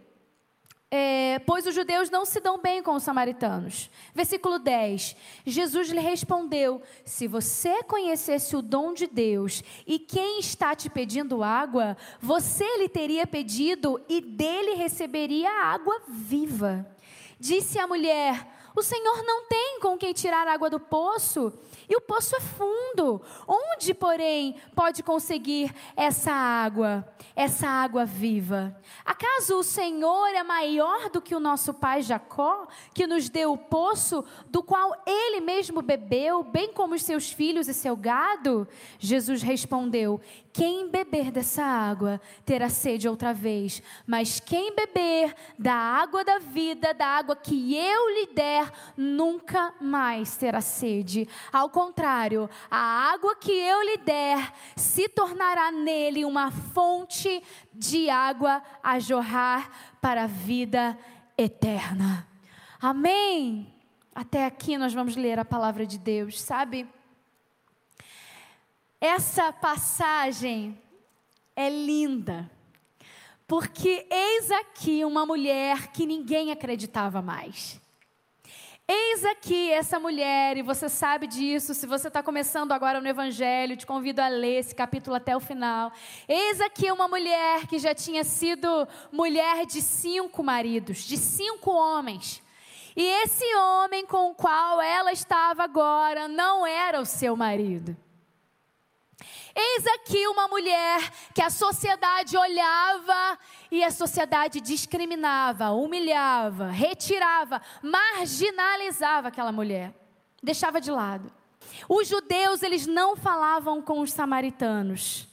É, 0.92 1.38
pois 1.46 1.68
os 1.68 1.76
judeus 1.76 2.10
não 2.10 2.26
se 2.26 2.40
dão 2.40 2.60
bem 2.60 2.82
com 2.82 2.96
os 2.96 3.04
samaritanos. 3.04 3.92
Versículo 4.12 4.58
10. 4.58 5.16
Jesus 5.46 5.90
lhe 5.90 6.00
respondeu: 6.00 6.82
Se 7.06 7.28
você 7.28 7.84
conhecesse 7.84 8.56
o 8.56 8.62
dom 8.62 8.94
de 8.94 9.06
Deus 9.06 9.64
e 9.86 10.00
quem 10.00 10.40
está 10.40 10.76
te 10.76 10.90
pedindo 10.90 11.44
água, 11.44 11.96
você 12.20 12.66
lhe 12.78 12.90
teria 12.90 13.28
pedido 13.28 14.02
e 14.10 14.20
dele 14.20 14.74
receberia 14.74 15.52
água 15.64 16.02
viva. 16.08 16.88
Disse 17.40 17.80
a 17.80 17.88
mulher: 17.88 18.46
O 18.76 18.82
Senhor 18.82 19.24
não 19.24 19.46
tem 19.46 19.80
com 19.80 19.98
quem 19.98 20.14
tirar 20.14 20.48
água 20.48 20.70
do 20.70 20.80
poço 20.80 21.54
e 21.90 21.96
o 21.96 22.02
poço 22.02 22.36
é 22.36 22.40
fundo. 22.40 23.22
Onde, 23.48 23.94
porém, 23.94 24.56
pode 24.76 25.02
conseguir 25.02 25.74
essa 25.96 26.32
água, 26.32 27.04
essa 27.36 27.68
água 27.68 28.06
viva? 28.06 28.76
Acaso 29.04 29.58
o 29.58 29.64
Senhor 29.64 30.28
é 30.28 30.44
maior 30.44 31.10
do 31.10 31.20
que 31.20 31.34
o 31.34 31.40
nosso 31.40 31.74
pai 31.74 32.04
Jacó, 32.04 32.68
que 32.94 33.08
nos 33.08 33.28
deu 33.28 33.54
o 33.54 33.58
poço 33.58 34.24
do 34.48 34.62
qual 34.62 34.94
ele 35.06 35.42
mesmo 35.42 35.82
bebeu, 35.82 36.44
bem 36.44 36.72
como 36.72 36.94
os 36.94 37.02
seus 37.02 37.32
filhos 37.32 37.68
e 37.68 37.74
seu 37.74 37.96
gado? 37.96 38.68
Jesus 39.00 39.42
respondeu: 39.42 40.22
quem 40.52 40.90
beber 40.90 41.32
dessa 41.32 41.64
água 41.64 42.20
terá 42.44 42.70
sede 42.70 43.08
outra 43.08 43.34
vez, 43.34 43.82
mas 44.06 44.40
quem 44.40 44.76
beber 44.76 45.34
da 45.58 45.74
água 45.74 46.24
da 46.24 46.40
vida, 46.40 46.94
da 46.94 47.06
água 47.06 47.36
que 47.36 47.76
eu 47.76 48.10
lhe 48.10 48.28
der, 48.34 48.72
nunca 48.98 49.74
mais 49.80 50.36
terá 50.36 50.60
sede. 50.60 51.28
Ao 51.52 51.70
contrário, 51.80 52.50
a 52.70 52.78
água 53.14 53.38
que 53.38 53.54
eu 53.54 53.82
lhe 53.84 53.96
der 54.00 54.54
se 54.76 55.08
tornará 55.08 55.72
nele 55.72 56.26
uma 56.26 56.52
fonte 56.52 57.42
de 57.72 58.10
água 58.10 58.62
a 58.84 59.00
jorrar 59.00 59.96
para 60.02 60.24
a 60.24 60.28
vida 60.28 61.00
eterna. 61.38 62.28
Amém. 62.82 63.74
Até 64.14 64.46
aqui 64.46 64.78
nós 64.78 64.94
vamos 64.94 65.16
ler 65.16 65.40
a 65.40 65.46
palavra 65.46 65.86
de 65.86 65.98
Deus, 65.98 66.42
sabe? 66.42 66.86
Essa 69.00 69.54
passagem 69.54 70.78
é 71.56 71.70
linda, 71.70 72.52
porque 73.48 74.06
eis 74.12 74.52
aqui 74.52 75.06
uma 75.06 75.26
mulher 75.26 75.94
que 75.94 76.06
ninguém 76.06 76.52
acreditava 76.52 77.22
mais. 77.22 77.79
Eis 78.92 79.24
aqui 79.24 79.72
essa 79.72 80.00
mulher, 80.00 80.58
e 80.58 80.64
você 80.64 80.90
sabe 80.90 81.28
disso, 81.28 81.76
se 81.76 81.86
você 81.86 82.08
está 82.08 82.24
começando 82.24 82.72
agora 82.72 83.00
no 83.00 83.08
Evangelho, 83.08 83.78
te 83.78 83.86
convido 83.86 84.20
a 84.20 84.28
ler 84.28 84.62
esse 84.62 84.74
capítulo 84.74 85.16
até 85.16 85.38
o 85.38 85.40
final. 85.40 85.92
Eis 86.28 86.60
aqui 86.60 86.92
uma 86.92 87.08
mulher 87.08 87.68
que 87.68 87.78
já 87.78 87.94
tinha 87.94 88.24
sido 88.24 88.88
mulher 89.12 89.68
de 89.68 89.80
cinco 89.80 90.42
maridos, 90.42 91.04
de 91.04 91.18
cinco 91.18 91.70
homens. 91.70 92.42
E 92.96 93.04
esse 93.04 93.46
homem 93.58 94.08
com 94.08 94.32
o 94.32 94.34
qual 94.34 94.82
ela 94.82 95.12
estava 95.12 95.64
agora 95.64 96.28
não 96.28 96.66
era 96.66 97.00
o 97.00 97.06
seu 97.06 97.36
marido. 97.36 97.96
Eis 99.56 99.88
aqui 99.88 100.28
uma 100.28 100.48
mulher 100.48 101.12
que 101.34 101.42
a 101.42 101.50
sociedade 101.50 102.38
olhava 102.38 103.38
e 103.72 103.84
a 103.84 103.92
sociedade 103.92 104.62
discriminava, 104.62 105.72
humilhava, 105.72 106.68
retirava, 106.68 107.62
marginalizava 107.82 109.28
aquela 109.30 109.52
mulher, 109.52 109.94
deixava 110.42 110.80
de 110.80 110.92
lado. 110.92 111.32
Os 111.88 112.08
judeus, 112.08 112.64
eles 112.64 112.86
não 112.86 113.16
falavam 113.16 113.82
com 113.82 114.00
os 114.00 114.12
samaritanos. 114.12 115.28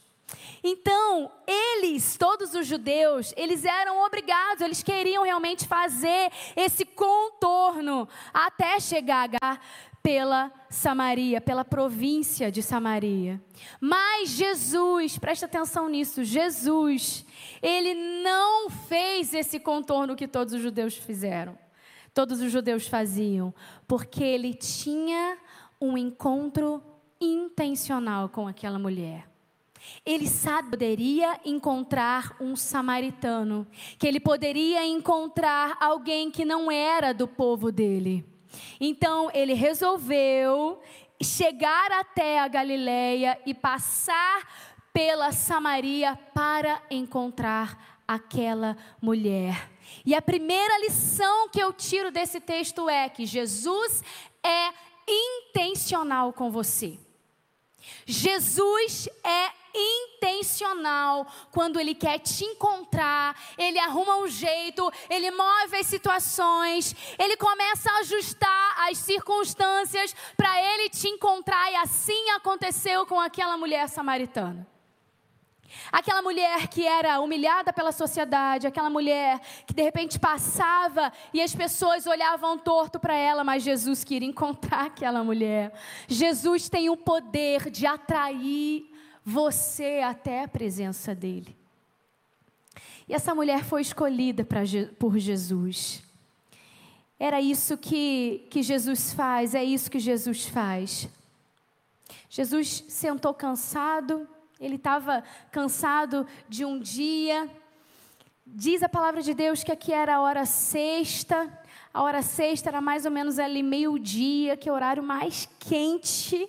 Então, 0.63 1.31
eles, 1.47 2.17
todos 2.17 2.55
os 2.55 2.67
judeus, 2.67 3.33
eles 3.37 3.65
eram 3.65 4.05
obrigados, 4.05 4.61
eles 4.61 4.83
queriam 4.83 5.23
realmente 5.23 5.67
fazer 5.67 6.33
esse 6.57 6.85
contorno 6.85 8.09
até 8.35 8.81
chegar 8.81 9.29
pela 10.07 10.53
Samaria, 10.71 11.41
pela 11.41 11.65
província 11.65 12.49
de 12.49 12.63
Samaria. 12.63 13.43
Mas 13.81 14.31
Jesus, 14.31 15.19
presta 15.19 15.47
atenção 15.47 15.89
nisso, 15.89 16.23
Jesus, 16.23 17.27
ele 17.61 17.93
não 18.23 18.71
fez 18.71 19.35
esse 19.35 19.59
contorno 19.59 20.15
que 20.15 20.29
todos 20.29 20.55
os 20.55 20.63
judeus 20.63 20.95
fizeram. 20.95 21.59
Todos 22.15 22.41
os 22.41 22.53
judeus 22.53 22.87
faziam, 22.87 23.53
porque 23.85 24.23
ele 24.23 24.55
tinha 24.55 25.39
um 25.81 25.99
encontro 25.99 26.81
intencional 27.21 28.29
com 28.29 28.47
aquela 28.47 28.79
mulher. 28.79 29.29
Ele 30.05 30.29
sabe, 30.29 30.71
poderia 30.71 31.41
encontrar 31.45 32.37
um 32.41 32.55
samaritano, 32.55 33.67
que 33.99 34.07
ele 34.07 34.21
poderia 34.21 34.87
encontrar 34.87 35.77
alguém 35.81 36.31
que 36.31 36.45
não 36.45 36.71
era 36.71 37.13
do 37.13 37.27
povo 37.27 37.73
dele. 37.73 38.36
Então 38.81 39.31
ele 39.33 39.55
resolveu 39.55 40.81
chegar 41.23 41.91
até 41.93 42.41
a 42.41 42.49
Galileia 42.49 43.41
e 43.47 43.55
passar 43.55 44.47
pela 44.93 45.33
Samaria 45.33 46.17
para 46.35 46.83
encontrar 46.91 48.01
aquela 48.07 48.77
mulher. 49.01 49.71
E 50.05 50.15
a 50.15 50.23
primeira 50.23 50.79
lição 50.81 51.49
que 51.49 51.61
eu 51.61 51.73
tiro 51.73 52.11
desse 52.11 52.41
texto 52.41 52.89
é 52.89 53.09
que 53.09 53.27
Jesus 53.27 54.03
é 54.43 54.73
intencional 55.09 56.33
com 56.33 56.51
você. 56.51 56.99
Jesus 58.05 59.09
é 59.25 59.51
intencional 59.77 61.27
quando 61.51 61.79
ele 61.79 61.95
quer 61.95 62.19
te 62.19 62.45
encontrar, 62.45 63.37
ele 63.59 63.79
arruma 63.79 64.17
um 64.17 64.29
jeito, 64.29 64.91
ele 65.11 65.31
move 65.31 65.77
as 65.77 65.87
situações, 65.87 66.95
ele 67.19 67.37
começa 67.37 67.91
a 67.91 67.99
ajustar 67.99 68.89
as 68.89 68.99
circunstâncias 68.99 70.15
para 70.37 70.61
ele 70.61 70.89
te 70.89 71.09
encontrar, 71.09 71.71
e 71.73 71.77
assim 71.77 72.31
aconteceu 72.31 73.07
com 73.07 73.21
aquela 73.21 73.57
mulher 73.57 73.89
samaritana. 73.89 74.67
Aquela 75.93 76.23
mulher 76.23 76.69
que 76.69 76.87
era 76.87 77.21
humilhada 77.21 77.73
pela 77.73 77.93
sociedade, 77.93 78.67
aquela 78.67 78.91
mulher 78.91 79.41
que 79.67 79.75
de 79.75 79.83
repente 79.83 80.19
passava 80.19 81.13
e 81.33 81.41
as 81.41 81.55
pessoas 81.55 82.07
olhavam 82.07 82.59
torto 82.59 82.99
para 82.99 83.15
ela, 83.15 83.45
mas 83.45 83.63
Jesus 83.63 84.05
queria 84.05 84.29
encontrar 84.29 84.87
aquela 84.87 85.23
mulher. 85.23 85.73
Jesus 86.09 86.69
tem 86.69 86.89
o 86.89 86.97
poder 86.97 87.71
de 87.71 87.87
atrair 87.87 88.96
você 89.29 90.03
até 90.05 90.45
a 90.45 90.49
presença 90.49 91.13
dele. 91.13 91.57
E 93.09 93.13
essa 93.13 93.35
mulher 93.35 93.65
foi 93.65 93.83
escolhida 93.83 94.45
pra, 94.45 94.61
por 95.01 95.19
Jesus. 95.19 96.01
Era 97.19 97.41
isso 97.41 97.77
que, 97.77 98.47
que 98.49 98.63
Jesus 98.63 99.13
faz, 99.13 99.53
é 99.57 99.65
isso 99.65 99.91
que 99.91 99.99
Jesus 99.99 100.47
faz. 100.47 101.09
Jesus 102.31 102.85
sentou 102.87 103.35
cansado, 103.35 104.29
ele 104.61 104.77
estava 104.77 105.25
cansado 105.51 106.25
de 106.49 106.65
um 106.65 106.79
dia. 106.79 107.51
Diz 108.47 108.81
a 108.81 108.89
palavra 108.89 109.23
de 109.23 109.35
Deus 109.35 109.65
que 109.65 109.73
aqui 109.73 109.93
era 109.93 110.17
a 110.17 110.21
hora 110.21 110.47
sexta. 110.47 111.53
A 111.93 112.01
hora 112.01 112.23
sexta 112.23 112.69
era 112.69 112.81
mais 112.81 113.05
ou 113.05 113.11
menos 113.11 113.41
ali 113.41 113.61
meio-dia, 113.61 114.57
que 114.57 114.69
é 114.69 114.73
o 114.73 114.75
horário 114.77 115.03
mais 115.03 115.49
quente 115.59 116.49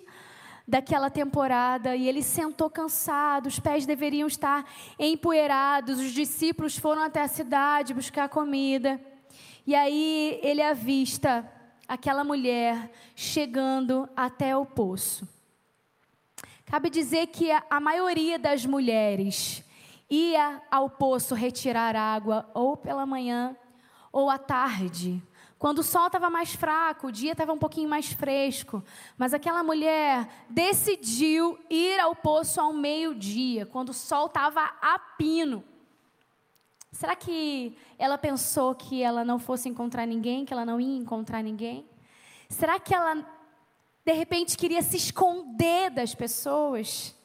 daquela 0.68 1.08
temporada. 1.08 1.96
E 1.96 2.06
ele 2.06 2.22
sentou 2.22 2.68
cansado, 2.68 3.46
os 3.46 3.58
pés 3.58 3.86
deveriam 3.86 4.28
estar 4.28 4.70
empoeirados. 4.98 5.98
Os 5.98 6.12
discípulos 6.12 6.76
foram 6.76 7.02
até 7.02 7.22
a 7.22 7.28
cidade 7.28 7.94
buscar 7.94 8.28
comida. 8.28 9.00
E 9.66 9.74
aí 9.74 10.38
ele 10.42 10.62
avista 10.62 11.50
aquela 11.88 12.22
mulher 12.22 12.90
chegando 13.16 14.06
até 14.14 14.54
o 14.54 14.66
poço. 14.66 15.26
Cabe 16.66 16.90
dizer 16.90 17.28
que 17.28 17.50
a 17.50 17.80
maioria 17.80 18.38
das 18.38 18.66
mulheres 18.66 19.64
ia 20.10 20.60
ao 20.70 20.90
poço 20.90 21.34
retirar 21.34 21.96
água 21.96 22.48
ou 22.52 22.76
pela 22.76 23.06
manhã 23.06 23.56
ou 24.12 24.28
à 24.28 24.38
tarde, 24.38 25.22
quando 25.58 25.80
o 25.80 25.82
sol 25.82 26.06
estava 26.06 26.30
mais 26.30 26.54
fraco, 26.54 27.08
o 27.08 27.12
dia 27.12 27.32
estava 27.32 27.52
um 27.52 27.58
pouquinho 27.58 27.88
mais 27.88 28.12
fresco. 28.12 28.82
Mas 29.16 29.34
aquela 29.34 29.64
mulher 29.64 30.28
decidiu 30.48 31.58
ir 31.68 31.98
ao 31.98 32.14
poço 32.14 32.60
ao 32.60 32.72
meio-dia, 32.72 33.66
quando 33.66 33.88
o 33.88 33.94
sol 33.94 34.26
estava 34.26 34.62
a 34.80 34.98
pino. 34.98 35.64
Será 36.92 37.16
que 37.16 37.76
ela 37.98 38.16
pensou 38.16 38.74
que 38.74 39.02
ela 39.02 39.24
não 39.24 39.38
fosse 39.38 39.68
encontrar 39.68 40.06
ninguém, 40.06 40.44
que 40.44 40.52
ela 40.52 40.64
não 40.64 40.80
ia 40.80 40.96
encontrar 40.96 41.42
ninguém? 41.42 41.84
Será 42.48 42.78
que 42.78 42.94
ela, 42.94 43.26
de 44.04 44.12
repente, 44.12 44.56
queria 44.56 44.80
se 44.80 44.96
esconder 44.96 45.90
das 45.90 46.14
pessoas? 46.14 47.17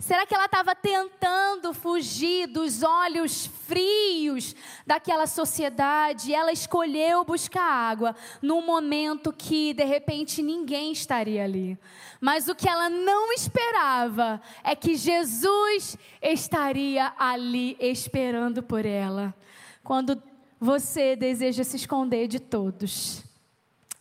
Será 0.00 0.24
que 0.24 0.32
ela 0.32 0.44
estava 0.44 0.76
tentando 0.76 1.74
fugir 1.74 2.46
dos 2.46 2.84
olhos 2.84 3.46
frios 3.66 4.54
daquela 4.86 5.26
sociedade? 5.26 6.32
Ela 6.32 6.52
escolheu 6.52 7.24
buscar 7.24 7.64
água 7.64 8.14
num 8.40 8.64
momento 8.64 9.32
que 9.32 9.74
de 9.74 9.84
repente 9.84 10.40
ninguém 10.40 10.92
estaria 10.92 11.42
ali. 11.42 11.76
Mas 12.20 12.46
o 12.46 12.54
que 12.54 12.68
ela 12.68 12.88
não 12.88 13.32
esperava 13.32 14.40
é 14.62 14.76
que 14.76 14.94
Jesus 14.94 15.98
estaria 16.22 17.12
ali 17.18 17.76
esperando 17.80 18.62
por 18.62 18.86
ela. 18.86 19.34
Quando 19.82 20.22
você 20.60 21.16
deseja 21.16 21.64
se 21.64 21.76
esconder 21.76 22.28
de 22.28 22.38
todos, 22.38 23.24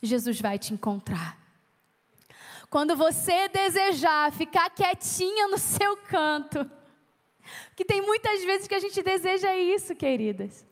Jesus 0.02 0.40
vai 0.40 0.60
te 0.60 0.76
encontrar. 0.76 1.47
Quando 2.70 2.96
você 2.98 3.48
desejar 3.48 4.32
ficar 4.34 4.70
quietinha 4.70 5.48
no 5.48 5.58
seu 5.58 5.96
canto, 5.96 6.70
que 7.76 7.86
tem 7.86 8.02
muitas 8.02 8.44
vezes 8.44 8.68
que 8.68 8.76
a 8.76 8.80
gente 8.80 9.02
deseja 9.02 9.56
isso, 9.56 9.96
queridas. 9.96 10.66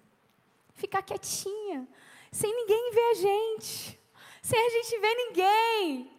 Ficar 0.73 1.01
quietinha, 1.01 1.87
sem 2.31 2.53
ninguém 2.53 2.91
ver 2.91 3.11
a 3.11 3.13
gente, 3.13 3.99
sem 4.41 4.59
a 4.59 4.69
gente 4.71 4.99
ver 4.99 5.15
ninguém. 5.15 6.11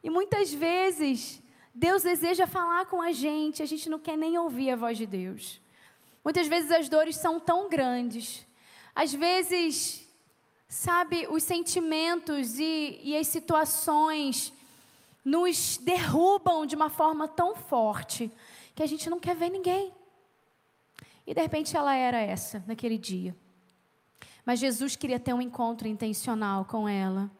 E 0.00 0.08
muitas 0.08 0.54
vezes 0.54 1.42
Deus 1.74 2.04
deseja 2.04 2.46
falar 2.46 2.86
com 2.86 3.02
a 3.02 3.10
gente, 3.10 3.62
a 3.62 3.66
gente 3.66 3.90
não 3.90 3.98
quer 3.98 4.16
nem 4.16 4.38
ouvir 4.38 4.70
a 4.70 4.76
voz 4.76 4.96
de 4.96 5.06
Deus. 5.06 5.60
Muitas 6.24 6.46
vezes 6.46 6.70
as 6.70 6.88
dores 6.88 7.16
são 7.16 7.40
tão 7.40 7.68
grandes. 7.68 8.46
Às 8.94 9.12
vezes, 9.12 10.08
sabe, 10.68 11.26
os 11.28 11.42
sentimentos 11.42 12.60
e, 12.60 13.00
e 13.02 13.16
as 13.16 13.26
situações 13.26 14.52
nos 15.28 15.76
derrubam 15.76 16.64
de 16.64 16.74
uma 16.74 16.88
forma 16.88 17.28
tão 17.28 17.54
forte 17.54 18.32
que 18.74 18.82
a 18.82 18.86
gente 18.86 19.10
não 19.10 19.20
quer 19.20 19.36
ver 19.36 19.50
ninguém. 19.50 19.92
E 21.26 21.34
de 21.34 21.42
repente 21.42 21.76
ela 21.76 21.94
era 21.94 22.18
essa, 22.18 22.64
naquele 22.66 22.96
dia. 22.96 23.36
Mas 24.46 24.58
Jesus 24.58 24.96
queria 24.96 25.20
ter 25.20 25.34
um 25.34 25.42
encontro 25.42 25.86
intencional 25.86 26.64
com 26.64 26.88
ela. 26.88 27.30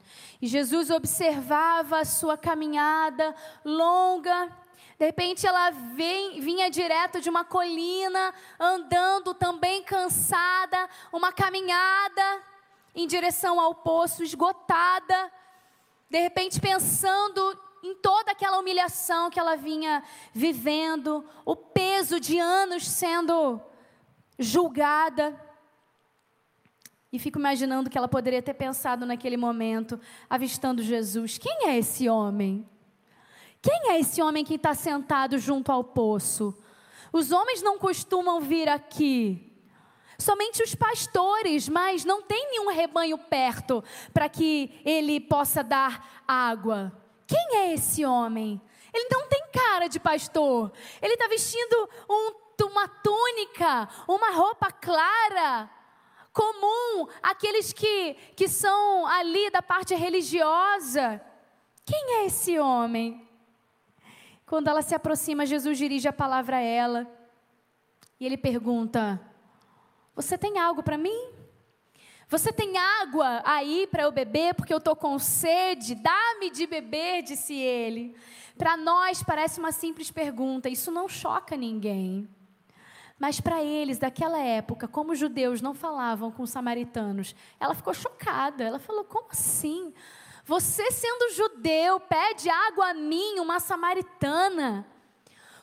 E 0.42 0.46
Jesus 0.46 0.90
observava 0.90 2.00
a 2.00 2.04
sua 2.04 2.36
caminhada 2.36 3.34
longa. 3.64 4.54
De 4.98 5.06
repente 5.06 5.46
ela 5.46 5.70
vem, 5.70 6.42
vinha 6.42 6.70
direto 6.70 7.22
de 7.22 7.30
uma 7.30 7.44
colina, 7.44 8.34
andando 8.60 9.32
também 9.32 9.82
cansada, 9.82 10.90
uma 11.10 11.32
caminhada 11.32 12.42
em 12.94 13.06
direção 13.06 13.58
ao 13.58 13.74
poço, 13.74 14.22
esgotada. 14.22 15.32
De 16.10 16.20
repente 16.20 16.60
pensando 16.60 17.58
em 17.82 17.94
toda 17.96 18.32
aquela 18.32 18.58
humilhação 18.58 19.30
que 19.30 19.38
ela 19.38 19.56
vinha 19.56 20.02
vivendo, 20.32 21.24
o 21.44 21.54
peso 21.54 22.18
de 22.18 22.38
anos 22.38 22.86
sendo 22.86 23.60
julgada. 24.38 25.38
E 27.12 27.18
fico 27.18 27.38
imaginando 27.38 27.88
que 27.88 27.96
ela 27.96 28.08
poderia 28.08 28.42
ter 28.42 28.54
pensado 28.54 29.06
naquele 29.06 29.36
momento, 29.36 30.00
avistando 30.28 30.82
Jesus: 30.82 31.38
quem 31.38 31.68
é 31.68 31.78
esse 31.78 32.08
homem? 32.08 32.68
Quem 33.60 33.90
é 33.90 34.00
esse 34.00 34.22
homem 34.22 34.44
que 34.44 34.54
está 34.54 34.74
sentado 34.74 35.38
junto 35.38 35.72
ao 35.72 35.82
poço? 35.82 36.56
Os 37.12 37.32
homens 37.32 37.62
não 37.62 37.78
costumam 37.78 38.40
vir 38.40 38.68
aqui. 38.68 39.44
Somente 40.18 40.62
os 40.62 40.74
pastores, 40.74 41.68
mas 41.68 42.04
não 42.04 42.22
tem 42.22 42.50
nenhum 42.50 42.70
rebanho 42.70 43.16
perto 43.16 43.82
para 44.12 44.28
que 44.28 44.80
ele 44.84 45.20
possa 45.20 45.62
dar 45.62 46.22
água. 46.26 46.92
Quem 47.28 47.58
é 47.58 47.74
esse 47.74 48.06
homem? 48.06 48.60
Ele 48.92 49.06
não 49.10 49.28
tem 49.28 49.44
cara 49.52 49.86
de 49.86 50.00
pastor. 50.00 50.72
Ele 51.00 51.12
está 51.12 51.28
vestindo 51.28 51.88
um, 52.08 52.32
uma 52.64 52.88
túnica, 52.88 53.86
uma 54.08 54.30
roupa 54.30 54.72
clara, 54.72 55.70
comum, 56.32 57.06
aqueles 57.22 57.70
que, 57.72 58.14
que 58.34 58.48
são 58.48 59.06
ali 59.06 59.50
da 59.50 59.60
parte 59.60 59.94
religiosa. 59.94 61.20
Quem 61.84 62.14
é 62.14 62.26
esse 62.26 62.58
homem? 62.58 63.28
Quando 64.46 64.68
ela 64.68 64.80
se 64.80 64.94
aproxima, 64.94 65.44
Jesus 65.44 65.76
dirige 65.76 66.08
a 66.08 66.12
palavra 66.12 66.56
a 66.56 66.62
ela. 66.62 67.06
E 68.18 68.24
ele 68.24 68.38
pergunta: 68.38 69.20
Você 70.14 70.38
tem 70.38 70.58
algo 70.58 70.82
para 70.82 70.96
mim? 70.96 71.37
Você 72.28 72.52
tem 72.52 72.76
água 72.76 73.40
aí 73.42 73.86
para 73.90 74.02
eu 74.02 74.12
beber 74.12 74.52
porque 74.54 74.72
eu 74.72 74.78
estou 74.78 74.94
com 74.94 75.18
sede? 75.18 75.94
Dá-me 75.94 76.50
de 76.50 76.66
beber, 76.66 77.22
disse 77.22 77.54
ele. 77.54 78.14
Para 78.56 78.76
nós 78.76 79.22
parece 79.22 79.58
uma 79.58 79.72
simples 79.72 80.10
pergunta, 80.10 80.68
isso 80.68 80.90
não 80.90 81.08
choca 81.08 81.56
ninguém. 81.56 82.28
Mas 83.18 83.40
para 83.40 83.62
eles, 83.64 83.98
daquela 83.98 84.38
época, 84.38 84.86
como 84.86 85.12
os 85.12 85.18
judeus 85.18 85.62
não 85.62 85.72
falavam 85.72 86.30
com 86.30 86.42
os 86.42 86.50
samaritanos, 86.50 87.34
ela 87.58 87.74
ficou 87.74 87.94
chocada. 87.94 88.62
Ela 88.62 88.78
falou: 88.78 89.04
Como 89.04 89.28
assim? 89.30 89.92
Você, 90.44 90.90
sendo 90.90 91.32
judeu, 91.32 91.98
pede 91.98 92.48
água 92.50 92.90
a 92.90 92.94
mim, 92.94 93.40
uma 93.40 93.58
samaritana? 93.58 94.86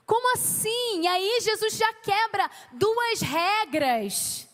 Como 0.05 0.33
assim? 0.33 1.01
E 1.01 1.07
aí 1.07 1.39
Jesus 1.41 1.77
já 1.77 1.93
quebra 1.93 2.49
duas 2.73 3.21
regras. 3.21 4.44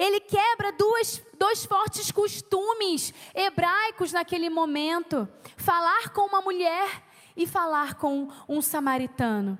Ele 0.00 0.18
quebra 0.18 0.72
duas, 0.72 1.22
dois 1.38 1.66
fortes 1.66 2.10
costumes 2.10 3.12
hebraicos 3.34 4.12
naquele 4.12 4.48
momento: 4.48 5.28
falar 5.58 6.08
com 6.08 6.22
uma 6.22 6.40
mulher 6.40 7.02
e 7.36 7.46
falar 7.46 7.96
com 7.96 8.28
um 8.48 8.62
samaritano. 8.62 9.58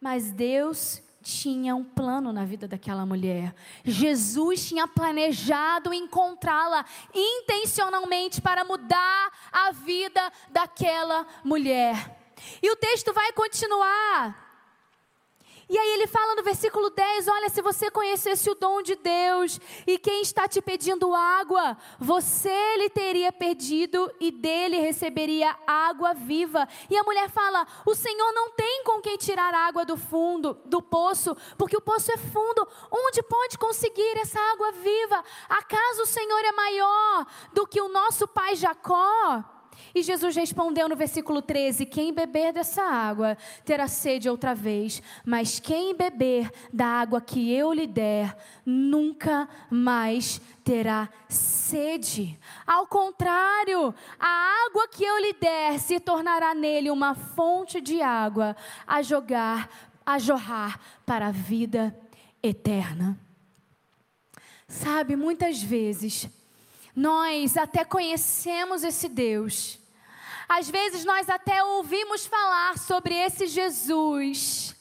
Mas 0.00 0.30
Deus 0.30 1.02
tinha 1.22 1.76
um 1.76 1.84
plano 1.84 2.32
na 2.32 2.46
vida 2.46 2.66
daquela 2.66 3.04
mulher. 3.04 3.54
Jesus 3.84 4.66
tinha 4.66 4.88
planejado 4.88 5.92
encontrá-la 5.92 6.86
intencionalmente 7.14 8.40
para 8.40 8.64
mudar 8.64 9.30
a 9.52 9.70
vida 9.70 10.32
daquela 10.50 11.26
mulher. 11.44 12.18
E 12.62 12.70
o 12.70 12.76
texto 12.76 13.12
vai 13.12 13.30
continuar. 13.32 14.41
E 15.72 15.78
aí 15.78 15.88
ele 15.94 16.06
fala 16.06 16.34
no 16.34 16.42
versículo 16.42 16.90
10: 16.90 17.28
Olha, 17.28 17.48
se 17.48 17.62
você 17.62 17.90
conhecesse 17.90 18.50
o 18.50 18.54
dom 18.54 18.82
de 18.82 18.94
Deus 18.94 19.58
e 19.86 19.96
quem 19.96 20.20
está 20.20 20.46
te 20.46 20.60
pedindo 20.60 21.14
água, 21.14 21.78
você 21.98 22.76
lhe 22.76 22.90
teria 22.90 23.32
pedido 23.32 24.12
e 24.20 24.30
dele 24.30 24.76
receberia 24.76 25.56
água 25.66 26.12
viva. 26.12 26.68
E 26.90 26.96
a 26.98 27.02
mulher 27.02 27.30
fala: 27.30 27.66
O 27.86 27.94
Senhor 27.94 28.34
não 28.34 28.50
tem 28.50 28.84
com 28.84 29.00
quem 29.00 29.16
tirar 29.16 29.54
água 29.54 29.82
do 29.86 29.96
fundo, 29.96 30.58
do 30.66 30.82
poço, 30.82 31.34
porque 31.56 31.78
o 31.78 31.80
poço 31.80 32.12
é 32.12 32.18
fundo. 32.18 32.68
Onde 32.90 33.22
pode 33.22 33.56
conseguir 33.56 34.18
essa 34.18 34.38
água 34.52 34.72
viva? 34.72 35.24
Acaso 35.48 36.02
o 36.02 36.06
Senhor 36.06 36.44
é 36.44 36.52
maior 36.52 37.26
do 37.54 37.66
que 37.66 37.80
o 37.80 37.88
nosso 37.88 38.28
pai 38.28 38.56
Jacó? 38.56 39.42
E 39.94 40.02
Jesus 40.02 40.34
respondeu 40.36 40.88
no 40.88 40.96
versículo 40.96 41.42
13: 41.42 41.86
Quem 41.86 42.12
beber 42.12 42.52
dessa 42.52 42.82
água 42.82 43.36
terá 43.64 43.86
sede 43.88 44.28
outra 44.28 44.54
vez, 44.54 45.02
mas 45.24 45.58
quem 45.58 45.94
beber 45.94 46.50
da 46.72 46.86
água 46.86 47.20
que 47.20 47.52
eu 47.52 47.72
lhe 47.72 47.86
der, 47.86 48.36
nunca 48.64 49.48
mais 49.70 50.40
terá 50.64 51.08
sede. 51.28 52.38
Ao 52.66 52.86
contrário, 52.86 53.94
a 54.18 54.66
água 54.66 54.88
que 54.88 55.04
eu 55.04 55.18
lhe 55.18 55.32
der 55.34 55.78
se 55.78 56.00
tornará 56.00 56.54
nele 56.54 56.90
uma 56.90 57.14
fonte 57.14 57.80
de 57.80 58.00
água 58.00 58.56
a 58.86 59.02
jogar, 59.02 59.68
a 60.04 60.18
jorrar 60.18 60.80
para 61.04 61.28
a 61.28 61.32
vida 61.32 61.94
eterna. 62.42 63.18
Sabe, 64.66 65.16
muitas 65.16 65.62
vezes 65.62 66.28
nós 66.94 67.56
até 67.56 67.84
conhecemos 67.84 68.84
esse 68.84 69.08
Deus 69.08 69.82
às 70.54 70.68
vezes 70.68 71.02
nós 71.02 71.30
até 71.30 71.64
ouvimos 71.64 72.26
falar 72.26 72.76
sobre 72.76 73.14
esse 73.14 73.46
Jesus 73.46 74.76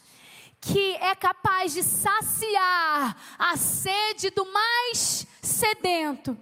que 0.59 0.95
é 0.95 1.15
capaz 1.15 1.73
de 1.73 1.81
saciar 1.81 3.15
a 3.39 3.55
sede 3.55 4.29
do 4.31 4.45
mais 4.51 5.25
sedento. 5.41 6.37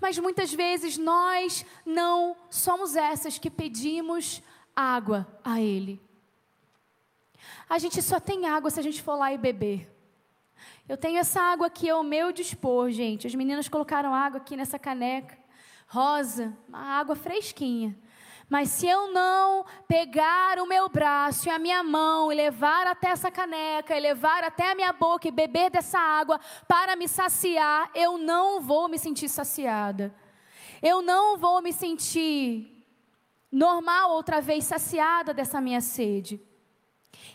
Mas 0.00 0.18
muitas 0.18 0.52
vezes 0.54 0.96
nós 0.96 1.66
não 1.84 2.34
somos 2.48 2.96
essas 2.96 3.38
que 3.38 3.50
pedimos 3.50 4.42
água 4.74 5.28
a 5.44 5.60
Ele. 5.60 6.00
A 7.68 7.78
gente 7.78 8.00
só 8.00 8.18
tem 8.18 8.46
água 8.46 8.70
se 8.70 8.80
a 8.80 8.82
gente 8.82 9.02
for 9.02 9.16
lá 9.16 9.34
e 9.34 9.38
beber. 9.38 9.93
Eu 10.88 10.96
tenho 10.96 11.18
essa 11.18 11.40
água 11.40 11.68
aqui 11.68 11.88
ao 11.88 12.02
meu 12.02 12.30
dispor, 12.30 12.90
gente. 12.90 13.26
As 13.26 13.34
meninas 13.34 13.68
colocaram 13.68 14.14
água 14.14 14.38
aqui 14.38 14.56
nessa 14.56 14.78
caneca 14.78 15.44
rosa, 15.86 16.56
uma 16.68 16.98
água 16.98 17.14
fresquinha. 17.14 17.96
Mas 18.48 18.68
se 18.68 18.86
eu 18.86 19.10
não 19.12 19.64
pegar 19.88 20.58
o 20.58 20.66
meu 20.66 20.88
braço 20.88 21.48
e 21.48 21.50
a 21.50 21.58
minha 21.58 21.82
mão 21.82 22.30
e 22.30 22.34
levar 22.34 22.86
até 22.86 23.08
essa 23.08 23.30
caneca, 23.30 23.96
e 23.96 24.00
levar 24.00 24.44
até 24.44 24.70
a 24.70 24.74
minha 24.74 24.92
boca 24.92 25.26
e 25.26 25.30
beber 25.30 25.70
dessa 25.70 25.98
água 25.98 26.38
para 26.68 26.94
me 26.94 27.08
saciar, 27.08 27.90
eu 27.94 28.18
não 28.18 28.60
vou 28.60 28.88
me 28.88 28.98
sentir 28.98 29.28
saciada. 29.28 30.14
Eu 30.82 31.00
não 31.00 31.38
vou 31.38 31.62
me 31.62 31.72
sentir 31.72 32.84
normal 33.50 34.10
outra 34.10 34.40
vez 34.40 34.64
saciada 34.64 35.32
dessa 35.32 35.60
minha 35.60 35.80
sede. 35.80 36.38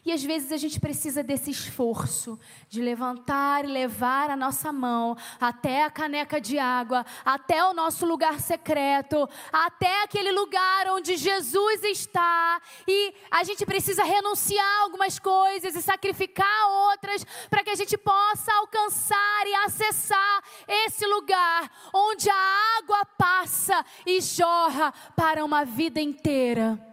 E 0.06 0.12
às 0.12 0.24
vezes 0.24 0.52
a 0.52 0.58
gente 0.58 0.80
precisa 0.80 1.22
desse 1.22 1.52
esforço 1.52 2.40
de 2.70 2.82
levantar 2.82 3.66
e 3.66 3.68
levar 3.68 4.30
a 4.30 4.36
nossa 4.36 4.72
mão 4.72 5.16
até 5.40 5.84
a 5.84 5.90
caneca 5.90 6.40
de 6.40 6.58
água, 6.58 7.06
até 7.26 7.64
o 7.66 7.74
nosso 7.74 8.06
lugar 8.06 8.40
secreto, 8.40 9.28
até 9.52 10.04
aquele 10.04 10.32
lugar 10.32 10.88
onde 10.90 11.18
Jesus 11.18 11.84
está. 11.84 12.62
E 12.88 13.14
a 13.30 13.44
gente 13.44 13.66
precisa 13.66 14.04
renunciar 14.04 14.82
algumas 14.82 15.20
coisas 15.20 15.76
e 15.76 15.82
sacrificar 15.82 16.68
outras 16.92 17.26
para 17.50 17.64
que 17.64 17.70
a 17.70 17.76
gente 17.76 17.98
possa 17.98 18.54
alcançar 18.54 19.48
e 19.48 19.56
acessar 19.66 20.44
esse 20.68 21.06
lugar 21.06 21.70
onde 21.94 22.30
a 22.30 22.78
água 22.80 23.06
passa 23.18 23.86
e 24.06 24.22
jorra 24.22 24.94
para 25.16 25.44
uma 25.44 25.66
vida 25.66 26.00
inteira. 26.00 26.89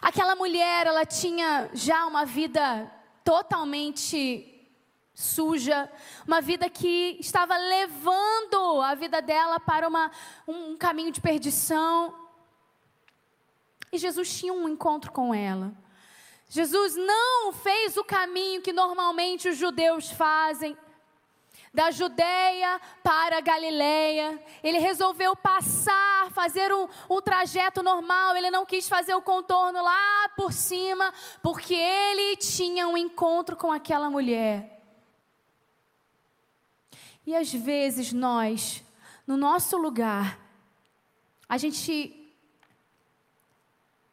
Aquela 0.00 0.34
mulher, 0.34 0.86
ela 0.86 1.04
tinha 1.04 1.70
já 1.72 2.06
uma 2.06 2.24
vida 2.24 2.90
totalmente 3.24 4.46
suja, 5.14 5.90
uma 6.26 6.40
vida 6.40 6.68
que 6.70 7.16
estava 7.20 7.56
levando 7.56 8.80
a 8.80 8.94
vida 8.94 9.20
dela 9.20 9.60
para 9.60 9.86
uma, 9.86 10.10
um 10.46 10.76
caminho 10.76 11.12
de 11.12 11.20
perdição. 11.20 12.14
E 13.92 13.98
Jesus 13.98 14.38
tinha 14.38 14.52
um 14.52 14.68
encontro 14.68 15.12
com 15.12 15.34
ela. 15.34 15.72
Jesus 16.48 16.96
não 16.96 17.52
fez 17.52 17.96
o 17.96 18.04
caminho 18.04 18.62
que 18.62 18.72
normalmente 18.72 19.48
os 19.48 19.56
judeus 19.56 20.10
fazem 20.10 20.76
da 21.72 21.90
Judéia 21.90 22.80
para 23.02 23.38
a 23.38 23.40
Galiléia. 23.40 24.42
Ele 24.62 24.78
resolveu 24.78 25.36
passar, 25.36 26.30
fazer 26.32 26.72
um, 26.72 26.88
um 27.08 27.20
trajeto 27.20 27.82
normal. 27.82 28.36
Ele 28.36 28.50
não 28.50 28.66
quis 28.66 28.88
fazer 28.88 29.14
o 29.14 29.22
contorno 29.22 29.82
lá 29.82 30.28
por 30.36 30.52
cima, 30.52 31.12
porque 31.42 31.74
ele 31.74 32.36
tinha 32.36 32.88
um 32.88 32.96
encontro 32.96 33.56
com 33.56 33.70
aquela 33.70 34.10
mulher. 34.10 34.80
E 37.26 37.36
às 37.36 37.52
vezes 37.52 38.12
nós, 38.12 38.82
no 39.26 39.36
nosso 39.36 39.76
lugar, 39.76 40.38
a 41.48 41.56
gente 41.56 42.16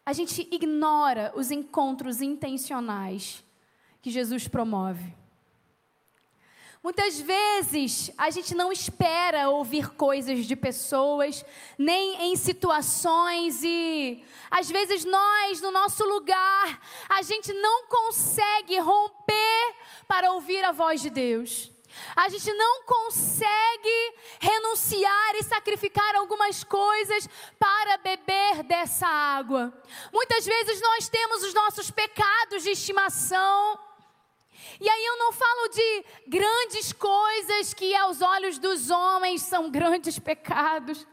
a 0.06 0.14
gente 0.14 0.48
ignora 0.50 1.34
os 1.36 1.52
encontros 1.52 2.22
intencionais 2.22 3.44
que 4.02 4.10
Jesus 4.10 4.48
promove. 4.48 5.14
Muitas 6.88 7.20
vezes 7.20 8.10
a 8.18 8.30
gente 8.30 8.56
não 8.56 8.72
espera 8.72 9.50
ouvir 9.50 9.90
coisas 9.90 10.46
de 10.46 10.56
pessoas, 10.56 11.44
nem 11.78 12.32
em 12.32 12.36
situações, 12.38 13.62
e 13.62 14.24
às 14.50 14.72
vezes 14.72 15.04
nós, 15.04 15.60
no 15.60 15.70
nosso 15.70 16.06
lugar, 16.06 16.82
a 17.10 17.22
gente 17.24 17.52
não 17.52 17.88
consegue 17.88 18.80
romper 18.80 19.76
para 20.08 20.32
ouvir 20.32 20.64
a 20.64 20.72
voz 20.72 21.02
de 21.02 21.10
Deus. 21.10 21.70
A 22.16 22.30
gente 22.30 22.54
não 22.54 22.84
consegue 22.84 24.16
renunciar 24.40 25.36
e 25.36 25.44
sacrificar 25.44 26.16
algumas 26.16 26.64
coisas 26.64 27.28
para 27.60 27.98
beber 27.98 28.64
dessa 28.64 29.08
água. 29.08 29.74
Muitas 30.14 30.46
vezes 30.46 30.80
nós 30.80 31.10
temos 31.10 31.44
os 31.44 31.54
nossos 31.54 31.92
pecados 31.92 32.64
de 32.64 32.70
estimação 32.70 33.87
e 34.80 34.90
aí 34.90 35.06
eu 35.06 35.18
não 35.18 35.32
falo 35.32 35.70
de 35.70 36.06
grandes 36.28 36.92
coisas 36.94 37.74
que 37.74 37.96
aos 37.96 38.22
olhos 38.22 38.58
dos 38.60 38.90
homens 38.90 39.42
são 39.42 39.70
grandes 39.70 40.20
pecados, 40.20 41.06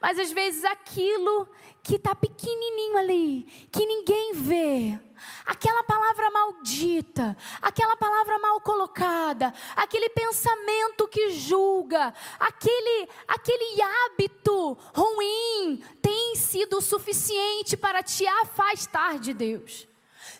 mas 0.00 0.18
às 0.18 0.32
vezes 0.32 0.64
aquilo 0.64 1.48
que 1.82 1.96
está 1.96 2.14
pequenininho 2.14 2.98
ali, 2.98 3.42
que 3.72 3.86
ninguém 3.86 4.32
vê, 4.34 4.98
aquela 5.46 5.82
palavra 5.84 6.30
maldita, 6.30 7.36
aquela 7.62 7.96
palavra 7.96 8.38
mal 8.38 8.60
colocada, 8.60 9.54
aquele 9.74 10.10
pensamento 10.10 11.08
que 11.08 11.30
julga, 11.30 12.12
aquele, 12.38 13.08
aquele 13.26 13.82
hábito 13.82 14.76
ruim 14.94 15.82
tem 16.02 16.36
sido 16.36 16.80
suficiente 16.80 17.76
para 17.76 18.02
te 18.02 18.26
afastar 18.26 19.18
de 19.18 19.32
Deus 19.32 19.87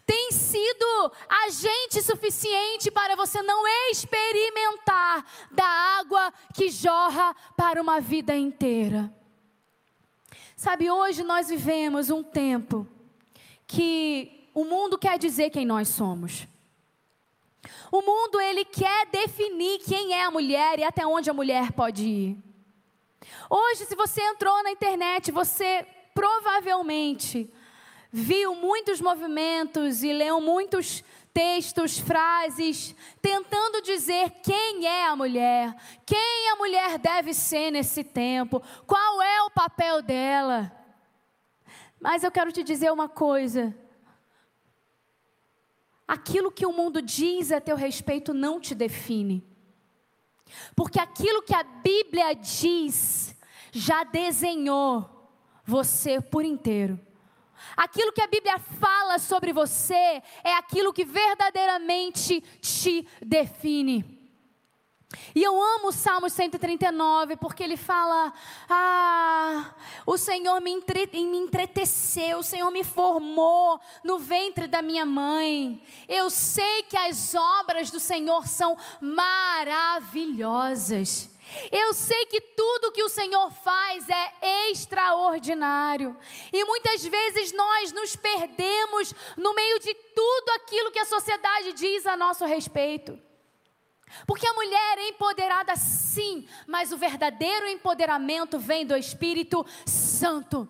tem 0.08 0.32
sido 0.32 1.12
agente 1.28 2.00
suficiente 2.00 2.90
para 2.90 3.14
você 3.14 3.42
não 3.42 3.62
experimentar 3.90 5.22
da 5.50 5.66
água 5.66 6.32
que 6.54 6.70
jorra 6.70 7.36
para 7.54 7.82
uma 7.82 8.00
vida 8.00 8.34
inteira. 8.34 9.12
Sabe, 10.56 10.90
hoje 10.90 11.22
nós 11.22 11.50
vivemos 11.50 12.08
um 12.08 12.22
tempo 12.22 12.86
que 13.66 14.48
o 14.54 14.64
mundo 14.64 14.96
quer 14.96 15.18
dizer 15.18 15.50
quem 15.50 15.66
nós 15.66 15.88
somos. 15.88 16.48
O 17.92 18.00
mundo 18.00 18.40
ele 18.40 18.64
quer 18.64 19.08
definir 19.08 19.80
quem 19.80 20.14
é 20.14 20.24
a 20.24 20.30
mulher 20.30 20.78
e 20.78 20.84
até 20.84 21.06
onde 21.06 21.28
a 21.28 21.34
mulher 21.34 21.70
pode 21.72 22.02
ir. 22.06 22.38
Hoje, 23.50 23.84
se 23.84 23.94
você 23.94 24.22
entrou 24.22 24.62
na 24.62 24.70
internet, 24.70 25.30
você 25.30 25.86
provavelmente 26.14 27.52
viu 28.10 28.54
muitos 28.54 29.00
movimentos 29.00 30.02
e 30.02 30.12
leu 30.12 30.40
muitos 30.40 31.04
textos, 31.32 31.98
frases, 31.98 32.94
tentando 33.22 33.80
dizer 33.82 34.30
quem 34.42 34.86
é 34.86 35.06
a 35.06 35.14
mulher, 35.14 35.74
quem 36.04 36.50
a 36.50 36.56
mulher 36.56 36.98
deve 36.98 37.32
ser 37.32 37.70
nesse 37.70 38.02
tempo, 38.02 38.62
qual 38.86 39.22
é 39.22 39.42
o 39.42 39.50
papel 39.50 40.02
dela. 40.02 40.72
Mas 42.00 42.24
eu 42.24 42.30
quero 42.30 42.52
te 42.52 42.62
dizer 42.62 42.90
uma 42.90 43.08
coisa. 43.08 43.76
Aquilo 46.06 46.50
que 46.50 46.64
o 46.64 46.72
mundo 46.72 47.02
diz 47.02 47.52
a 47.52 47.60
teu 47.60 47.76
respeito 47.76 48.32
não 48.32 48.58
te 48.58 48.74
define. 48.74 49.46
Porque 50.74 50.98
aquilo 50.98 51.42
que 51.42 51.54
a 51.54 51.62
Bíblia 51.62 52.34
diz 52.34 53.36
já 53.70 54.04
desenhou 54.04 55.30
você 55.64 56.20
por 56.20 56.44
inteiro. 56.44 56.98
Aquilo 57.76 58.12
que 58.12 58.22
a 58.22 58.26
Bíblia 58.26 58.58
fala 58.58 59.18
sobre 59.18 59.52
você 59.52 60.22
é 60.42 60.54
aquilo 60.54 60.92
que 60.92 61.04
verdadeiramente 61.04 62.40
te 62.60 63.06
define. 63.20 64.18
E 65.34 65.42
eu 65.42 65.60
amo 65.60 65.88
o 65.88 65.92
Salmo 65.92 66.28
139, 66.28 67.36
porque 67.36 67.62
ele 67.62 67.78
fala: 67.78 68.30
Ah, 68.68 69.74
o 70.04 70.18
Senhor 70.18 70.60
me, 70.60 70.70
entre, 70.70 71.06
me 71.06 71.38
entreteceu, 71.38 72.40
o 72.40 72.42
Senhor 72.42 72.70
me 72.70 72.84
formou 72.84 73.80
no 74.04 74.18
ventre 74.18 74.66
da 74.66 74.82
minha 74.82 75.06
mãe. 75.06 75.82
Eu 76.06 76.28
sei 76.28 76.82
que 76.82 76.96
as 76.96 77.34
obras 77.34 77.90
do 77.90 77.98
Senhor 77.98 78.46
são 78.46 78.76
maravilhosas. 79.00 81.30
Eu 81.72 81.94
sei 81.94 82.26
que 82.26 82.40
tudo 82.40 82.92
que 82.92 83.02
o 83.02 83.08
Senhor 83.08 83.50
faz 83.50 84.08
é 84.08 84.70
extraordinário. 84.70 86.16
E 86.52 86.64
muitas 86.64 87.04
vezes 87.04 87.52
nós 87.52 87.92
nos 87.92 88.14
perdemos 88.16 89.14
no 89.36 89.54
meio 89.54 89.78
de 89.78 89.94
tudo 89.94 90.50
aquilo 90.56 90.90
que 90.90 90.98
a 90.98 91.04
sociedade 91.04 91.72
diz 91.72 92.06
a 92.06 92.16
nosso 92.16 92.44
respeito. 92.44 93.18
Porque 94.26 94.46
a 94.46 94.54
mulher 94.54 94.98
é 94.98 95.08
empoderada 95.08 95.76
sim, 95.76 96.48
mas 96.66 96.92
o 96.92 96.96
verdadeiro 96.96 97.66
empoderamento 97.68 98.58
vem 98.58 98.86
do 98.86 98.96
Espírito 98.96 99.64
Santo. 99.86 100.68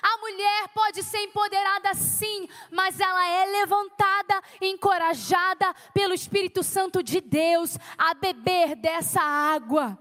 A 0.00 0.18
mulher 0.18 0.68
pode 0.74 1.02
ser 1.02 1.18
empoderada 1.22 1.94
sim, 1.94 2.48
mas 2.70 2.98
ela 2.98 3.28
é 3.28 3.46
levantada, 3.46 4.42
encorajada 4.60 5.74
pelo 5.94 6.14
Espírito 6.14 6.62
Santo 6.62 7.02
de 7.02 7.20
Deus 7.20 7.76
a 7.96 8.14
beber 8.14 8.74
dessa 8.76 9.20
água. 9.20 9.98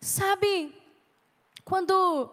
Sabe, 0.00 0.74
quando 1.62 2.30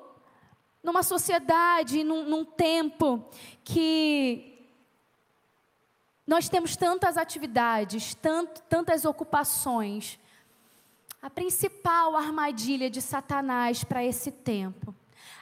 numa 0.82 1.04
sociedade, 1.04 2.02
num, 2.02 2.24
num 2.24 2.46
tempo 2.46 3.26
que 3.62 4.58
nós 6.26 6.48
temos 6.48 6.78
tantas 6.78 7.18
atividades, 7.18 8.16
tanto, 8.16 8.62
tantas 8.64 9.04
ocupações. 9.04 10.18
A 11.22 11.30
principal 11.30 12.16
armadilha 12.16 12.90
de 12.90 13.02
Satanás 13.02 13.84
para 13.84 14.02
esse 14.04 14.32
tempo, 14.32 14.96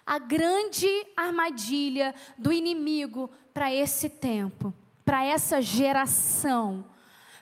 a 0.04 0.18
grande 0.18 0.88
armadilha 1.16 2.16
do 2.40 2.52
inimigo 2.52 3.30
para 3.54 3.72
esse 3.72 4.10
tempo, 4.10 4.74
para 5.04 5.24
essa 5.24 5.62
geração, 5.62 6.86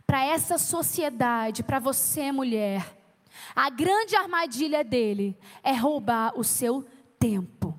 para 0.06 0.26
essa 0.26 0.58
sociedade, 0.58 1.64
para 1.64 1.80
você, 1.80 2.34
mulher, 2.34 3.03
a 3.56 3.70
grande 3.70 4.16
armadilha 4.16 4.84
dele 4.84 5.38
é 5.64 5.74
roubar 5.74 6.38
o 6.38 6.44
seu 6.44 6.86
tempo. 7.20 7.78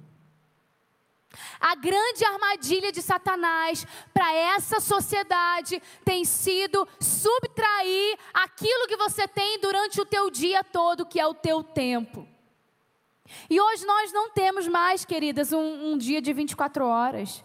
A 1.61 1.75
grande 1.75 2.25
armadilha 2.25 2.93
de 2.93 3.03
Satanás 3.03 3.87
para 4.13 4.33
essa 4.35 4.81
sociedade 4.81 5.83
tem 6.05 6.25
sido 6.25 6.87
subtrair 7.01 8.19
aquilo 8.33 8.87
que 8.87 8.97
você 8.97 9.27
tem 9.27 9.59
durante 9.59 10.01
o 10.01 10.07
teu 10.07 10.31
dia 10.31 10.63
todo, 10.63 11.07
que 11.07 11.19
é 11.19 11.27
o 11.27 11.35
teu 11.35 11.63
tempo. 11.63 12.29
E 13.49 13.61
hoje 13.61 13.85
nós 13.87 14.13
não 14.13 14.31
temos 14.31 14.69
mais, 14.69 15.05
queridas, 15.05 15.53
um, 15.53 15.93
um 15.93 15.99
dia 15.99 16.21
de 16.21 16.33
24 16.33 16.85
horas. 16.85 17.43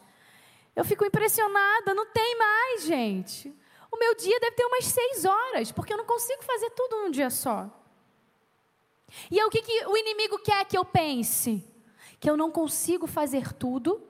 Eu 0.75 0.83
fico 0.83 1.05
impressionada, 1.05 1.93
não 1.93 2.05
tem 2.05 2.37
mais, 2.37 2.83
gente. 2.83 3.53
O 3.91 3.97
meu 3.97 4.13
dia 4.15 4.39
deve 4.39 4.55
ter 4.55 4.65
umas 4.65 4.85
seis 4.85 5.25
horas, 5.25 5.71
porque 5.71 5.93
eu 5.93 5.97
não 5.97 6.05
consigo 6.05 6.43
fazer 6.43 6.69
tudo 6.71 7.03
num 7.03 7.11
dia 7.11 7.29
só. 7.29 7.69
E 9.29 9.39
é 9.39 9.45
o 9.45 9.49
que, 9.49 9.61
que 9.61 9.85
o 9.87 9.97
inimigo 9.97 10.39
quer 10.39 10.65
que 10.65 10.77
eu 10.77 10.85
pense? 10.85 11.65
que 12.19 12.29
eu 12.29 12.35
não 12.35 12.51
consigo 12.51 13.07
fazer 13.07 13.53
tudo 13.53 14.01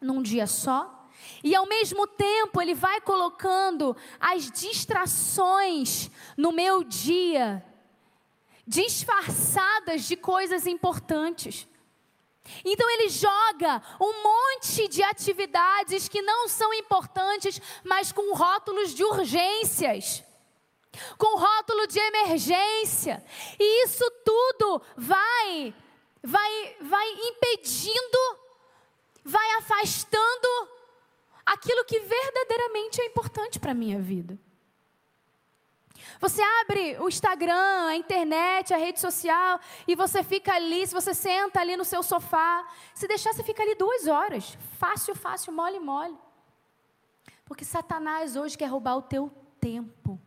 num 0.00 0.22
dia 0.22 0.46
só. 0.46 1.08
E 1.42 1.54
ao 1.54 1.66
mesmo 1.66 2.06
tempo, 2.06 2.60
ele 2.60 2.74
vai 2.74 3.00
colocando 3.00 3.96
as 4.20 4.50
distrações 4.50 6.10
no 6.36 6.52
meu 6.52 6.84
dia, 6.84 7.64
disfarçadas 8.66 10.04
de 10.04 10.16
coisas 10.16 10.66
importantes. 10.66 11.66
Então 12.64 12.88
ele 12.90 13.08
joga 13.08 13.82
um 13.98 14.22
monte 14.22 14.86
de 14.86 15.02
atividades 15.02 16.08
que 16.08 16.20
não 16.20 16.46
são 16.46 16.72
importantes, 16.74 17.60
mas 17.82 18.12
com 18.12 18.34
rótulos 18.34 18.94
de 18.94 19.02
urgências, 19.02 20.22
com 21.16 21.38
rótulo 21.38 21.86
de 21.86 21.98
emergência. 21.98 23.24
E 23.58 23.84
isso 23.84 24.04
tudo 24.24 24.82
vai 24.96 25.74
vai, 26.24 26.76
vai 26.80 27.06
impedindo, 27.12 28.38
vai 29.24 29.50
afastando 29.58 30.68
aquilo 31.44 31.84
que 31.84 32.00
verdadeiramente 32.00 33.00
é 33.02 33.06
importante 33.06 33.60
para 33.60 33.72
a 33.72 33.74
minha 33.74 34.00
vida. 34.00 34.38
Você 36.20 36.42
abre 36.62 36.96
o 37.00 37.08
Instagram, 37.08 37.86
a 37.86 37.96
internet, 37.96 38.72
a 38.72 38.78
rede 38.78 39.00
social 39.00 39.60
e 39.86 39.94
você 39.94 40.22
fica 40.22 40.54
ali, 40.54 40.86
se 40.86 40.94
você 40.94 41.12
senta 41.12 41.60
ali 41.60 41.76
no 41.76 41.84
seu 41.84 42.02
sofá, 42.02 42.66
se 42.94 43.06
deixar, 43.06 43.32
você 43.32 43.42
fica 43.42 43.62
ali 43.62 43.74
duas 43.74 44.06
horas. 44.06 44.56
Fácil, 44.78 45.14
fácil, 45.14 45.52
mole, 45.52 45.78
mole. 45.78 46.16
Porque 47.44 47.64
Satanás 47.64 48.36
hoje 48.36 48.56
quer 48.56 48.66
roubar 48.66 48.96
o 48.96 49.02
teu 49.02 49.30
tempo. 49.60 50.18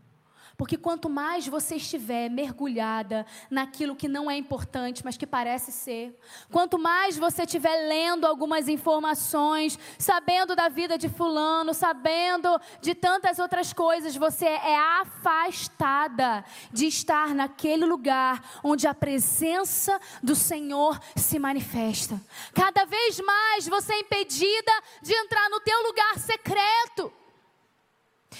Porque 0.57 0.75
quanto 0.75 1.07
mais 1.07 1.47
você 1.47 1.75
estiver 1.75 2.29
mergulhada 2.29 3.27
naquilo 3.47 3.95
que 3.95 4.07
não 4.07 4.29
é 4.29 4.35
importante, 4.35 5.05
mas 5.05 5.15
que 5.15 5.27
parece 5.27 5.71
ser, 5.71 6.19
quanto 6.51 6.79
mais 6.79 7.15
você 7.15 7.43
estiver 7.43 7.87
lendo 7.87 8.25
algumas 8.25 8.67
informações, 8.67 9.77
sabendo 9.99 10.55
da 10.55 10.67
vida 10.67 10.97
de 10.97 11.09
Fulano, 11.09 11.75
sabendo 11.75 12.59
de 12.81 12.95
tantas 12.95 13.37
outras 13.37 13.71
coisas, 13.71 14.15
você 14.15 14.47
é 14.47 14.79
afastada 14.99 16.43
de 16.73 16.87
estar 16.87 17.35
naquele 17.35 17.85
lugar 17.85 18.59
onde 18.63 18.87
a 18.87 18.95
presença 18.95 20.01
do 20.23 20.33
Senhor 20.33 20.99
se 21.15 21.37
manifesta. 21.37 22.19
Cada 22.51 22.83
vez 22.85 23.19
mais 23.19 23.67
você 23.67 23.93
é 23.93 23.99
impedida 23.99 24.71
de 25.03 25.13
entrar 25.13 25.49
no 25.51 25.59
teu 25.59 25.83
lugar 25.83 26.17
secreto 26.17 27.13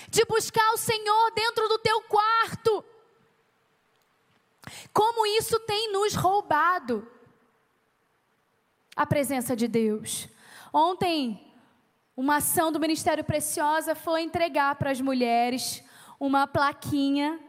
de 0.09 0.23
buscar 0.25 0.73
o 0.73 0.77
Senhor 0.77 1.31
dentro 1.33 1.67
do 1.67 1.79
teu 1.79 2.01
quarto. 2.03 2.83
Como 4.93 5.25
isso 5.25 5.59
tem 5.61 5.91
nos 5.91 6.13
roubado 6.13 7.07
a 8.95 9.05
presença 9.05 9.55
de 9.55 9.67
Deus. 9.67 10.27
Ontem, 10.73 11.53
uma 12.15 12.37
ação 12.37 12.71
do 12.71 12.79
Ministério 12.79 13.23
Preciosa 13.23 13.93
foi 13.93 14.23
entregar 14.23 14.75
para 14.75 14.91
as 14.91 14.99
mulheres 14.99 15.83
uma 16.19 16.47
plaquinha 16.47 17.39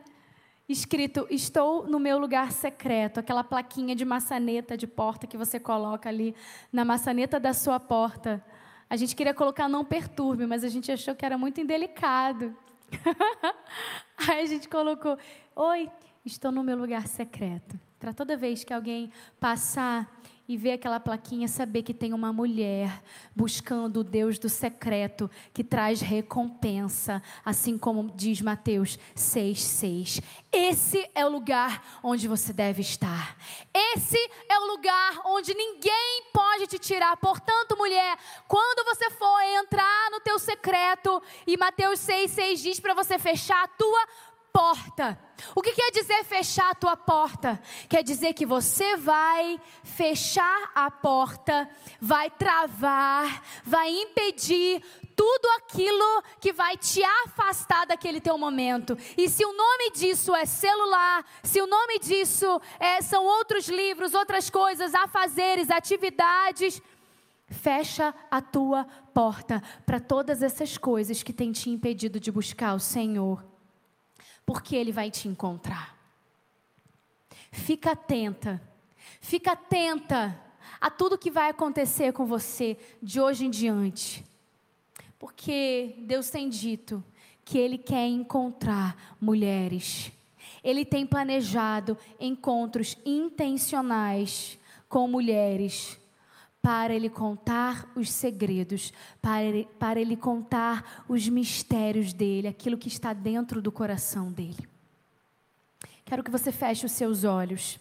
escrito 0.68 1.26
Estou 1.30 1.86
no 1.86 1.98
meu 1.98 2.18
lugar 2.18 2.52
secreto, 2.52 3.18
aquela 3.18 3.42
plaquinha 3.42 3.96
de 3.96 4.04
maçaneta 4.04 4.76
de 4.76 4.86
porta 4.86 5.26
que 5.26 5.36
você 5.36 5.58
coloca 5.58 6.08
ali 6.08 6.36
na 6.70 6.84
maçaneta 6.84 7.40
da 7.40 7.54
sua 7.54 7.80
porta. 7.80 8.44
A 8.90 8.96
gente 8.96 9.14
queria 9.14 9.34
colocar 9.34 9.68
não 9.68 9.84
perturbe, 9.84 10.46
mas 10.46 10.64
a 10.64 10.68
gente 10.68 10.90
achou 10.90 11.14
que 11.14 11.24
era 11.24 11.36
muito 11.36 11.60
indelicado. 11.60 12.56
Aí 14.28 14.40
a 14.40 14.46
gente 14.46 14.68
colocou: 14.68 15.18
Oi, 15.54 15.90
estou 16.24 16.50
no 16.50 16.64
meu 16.64 16.76
lugar 16.76 17.06
secreto. 17.06 17.78
Para 17.98 18.14
toda 18.14 18.36
vez 18.36 18.64
que 18.64 18.72
alguém 18.72 19.10
passar 19.40 20.17
e 20.48 20.56
ver 20.56 20.72
aquela 20.72 20.98
plaquinha, 20.98 21.46
saber 21.46 21.82
que 21.82 21.92
tem 21.92 22.14
uma 22.14 22.32
mulher 22.32 23.02
buscando 23.36 24.00
o 24.00 24.04
Deus 24.04 24.38
do 24.38 24.48
secreto 24.48 25.30
que 25.52 25.62
traz 25.62 26.00
recompensa, 26.00 27.22
assim 27.44 27.76
como 27.76 28.10
diz 28.16 28.40
Mateus 28.40 28.98
6,6. 29.14 30.22
Esse 30.50 31.06
é 31.14 31.26
o 31.26 31.28
lugar 31.28 32.00
onde 32.02 32.26
você 32.26 32.50
deve 32.50 32.80
estar. 32.80 33.36
Esse 33.74 34.18
é 34.48 34.58
o 34.58 34.66
lugar 34.68 35.20
onde 35.26 35.52
ninguém 35.52 36.22
pode 36.32 36.66
te 36.66 36.78
tirar. 36.78 37.14
Portanto, 37.18 37.76
mulher, 37.76 38.16
quando 38.46 38.86
você 38.86 39.10
for 39.10 39.40
entrar 39.60 40.10
no 40.10 40.20
teu 40.20 40.38
secreto, 40.38 41.22
e 41.46 41.58
Mateus 41.58 42.00
6,6 42.00 42.62
diz 42.62 42.80
para 42.80 42.94
você 42.94 43.18
fechar 43.18 43.62
a 43.62 43.68
tua 43.68 44.08
porta. 44.58 45.16
O 45.54 45.62
que 45.62 45.70
quer 45.70 45.92
dizer 45.92 46.24
fechar 46.24 46.70
a 46.70 46.74
tua 46.74 46.96
porta? 46.96 47.62
Quer 47.88 48.02
dizer 48.02 48.32
que 48.32 48.44
você 48.44 48.96
vai 48.96 49.60
fechar 49.84 50.72
a 50.74 50.90
porta, 50.90 51.70
vai 52.00 52.28
travar, 52.28 53.40
vai 53.62 53.88
impedir 53.88 54.82
tudo 55.14 55.48
aquilo 55.58 56.24
que 56.40 56.52
vai 56.52 56.76
te 56.76 57.00
afastar 57.24 57.86
daquele 57.86 58.20
teu 58.20 58.36
momento. 58.36 58.98
E 59.16 59.28
se 59.28 59.44
o 59.44 59.52
nome 59.52 59.92
disso 59.92 60.34
é 60.34 60.44
celular, 60.44 61.24
se 61.44 61.62
o 61.62 61.66
nome 61.68 62.00
disso 62.00 62.60
é, 62.80 63.00
são 63.00 63.24
outros 63.24 63.68
livros, 63.68 64.12
outras 64.12 64.50
coisas, 64.50 64.92
afazeres, 64.92 65.70
atividades, 65.70 66.82
fecha 67.46 68.12
a 68.28 68.40
tua 68.40 68.84
porta 69.14 69.62
para 69.86 70.00
todas 70.00 70.42
essas 70.42 70.76
coisas 70.76 71.22
que 71.22 71.32
têm 71.32 71.52
te 71.52 71.70
impedido 71.70 72.18
de 72.18 72.32
buscar 72.32 72.74
o 72.74 72.80
Senhor 72.80 73.57
porque 74.48 74.74
Ele 74.74 74.90
vai 74.90 75.10
te 75.10 75.28
encontrar. 75.28 75.94
Fica 77.52 77.90
atenta, 77.90 78.58
fica 79.20 79.52
atenta 79.52 80.40
a 80.80 80.90
tudo 80.90 81.18
que 81.18 81.30
vai 81.30 81.50
acontecer 81.50 82.14
com 82.14 82.24
você 82.24 82.78
de 83.02 83.20
hoje 83.20 83.44
em 83.44 83.50
diante, 83.50 84.24
porque 85.18 85.96
Deus 85.98 86.30
tem 86.30 86.48
dito 86.48 87.04
que 87.44 87.58
Ele 87.58 87.76
quer 87.76 88.06
encontrar 88.06 88.96
mulheres. 89.20 90.10
Ele 90.64 90.82
tem 90.82 91.04
planejado 91.04 91.98
encontros 92.18 92.96
intencionais 93.04 94.58
com 94.88 95.06
mulheres 95.06 95.97
para 96.68 96.94
ele 96.94 97.08
contar 97.08 97.90
os 97.96 98.10
segredos, 98.12 98.92
para 99.22 99.42
ele, 99.42 99.66
para 99.78 99.98
ele 99.98 100.14
contar 100.14 101.02
os 101.08 101.26
mistérios 101.26 102.12
dele, 102.12 102.46
aquilo 102.46 102.76
que 102.76 102.88
está 102.88 103.14
dentro 103.14 103.62
do 103.62 103.72
coração 103.72 104.30
dele. 104.30 104.68
Quero 106.04 106.22
que 106.22 106.30
você 106.30 106.52
feche 106.52 106.84
os 106.84 106.92
seus 106.92 107.24
olhos. 107.24 107.80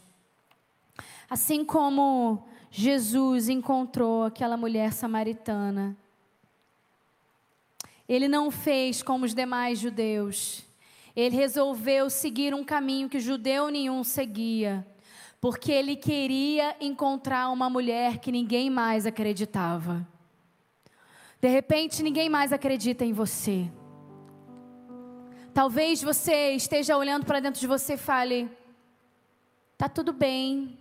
Assim 1.30 1.66
como 1.66 2.48
Jesus 2.72 3.50
encontrou 3.50 4.24
aquela 4.24 4.56
mulher 4.56 4.94
samaritana, 4.94 5.94
ele 8.08 8.30
não 8.30 8.50
fez 8.50 9.04
como 9.04 9.26
os 9.26 9.34
demais 9.34 9.80
judeus. 9.80 10.64
Ele 11.14 11.36
resolveu 11.36 12.10
seguir 12.10 12.54
um 12.54 12.64
caminho 12.64 13.10
que 13.10 13.20
judeu 13.20 13.68
nenhum 13.68 14.02
seguia, 14.02 14.88
porque 15.40 15.72
ele 15.72 15.96
queria 15.96 16.76
encontrar 16.80 17.50
uma 17.50 17.70
mulher 17.70 18.18
que 18.18 18.32
ninguém 18.32 18.70
mais 18.70 19.06
acreditava. 19.06 20.08
De 21.40 21.48
repente, 21.48 22.02
ninguém 22.02 22.30
mais 22.30 22.52
acredita 22.52 23.06
em 23.06 23.14
você. 23.14 23.72
Talvez 25.54 26.02
você 26.02 26.52
esteja 26.52 26.98
olhando 26.98 27.26
para 27.26 27.40
dentro 27.40 27.60
de 27.60 27.68
você 27.68 27.94
e 27.94 27.98
fale: 27.98 28.50
tá 29.78 29.88
tudo 29.88 30.12
bem, 30.12 30.78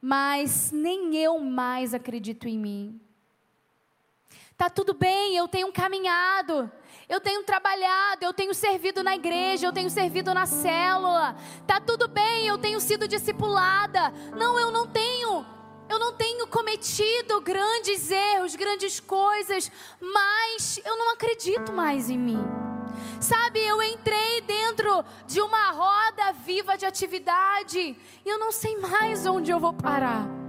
mas 0.00 0.70
nem 0.72 1.16
eu 1.16 1.38
mais 1.40 1.94
acredito 1.94 2.48
em 2.48 2.58
mim. 2.58 3.00
Tá 4.56 4.70
tudo 4.70 4.94
bem, 4.94 5.36
eu 5.36 5.48
tenho 5.48 5.72
caminhado, 5.72 6.70
eu 7.08 7.20
tenho 7.20 7.42
trabalhado, 7.42 8.24
eu 8.24 8.32
tenho 8.32 8.54
servido 8.54 9.02
na 9.02 9.14
igreja, 9.14 9.66
eu 9.66 9.72
tenho 9.72 9.90
servido 9.90 10.32
na 10.32 10.46
célula. 10.46 11.36
Tá 11.66 11.80
tudo 11.80 12.08
bem, 12.08 12.46
eu 12.46 12.58
tenho 12.58 12.80
sido 12.80 13.06
discipulada. 13.08 14.10
Não, 14.36 14.58
eu 14.58 14.70
não 14.70 14.86
tenho. 14.86 15.44
Eu 15.88 15.98
não 15.98 16.12
tenho 16.14 16.46
cometido 16.46 17.40
grandes 17.42 18.10
erros, 18.10 18.56
grandes 18.56 18.98
coisas, 18.98 19.70
mas 20.00 20.80
eu 20.84 20.96
não 20.96 21.12
acredito 21.12 21.70
mais 21.70 22.08
em 22.08 22.16
mim. 22.16 22.42
Sabe, 23.20 23.60
eu 23.60 23.82
entrei 23.82 24.40
dentro 24.40 25.04
de 25.26 25.40
uma 25.40 25.70
roda 25.70 26.32
viva 26.44 26.78
de 26.78 26.86
atividade 26.86 27.78
e 28.24 28.28
eu 28.28 28.38
não 28.38 28.50
sei 28.50 28.76
mais 28.78 29.26
onde 29.26 29.50
eu 29.50 29.60
vou 29.60 29.72
parar. 29.72 30.41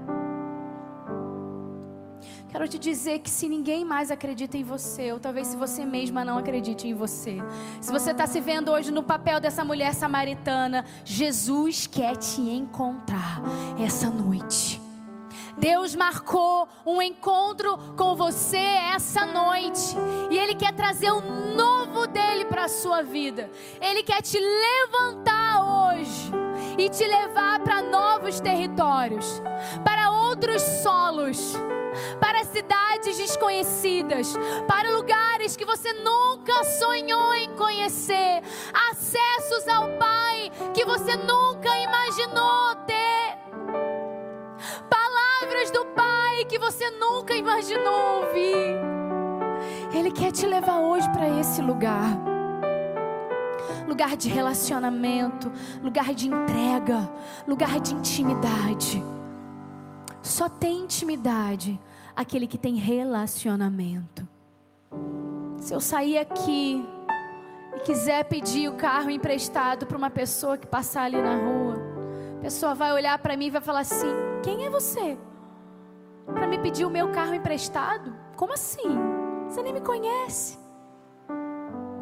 Quero 2.53 2.67
te 2.67 2.77
dizer 2.77 3.17
que 3.17 3.31
se 3.31 3.49
ninguém 3.49 3.83
mais 3.83 4.11
acredita 4.11 4.55
em 4.55 4.63
você, 4.63 5.11
ou 5.11 5.19
talvez 5.19 5.47
se 5.47 5.57
você 5.57 5.83
mesma 5.83 6.23
não 6.23 6.37
acredite 6.37 6.87
em 6.87 6.93
você, 6.93 7.39
se 7.81 7.91
você 7.91 8.11
está 8.11 8.27
se 8.27 8.39
vendo 8.39 8.71
hoje 8.71 8.91
no 8.91 9.01
papel 9.01 9.39
dessa 9.39 9.65
mulher 9.65 9.91
samaritana, 9.95 10.85
Jesus 11.03 11.87
quer 11.87 12.15
te 12.15 12.41
encontrar 12.41 13.41
essa 13.83 14.07
noite. 14.07 14.79
Deus 15.57 15.95
marcou 15.95 16.67
um 16.85 17.01
encontro 17.01 17.75
com 17.97 18.15
você 18.15 18.57
essa 18.57 19.25
noite. 19.25 19.95
E 20.29 20.37
Ele 20.37 20.53
quer 20.53 20.73
trazer 20.73 21.09
o 21.11 21.21
novo 21.55 22.05
dele 22.05 22.45
para 22.45 22.65
a 22.65 22.69
sua 22.69 23.01
vida. 23.01 23.49
Ele 23.81 24.03
quer 24.03 24.21
te 24.21 24.37
levantar 24.39 25.95
hoje 25.95 26.31
e 26.77 26.87
te 26.87 27.03
levar 27.03 27.59
para 27.61 27.81
novos 27.81 28.39
territórios, 28.39 29.41
para 29.83 30.11
outros 30.11 30.61
solos, 30.61 31.55
para 32.19 32.43
cidades 32.43 33.17
desconhecidas, 33.17 34.33
para 34.67 34.91
lugares 34.91 35.55
que 35.55 35.65
você 35.65 35.93
nunca 35.93 36.63
sonhou 36.63 37.33
em 37.33 37.55
conhecer, 37.55 38.41
acessos 38.89 39.67
ao 39.67 39.89
Pai 39.97 40.51
que 40.73 40.85
você 40.85 41.15
nunca 41.15 41.77
imaginou 41.79 42.75
ter 42.87 43.37
palavras 44.89 45.71
do 45.71 45.85
Pai 45.87 46.45
que 46.45 46.57
você 46.57 46.89
nunca 46.91 47.35
imaginou 47.35 48.23
ouvir. 48.23 48.93
Ele 49.93 50.11
quer 50.11 50.31
te 50.31 50.45
levar 50.45 50.79
hoje 50.79 51.09
para 51.11 51.27
esse 51.39 51.61
lugar. 51.61 52.17
Lugar 53.87 54.17
de 54.17 54.29
relacionamento, 54.29 55.51
lugar 55.81 56.13
de 56.13 56.27
entrega, 56.27 57.09
lugar 57.47 57.79
de 57.79 57.93
intimidade. 57.93 59.03
Só 60.23 60.49
tem 60.49 60.79
intimidade 60.79 61.79
aquele 62.15 62.47
que 62.47 62.57
tem 62.57 62.75
relacionamento. 62.75 64.27
Se 65.57 65.73
eu 65.73 65.79
sair 65.79 66.17
aqui 66.17 66.83
e 67.75 67.79
quiser 67.81 68.23
pedir 68.23 68.69
o 68.69 68.73
carro 68.73 69.09
emprestado 69.09 69.85
para 69.85 69.97
uma 69.97 70.09
pessoa 70.09 70.57
que 70.57 70.65
passar 70.65 71.03
ali 71.03 71.21
na 71.21 71.35
rua, 71.35 71.75
a 72.37 72.41
pessoa 72.41 72.73
vai 72.73 72.91
olhar 72.93 73.19
para 73.19 73.37
mim 73.37 73.47
e 73.47 73.51
vai 73.51 73.61
falar 73.61 73.81
assim: 73.81 74.07
Quem 74.41 74.65
é 74.65 74.69
você? 74.69 75.17
para 76.25 76.47
me 76.47 76.57
pedir 76.57 76.85
o 76.85 76.89
meu 76.89 77.11
carro 77.11 77.33
emprestado? 77.33 78.15
Como 78.35 78.53
assim? 78.53 78.97
Você 79.47 79.61
nem 79.61 79.73
me 79.73 79.81
conhece. 79.81 80.57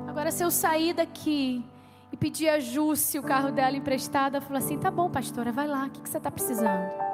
Agora, 0.08 0.32
se 0.32 0.44
eu 0.44 0.52
sair 0.52 0.94
daqui 0.94 1.66
e 2.12 2.18
pedir 2.18 2.50
a 2.50 2.60
Jússi 2.60 3.18
o 3.18 3.24
carro 3.24 3.52
dela 3.52 3.76
emprestado, 3.76 4.36
ela 4.36 4.46
fala 4.46 4.60
assim: 4.60 4.78
tá 4.78 4.92
bom, 4.92 5.10
pastora, 5.10 5.52
vai 5.52 5.68
lá, 5.68 5.86
o 5.86 5.90
que, 5.90 6.02
que 6.02 6.10
você 6.10 6.18
está 6.18 6.30
precisando? 6.30 7.11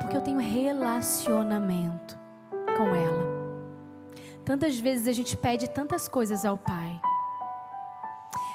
Porque 0.00 0.16
eu 0.16 0.20
tenho 0.20 0.38
relacionamento 0.38 2.18
com 2.76 2.94
ela. 2.94 3.30
Tantas 4.44 4.78
vezes 4.78 5.06
a 5.06 5.12
gente 5.12 5.36
pede 5.36 5.68
tantas 5.68 6.08
coisas 6.08 6.44
ao 6.44 6.56
Pai, 6.56 7.00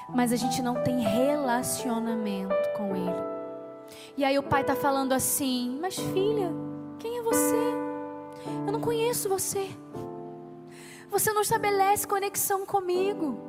mas 0.09 0.33
a 0.33 0.35
gente 0.35 0.61
não 0.61 0.83
tem 0.83 0.99
relacionamento 0.99 2.69
com 2.75 2.95
Ele. 2.95 3.35
E 4.17 4.23
aí 4.23 4.37
o 4.37 4.43
Pai 4.43 4.61
está 4.61 4.75
falando 4.75 5.13
assim: 5.13 5.77
mas 5.81 5.95
filha, 5.95 6.51
quem 6.99 7.19
é 7.19 7.21
você? 7.21 7.55
Eu 8.65 8.71
não 8.71 8.81
conheço 8.81 9.29
você. 9.29 9.69
Você 11.09 11.31
não 11.31 11.41
estabelece 11.41 12.07
conexão 12.07 12.65
comigo. 12.65 13.39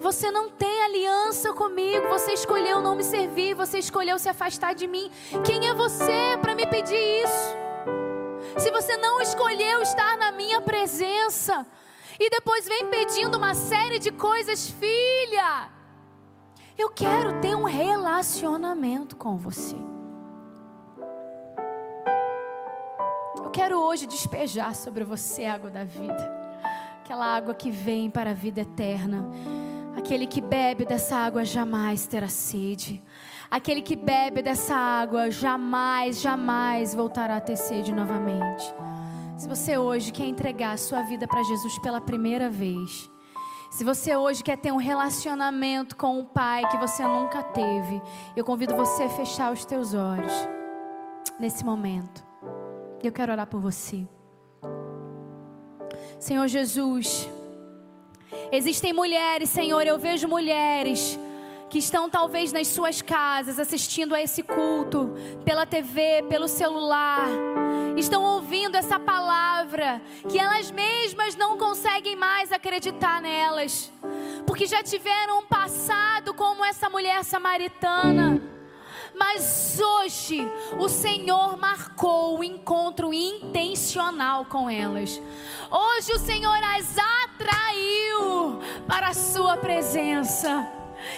Você 0.00 0.30
não 0.30 0.48
tem 0.48 0.82
aliança 0.82 1.52
comigo. 1.52 2.08
Você 2.08 2.32
escolheu 2.32 2.80
não 2.80 2.94
me 2.94 3.02
servir. 3.02 3.54
Você 3.54 3.78
escolheu 3.78 4.18
se 4.18 4.28
afastar 4.28 4.74
de 4.74 4.86
mim. 4.86 5.10
Quem 5.44 5.68
é 5.68 5.74
você 5.74 6.38
para 6.40 6.54
me 6.54 6.66
pedir 6.66 7.24
isso? 7.24 7.56
Se 8.58 8.70
você 8.70 8.96
não 8.96 9.20
escolheu 9.20 9.82
estar 9.82 10.16
na 10.16 10.32
minha 10.32 10.60
presença 10.60 11.66
e 12.18 12.30
depois 12.30 12.66
vem 12.66 12.86
pedindo 12.86 13.36
uma 13.36 13.54
série 13.54 13.98
de 13.98 14.10
coisas, 14.10 14.70
filha, 14.70 15.70
eu 16.78 16.88
quero 16.88 17.40
ter 17.40 17.54
um 17.54 17.64
relacionamento 17.64 19.16
com 19.16 19.36
você. 19.36 19.76
quero 23.56 23.80
hoje 23.80 24.06
despejar 24.06 24.74
sobre 24.74 25.02
você 25.02 25.46
a 25.46 25.54
água 25.54 25.70
da 25.70 25.82
vida, 25.82 26.30
aquela 27.02 27.24
água 27.24 27.54
que 27.54 27.70
vem 27.70 28.10
para 28.10 28.32
a 28.32 28.34
vida 28.34 28.60
eterna. 28.60 29.24
Aquele 29.96 30.26
que 30.26 30.42
bebe 30.42 30.84
dessa 30.84 31.16
água 31.16 31.44
jamais 31.44 32.06
terá 32.06 32.28
sede. 32.28 33.02
Aquele 33.50 33.80
que 33.80 33.96
bebe 33.96 34.42
dessa 34.42 34.74
água 34.74 35.30
jamais, 35.30 36.20
jamais 36.20 36.94
voltará 36.94 37.38
a 37.38 37.40
ter 37.40 37.56
sede 37.56 37.92
novamente. 37.92 38.74
Se 39.38 39.48
você 39.48 39.78
hoje 39.78 40.12
quer 40.12 40.26
entregar 40.26 40.72
a 40.72 40.76
sua 40.76 41.02
vida 41.02 41.26
para 41.26 41.42
Jesus 41.42 41.78
pela 41.78 42.00
primeira 42.00 42.50
vez, 42.50 43.10
se 43.70 43.84
você 43.84 44.14
hoje 44.16 44.42
quer 44.44 44.58
ter 44.58 44.72
um 44.72 44.76
relacionamento 44.76 45.96
com 45.96 46.20
o 46.20 46.24
Pai 46.24 46.68
que 46.70 46.76
você 46.76 47.02
nunca 47.06 47.42
teve, 47.42 48.00
eu 48.36 48.44
convido 48.44 48.76
você 48.76 49.04
a 49.04 49.08
fechar 49.08 49.52
os 49.52 49.64
teus 49.64 49.94
olhos 49.94 50.32
nesse 51.40 51.64
momento. 51.64 52.24
Eu 53.02 53.12
quero 53.12 53.32
orar 53.32 53.46
por 53.46 53.60
você. 53.60 54.06
Senhor 56.18 56.48
Jesus, 56.48 57.28
existem 58.52 58.92
mulheres, 58.92 59.50
Senhor, 59.50 59.86
eu 59.86 59.98
vejo 59.98 60.28
mulheres 60.28 61.18
que 61.68 61.78
estão 61.78 62.08
talvez 62.08 62.52
nas 62.52 62.68
suas 62.68 63.02
casas 63.02 63.58
assistindo 63.58 64.14
a 64.14 64.22
esse 64.22 64.42
culto, 64.42 65.14
pela 65.44 65.66
TV, 65.66 66.24
pelo 66.28 66.46
celular, 66.46 67.26
estão 67.96 68.22
ouvindo 68.22 68.76
essa 68.76 68.98
palavra, 69.00 70.00
que 70.28 70.38
elas 70.38 70.70
mesmas 70.70 71.34
não 71.34 71.58
conseguem 71.58 72.14
mais 72.14 72.52
acreditar 72.52 73.20
nelas, 73.20 73.92
porque 74.46 74.66
já 74.66 74.82
tiveram 74.82 75.40
um 75.40 75.46
passado 75.46 76.32
como 76.34 76.64
essa 76.64 76.88
mulher 76.88 77.24
samaritana 77.24 78.55
mas 79.18 79.80
hoje 79.80 80.46
o 80.78 80.88
Senhor 80.88 81.56
marcou 81.56 82.38
o 82.38 82.44
encontro 82.44 83.12
intencional 83.12 84.44
com 84.44 84.68
elas. 84.68 85.20
Hoje 85.70 86.12
o 86.12 86.18
Senhor 86.18 86.58
as 86.62 86.96
atraiu 86.98 88.60
para 88.86 89.08
a 89.08 89.14
sua 89.14 89.56
presença. 89.56 90.70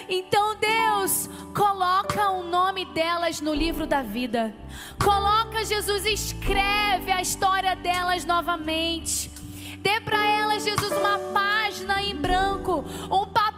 Então 0.08 0.56
Deus 0.56 1.28
coloca 1.54 2.30
o 2.30 2.44
nome 2.44 2.84
delas 2.86 3.40
no 3.40 3.52
livro 3.52 3.86
da 3.86 4.02
vida. 4.02 4.54
Coloca 5.02 5.64
Jesus 5.64 6.04
escreve 6.06 7.10
a 7.10 7.20
história 7.20 7.74
delas 7.74 8.24
novamente. 8.24 9.30
Dê 9.78 10.00
para 10.00 10.24
elas 10.26 10.64
Jesus 10.64 10.92
uma 10.92 11.18
página 11.32 12.02
em 12.02 12.14
branco, 12.14 12.84
um 13.10 13.26
papel 13.26 13.57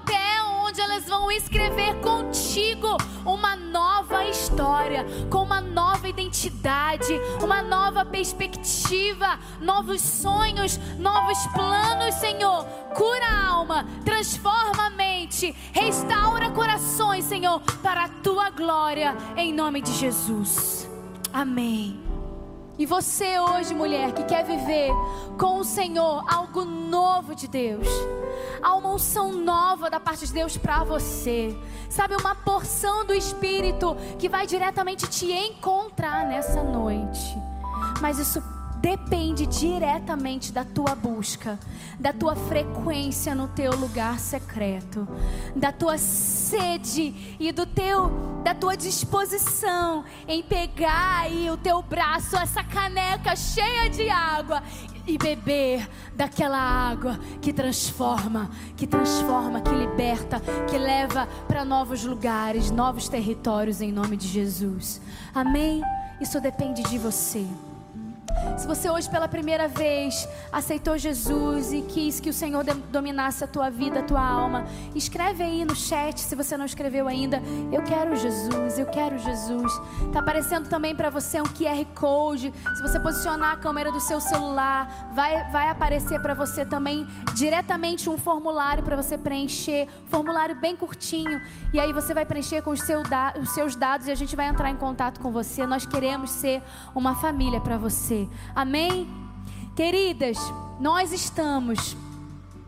elas 0.90 1.04
vão 1.04 1.30
escrever 1.30 1.94
contigo 2.00 2.96
uma 3.24 3.54
nova 3.54 4.24
história, 4.24 5.06
com 5.30 5.44
uma 5.44 5.60
nova 5.60 6.08
identidade, 6.08 7.12
uma 7.40 7.62
nova 7.62 8.04
perspectiva, 8.04 9.38
novos 9.60 10.00
sonhos, 10.00 10.80
novos 10.98 11.38
planos, 11.54 12.16
Senhor. 12.16 12.64
Cura 12.96 13.24
a 13.24 13.46
alma, 13.46 13.86
transforma 14.04 14.86
a 14.86 14.90
mente, 14.90 15.54
restaura 15.72 16.50
corações, 16.50 17.24
Senhor, 17.24 17.60
para 17.80 18.06
a 18.06 18.08
tua 18.08 18.50
glória, 18.50 19.16
em 19.36 19.54
nome 19.54 19.80
de 19.80 19.92
Jesus. 19.92 20.90
Amém. 21.32 22.09
E 22.80 22.86
você 22.86 23.38
hoje, 23.38 23.74
mulher, 23.74 24.10
que 24.12 24.24
quer 24.24 24.42
viver 24.42 24.90
com 25.38 25.58
o 25.58 25.64
Senhor 25.64 26.24
algo 26.26 26.64
novo 26.64 27.34
de 27.34 27.46
Deus, 27.46 27.86
há 28.62 28.74
uma 28.74 28.94
unção 28.94 29.32
nova 29.32 29.90
da 29.90 30.00
parte 30.00 30.26
de 30.26 30.32
Deus 30.32 30.56
para 30.56 30.82
você, 30.82 31.54
sabe, 31.90 32.16
uma 32.16 32.34
porção 32.34 33.04
do 33.04 33.12
Espírito 33.12 33.94
que 34.18 34.30
vai 34.30 34.46
diretamente 34.46 35.06
te 35.08 35.30
encontrar 35.30 36.24
nessa 36.24 36.62
noite. 36.62 37.36
Mas 38.00 38.18
isso 38.18 38.42
depende 38.80 39.46
diretamente 39.46 40.52
da 40.52 40.64
tua 40.64 40.94
busca, 40.94 41.58
da 41.98 42.12
tua 42.12 42.34
frequência 42.34 43.34
no 43.34 43.48
teu 43.48 43.72
lugar 43.76 44.18
secreto, 44.18 45.06
da 45.54 45.70
tua 45.70 45.98
sede 45.98 47.36
e 47.38 47.52
do 47.52 47.66
teu 47.66 48.30
da 48.42 48.54
tua 48.54 48.74
disposição 48.74 50.02
em 50.26 50.42
pegar 50.42 51.20
aí 51.20 51.50
o 51.50 51.58
teu 51.58 51.82
braço, 51.82 52.36
essa 52.36 52.64
caneca 52.64 53.36
cheia 53.36 53.90
de 53.90 54.08
água 54.08 54.62
e 55.06 55.18
beber 55.18 55.86
daquela 56.16 56.58
água 56.58 57.20
que 57.42 57.52
transforma, 57.52 58.50
que 58.78 58.86
transforma, 58.86 59.60
que 59.60 59.72
liberta, 59.74 60.40
que 60.70 60.78
leva 60.78 61.26
para 61.46 61.66
novos 61.66 62.02
lugares, 62.02 62.70
novos 62.70 63.10
territórios 63.10 63.82
em 63.82 63.92
nome 63.92 64.16
de 64.16 64.26
Jesus. 64.26 65.02
Amém? 65.34 65.82
Isso 66.18 66.40
depende 66.40 66.82
de 66.82 66.96
você. 66.96 67.46
Se 68.56 68.66
você 68.66 68.90
hoje 68.90 69.08
pela 69.08 69.28
primeira 69.28 69.68
vez 69.68 70.28
aceitou 70.52 70.96
Jesus 70.98 71.72
e 71.72 71.82
quis 71.82 72.20
que 72.20 72.30
o 72.30 72.32
Senhor 72.32 72.64
dominasse 72.64 73.42
a 73.42 73.46
tua 73.46 73.70
vida, 73.70 74.00
a 74.00 74.02
tua 74.02 74.20
alma, 74.20 74.66
escreve 74.94 75.42
aí 75.42 75.64
no 75.64 75.74
chat 75.74 76.20
se 76.20 76.34
você 76.34 76.56
não 76.56 76.64
escreveu 76.64 77.08
ainda. 77.08 77.42
Eu 77.72 77.82
quero 77.82 78.16
Jesus, 78.16 78.78
eu 78.78 78.86
quero 78.86 79.18
Jesus. 79.18 79.72
Tá 80.12 80.20
aparecendo 80.20 80.68
também 80.68 80.94
para 80.94 81.10
você 81.10 81.40
um 81.40 81.44
QR 81.44 81.84
Code. 81.94 82.52
Se 82.76 82.82
você 82.82 82.98
posicionar 83.00 83.52
a 83.52 83.56
câmera 83.56 83.90
do 83.90 84.00
seu 84.00 84.20
celular, 84.20 85.10
vai 85.14 85.50
vai 85.50 85.68
aparecer 85.68 86.20
para 86.20 86.34
você 86.34 86.64
também 86.64 87.06
diretamente 87.34 88.08
um 88.08 88.16
formulário 88.16 88.82
para 88.82 88.96
você 88.96 89.18
preencher, 89.18 89.88
formulário 90.06 90.54
bem 90.54 90.76
curtinho. 90.76 91.40
E 91.72 91.80
aí 91.80 91.92
você 91.92 92.14
vai 92.14 92.24
preencher 92.24 92.62
com 92.62 92.70
os, 92.70 92.80
seu 92.82 93.02
os 93.40 93.50
seus 93.50 93.74
dados 93.76 94.06
e 94.06 94.10
a 94.10 94.14
gente 94.14 94.36
vai 94.36 94.46
entrar 94.46 94.70
em 94.70 94.76
contato 94.76 95.20
com 95.20 95.30
você. 95.30 95.66
Nós 95.66 95.84
queremos 95.86 96.30
ser 96.30 96.62
uma 96.94 97.14
família 97.14 97.60
para 97.60 97.76
você. 97.76 98.28
Amém? 98.54 99.08
Queridas, 99.74 100.38
nós 100.78 101.12
estamos 101.12 101.96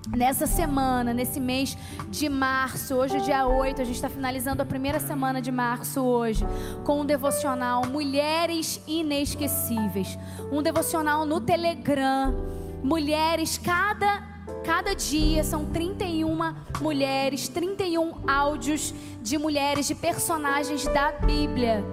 nessa 0.09 0.47
semana, 0.47 1.15
nesse 1.15 1.39
mês 1.39 1.77
de 2.09 2.29
março, 2.29 2.95
hoje 2.95 3.17
é 3.17 3.21
dia 3.21 3.47
8, 3.47 3.81
a 3.81 3.85
gente 3.85 3.95
está 3.97 4.09
finalizando 4.09 4.63
a 4.63 4.65
primeira 4.65 4.99
semana 4.99 5.41
de 5.41 5.51
março 5.51 6.01
hoje, 6.01 6.45
com 6.85 7.01
um 7.01 7.05
devocional 7.05 7.87
Mulheres 7.87 8.83
Inesquecíveis. 8.87 10.19
Um 10.51 10.63
devocional 10.63 11.25
no 11.25 11.41
Telegram. 11.41 12.35
Mulheres, 12.83 13.59
cada 13.59 14.33
Cada 14.65 14.95
dia 14.95 15.43
são 15.43 15.65
31 15.67 16.55
mulheres, 16.81 17.49
31 17.49 18.29
áudios 18.29 18.95
de 19.21 19.37
mulheres, 19.37 19.87
de 19.87 19.95
personagens 19.95 20.85
da 20.87 21.13
Bíblia. 21.13 21.85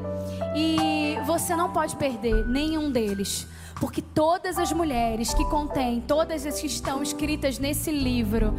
E 0.55 1.17
você 1.25 1.55
não 1.55 1.71
pode 1.71 1.95
perder 1.95 2.47
nenhum 2.47 2.91
deles. 2.91 3.47
Porque 3.79 4.01
todas 4.01 4.57
as 4.57 4.71
mulheres 4.71 5.33
que 5.33 5.45
contêm, 5.45 6.01
todas 6.01 6.45
as 6.45 6.59
que 6.59 6.67
estão 6.67 7.01
escritas 7.01 7.57
nesse 7.57 7.91
livro, 7.91 8.53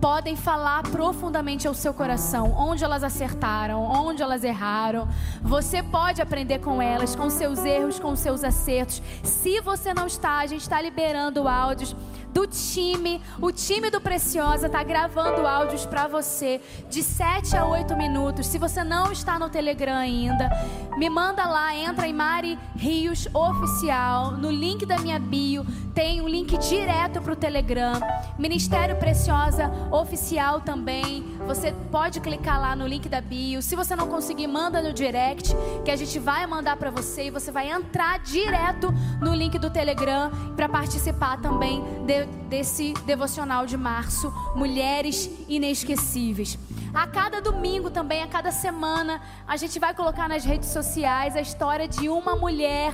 podem 0.00 0.36
falar 0.36 0.82
profundamente 0.84 1.66
ao 1.66 1.74
seu 1.74 1.92
coração, 1.92 2.54
onde 2.56 2.84
elas 2.84 3.02
acertaram, 3.02 3.82
onde 3.82 4.22
elas 4.22 4.44
erraram. 4.44 5.08
Você 5.42 5.82
pode 5.82 6.22
aprender 6.22 6.60
com 6.60 6.80
elas, 6.80 7.16
com 7.16 7.28
seus 7.30 7.64
erros, 7.64 7.98
com 7.98 8.14
seus 8.14 8.44
acertos. 8.44 9.02
Se 9.22 9.60
você 9.60 9.92
não 9.92 10.06
está, 10.06 10.38
a 10.38 10.46
gente 10.46 10.60
está 10.62 10.80
liberando 10.80 11.48
áudios 11.48 11.96
do 12.38 12.46
time. 12.46 13.20
O 13.42 13.50
time 13.50 13.90
do 13.90 14.00
Preciosa 14.00 14.66
está 14.66 14.84
gravando 14.84 15.44
áudios 15.44 15.84
para 15.84 16.06
você 16.06 16.60
de 16.88 17.02
7 17.02 17.56
a 17.56 17.66
8 17.66 17.96
minutos. 17.96 18.46
Se 18.46 18.58
você 18.58 18.84
não 18.84 19.10
está 19.10 19.40
no 19.40 19.50
Telegram 19.50 19.96
ainda, 19.96 20.48
me 20.96 21.10
manda 21.10 21.44
lá, 21.44 21.74
entra 21.74 22.06
em 22.06 22.12
Mari 22.12 22.56
Rios 22.76 23.26
Oficial. 23.34 24.32
No 24.36 24.52
link 24.52 24.86
da 24.86 24.98
minha 24.98 25.18
bio 25.18 25.66
tem 25.98 26.20
um 26.20 26.28
link 26.28 26.56
direto 26.58 27.20
para 27.20 27.32
o 27.32 27.34
Telegram. 27.34 27.94
Ministério 28.38 28.94
Preciosa 28.94 29.68
Oficial 29.90 30.60
também. 30.60 31.24
Você 31.44 31.72
pode 31.90 32.20
clicar 32.20 32.60
lá 32.60 32.76
no 32.76 32.86
link 32.86 33.08
da 33.08 33.20
bio. 33.20 33.60
Se 33.60 33.74
você 33.74 33.96
não 33.96 34.06
conseguir, 34.06 34.46
manda 34.46 34.80
no 34.80 34.92
direct 34.92 35.52
que 35.84 35.90
a 35.90 35.96
gente 35.96 36.20
vai 36.20 36.46
mandar 36.46 36.76
para 36.76 36.92
você 36.92 37.24
e 37.24 37.30
você 37.32 37.50
vai 37.50 37.68
entrar 37.68 38.20
direto 38.20 38.94
no 39.20 39.34
link 39.34 39.58
do 39.58 39.70
Telegram 39.70 40.30
para 40.54 40.68
participar 40.68 41.40
também 41.40 41.82
de, 42.06 42.27
desse 42.48 42.94
devocional 43.04 43.66
de 43.66 43.76
março, 43.76 44.32
Mulheres 44.54 45.30
Inesquecíveis. 45.48 46.58
A 46.94 47.06
cada 47.06 47.40
domingo 47.40 47.90
também, 47.90 48.22
a 48.22 48.26
cada 48.26 48.50
semana, 48.50 49.20
a 49.46 49.56
gente 49.56 49.78
vai 49.78 49.94
colocar 49.94 50.28
nas 50.28 50.44
redes 50.44 50.70
sociais 50.70 51.36
a 51.36 51.40
história 51.40 51.86
de 51.86 52.08
uma 52.08 52.34
mulher 52.34 52.92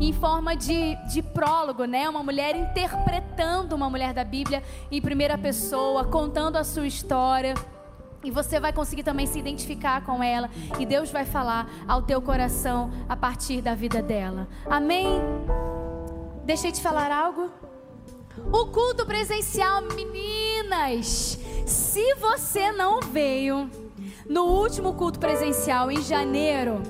em 0.00 0.12
forma 0.12 0.56
de, 0.56 0.94
de 1.06 1.22
prólogo, 1.22 1.84
né? 1.84 2.08
Uma 2.08 2.22
mulher 2.22 2.56
interpretando 2.56 3.74
uma 3.74 3.88
mulher 3.88 4.12
da 4.12 4.24
Bíblia 4.24 4.62
em 4.90 5.00
primeira 5.00 5.38
pessoa, 5.38 6.04
contando 6.04 6.56
a 6.56 6.64
sua 6.64 6.86
história. 6.86 7.54
E 8.24 8.30
você 8.30 8.58
vai 8.58 8.72
conseguir 8.72 9.04
também 9.04 9.26
se 9.26 9.38
identificar 9.38 10.02
com 10.04 10.22
ela. 10.22 10.50
E 10.78 10.84
Deus 10.84 11.10
vai 11.10 11.24
falar 11.24 11.68
ao 11.86 12.02
teu 12.02 12.20
coração 12.20 12.90
a 13.08 13.16
partir 13.16 13.60
da 13.62 13.74
vida 13.74 14.02
dela. 14.02 14.48
Amém? 14.68 15.06
Deixei 16.44 16.72
de 16.72 16.80
falar 16.80 17.10
algo? 17.10 17.50
O 18.52 18.66
culto 18.66 19.06
presencial, 19.06 19.82
meninas. 19.82 21.38
Se 21.64 22.14
você 22.16 22.70
não 22.72 23.00
veio 23.00 23.70
no 24.28 24.44
último 24.44 24.94
culto 24.94 25.18
presencial 25.18 25.90
em 25.90 26.02
janeiro, 26.02 26.82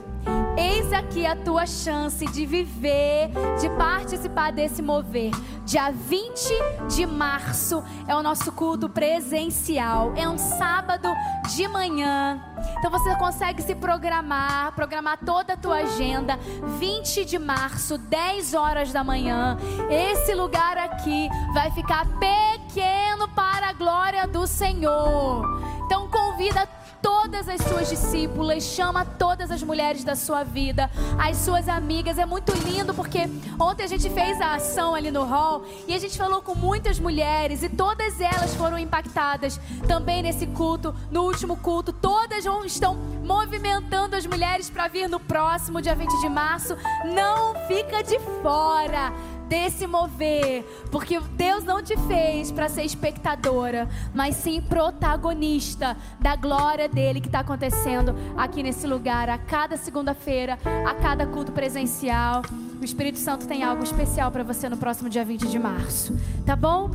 Eis 0.56 0.90
aqui 0.90 1.26
a 1.26 1.36
tua 1.36 1.66
chance 1.66 2.24
de 2.26 2.46
viver, 2.46 3.28
de 3.60 3.68
participar 3.76 4.50
desse 4.52 4.80
mover. 4.80 5.30
Dia 5.66 5.90
20 5.90 6.88
de 6.88 7.04
março 7.04 7.84
é 8.08 8.16
o 8.16 8.22
nosso 8.22 8.50
culto 8.52 8.88
presencial. 8.88 10.14
É 10.16 10.26
um 10.26 10.38
sábado 10.38 11.08
de 11.54 11.68
manhã. 11.68 12.40
Então 12.78 12.90
você 12.90 13.14
consegue 13.16 13.60
se 13.62 13.74
programar, 13.74 14.72
programar 14.72 15.18
toda 15.18 15.52
a 15.52 15.56
tua 15.58 15.76
agenda. 15.76 16.38
20 16.78 17.26
de 17.26 17.38
março, 17.38 17.98
10 17.98 18.54
horas 18.54 18.92
da 18.92 19.04
manhã. 19.04 19.58
Esse 19.90 20.34
lugar 20.34 20.78
aqui 20.78 21.28
vai 21.52 21.70
ficar 21.72 22.06
pequeno 22.18 23.28
para 23.34 23.68
a 23.68 23.72
glória 23.74 24.26
do 24.26 24.46
Senhor. 24.46 25.44
Então 25.84 26.08
convida 26.08 26.66
todas 27.06 27.48
as 27.48 27.60
suas 27.60 27.88
discípulas, 27.88 28.64
chama 28.64 29.04
todas 29.04 29.52
as 29.52 29.62
mulheres 29.62 30.02
da 30.02 30.16
sua 30.16 30.42
vida, 30.42 30.90
as 31.16 31.36
suas 31.36 31.68
amigas. 31.68 32.18
É 32.18 32.26
muito 32.26 32.52
lindo 32.52 32.92
porque 32.92 33.28
ontem 33.60 33.84
a 33.84 33.86
gente 33.86 34.10
fez 34.10 34.40
a 34.40 34.54
ação 34.54 34.92
ali 34.92 35.12
no 35.12 35.22
hall 35.22 35.64
e 35.86 35.94
a 35.94 35.98
gente 36.00 36.18
falou 36.18 36.42
com 36.42 36.56
muitas 36.56 36.98
mulheres 36.98 37.62
e 37.62 37.68
todas 37.68 38.20
elas 38.20 38.56
foram 38.56 38.76
impactadas 38.76 39.60
também 39.86 40.20
nesse 40.20 40.48
culto, 40.48 40.92
no 41.08 41.22
último 41.22 41.56
culto. 41.56 41.92
Todas 41.92 42.44
estão 42.64 42.96
movimentando 43.24 44.16
as 44.16 44.26
mulheres 44.26 44.68
para 44.68 44.88
vir 44.88 45.08
no 45.08 45.20
próximo 45.20 45.80
dia 45.80 45.94
20 45.94 46.10
de 46.20 46.28
março. 46.28 46.76
Não 47.04 47.54
fica 47.68 48.02
de 48.02 48.18
fora 48.42 49.12
desse 49.48 49.86
mover, 49.86 50.64
porque 50.90 51.18
Deus 51.20 51.64
não 51.64 51.82
te 51.82 51.96
fez 52.06 52.50
para 52.50 52.68
ser 52.68 52.84
espectadora, 52.84 53.88
mas 54.14 54.36
sim 54.36 54.60
protagonista 54.60 55.96
da 56.20 56.36
glória 56.36 56.88
dele 56.88 57.20
que 57.20 57.28
está 57.28 57.40
acontecendo 57.40 58.14
aqui 58.36 58.62
nesse 58.62 58.86
lugar, 58.86 59.28
a 59.28 59.38
cada 59.38 59.76
segunda-feira, 59.76 60.58
a 60.86 60.94
cada 60.94 61.26
culto 61.26 61.52
presencial. 61.52 62.42
O 62.80 62.84
Espírito 62.84 63.18
Santo 63.18 63.46
tem 63.46 63.62
algo 63.62 63.82
especial 63.82 64.30
para 64.30 64.42
você 64.42 64.68
no 64.68 64.76
próximo 64.76 65.08
dia 65.08 65.24
20 65.24 65.48
de 65.48 65.58
março, 65.58 66.16
tá 66.44 66.54
bom? 66.54 66.90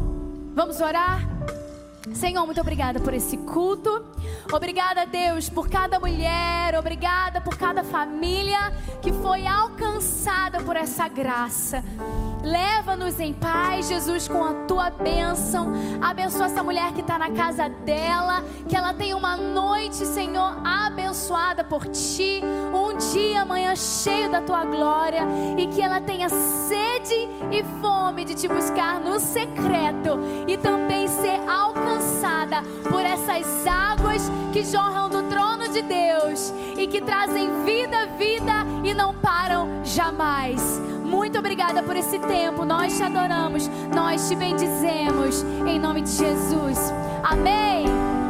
Vamos 0.54 0.80
orar? 0.82 1.28
Senhor, 2.14 2.46
muito 2.46 2.60
obrigada 2.60 3.00
por 3.00 3.14
esse 3.14 3.38
culto. 3.38 4.04
Obrigada, 4.52 5.06
Deus, 5.06 5.50
por 5.50 5.70
cada 5.70 6.00
mulher. 6.00 6.76
Obrigada 6.78 7.40
por 7.40 7.58
cada 7.58 7.84
família 7.84 8.74
que 9.02 9.14
foi 9.14 9.46
alcançada 9.46 10.62
por 10.62 10.76
essa 10.76 11.08
graça. 11.08 11.84
Leva-nos 12.44 13.20
em 13.20 13.34
paz, 13.34 13.88
Jesus, 13.88 14.28
com 14.28 14.44
a 14.44 14.54
tua 14.66 14.90
bênção. 14.90 15.72
Abençoa 16.02 16.48
essa 16.48 16.64
mulher 16.64 16.92
que 16.94 17.02
está 17.02 17.18
na 17.20 17.30
casa 17.32 17.70
dela. 17.70 18.44
Que 18.68 18.76
ela 18.76 18.94
tenha 18.94 19.16
uma 19.16 19.38
noite, 19.38 19.98
Senhor, 19.98 20.58
abençoada 20.66 21.64
por 21.64 21.88
ti. 21.88 22.42
Um 22.74 22.98
dia, 22.98 23.44
amanhã, 23.44 23.76
cheio 23.76 24.30
da 24.32 24.42
tua 24.42 24.66
glória. 24.66 25.22
E 25.56 25.68
que 25.68 25.82
ela 25.82 26.02
tenha 26.02 26.30
sede 26.30 27.30
e 27.52 27.64
fome 27.80 28.26
de 28.26 28.34
te 28.34 28.48
buscar 28.48 29.00
no 29.00 29.20
secreto. 29.20 30.20
E 30.48 30.58
também 30.58 31.08
ser 31.08 31.40
alcançada 31.48 32.64
por 32.90 33.02
essas 33.02 33.68
águas 33.68 34.32
que 34.52 34.64
jorram 34.64 35.10
do 35.10 35.30
trono 35.30 35.68
de 35.70 35.84
Deus 35.84 36.52
e 36.76 36.88
que 36.88 37.02
trazem 37.02 37.64
vida, 37.64 38.08
vida 38.18 38.66
e 38.84 38.94
não 38.96 39.14
param 39.14 39.86
jamais. 39.86 40.82
Muito 41.12 41.38
obrigada 41.38 41.84
por 41.84 41.98
esse 41.98 42.18
tempo. 42.20 42.64
Nós 42.64 42.96
te 42.96 43.04
adoramos, 43.04 43.70
nós 43.94 44.30
te 44.30 44.36
bendizemos 44.36 45.44
em 45.68 45.78
nome 45.78 46.02
de 46.04 46.12
Jesus. 46.12 46.78
Amém. 47.22 48.21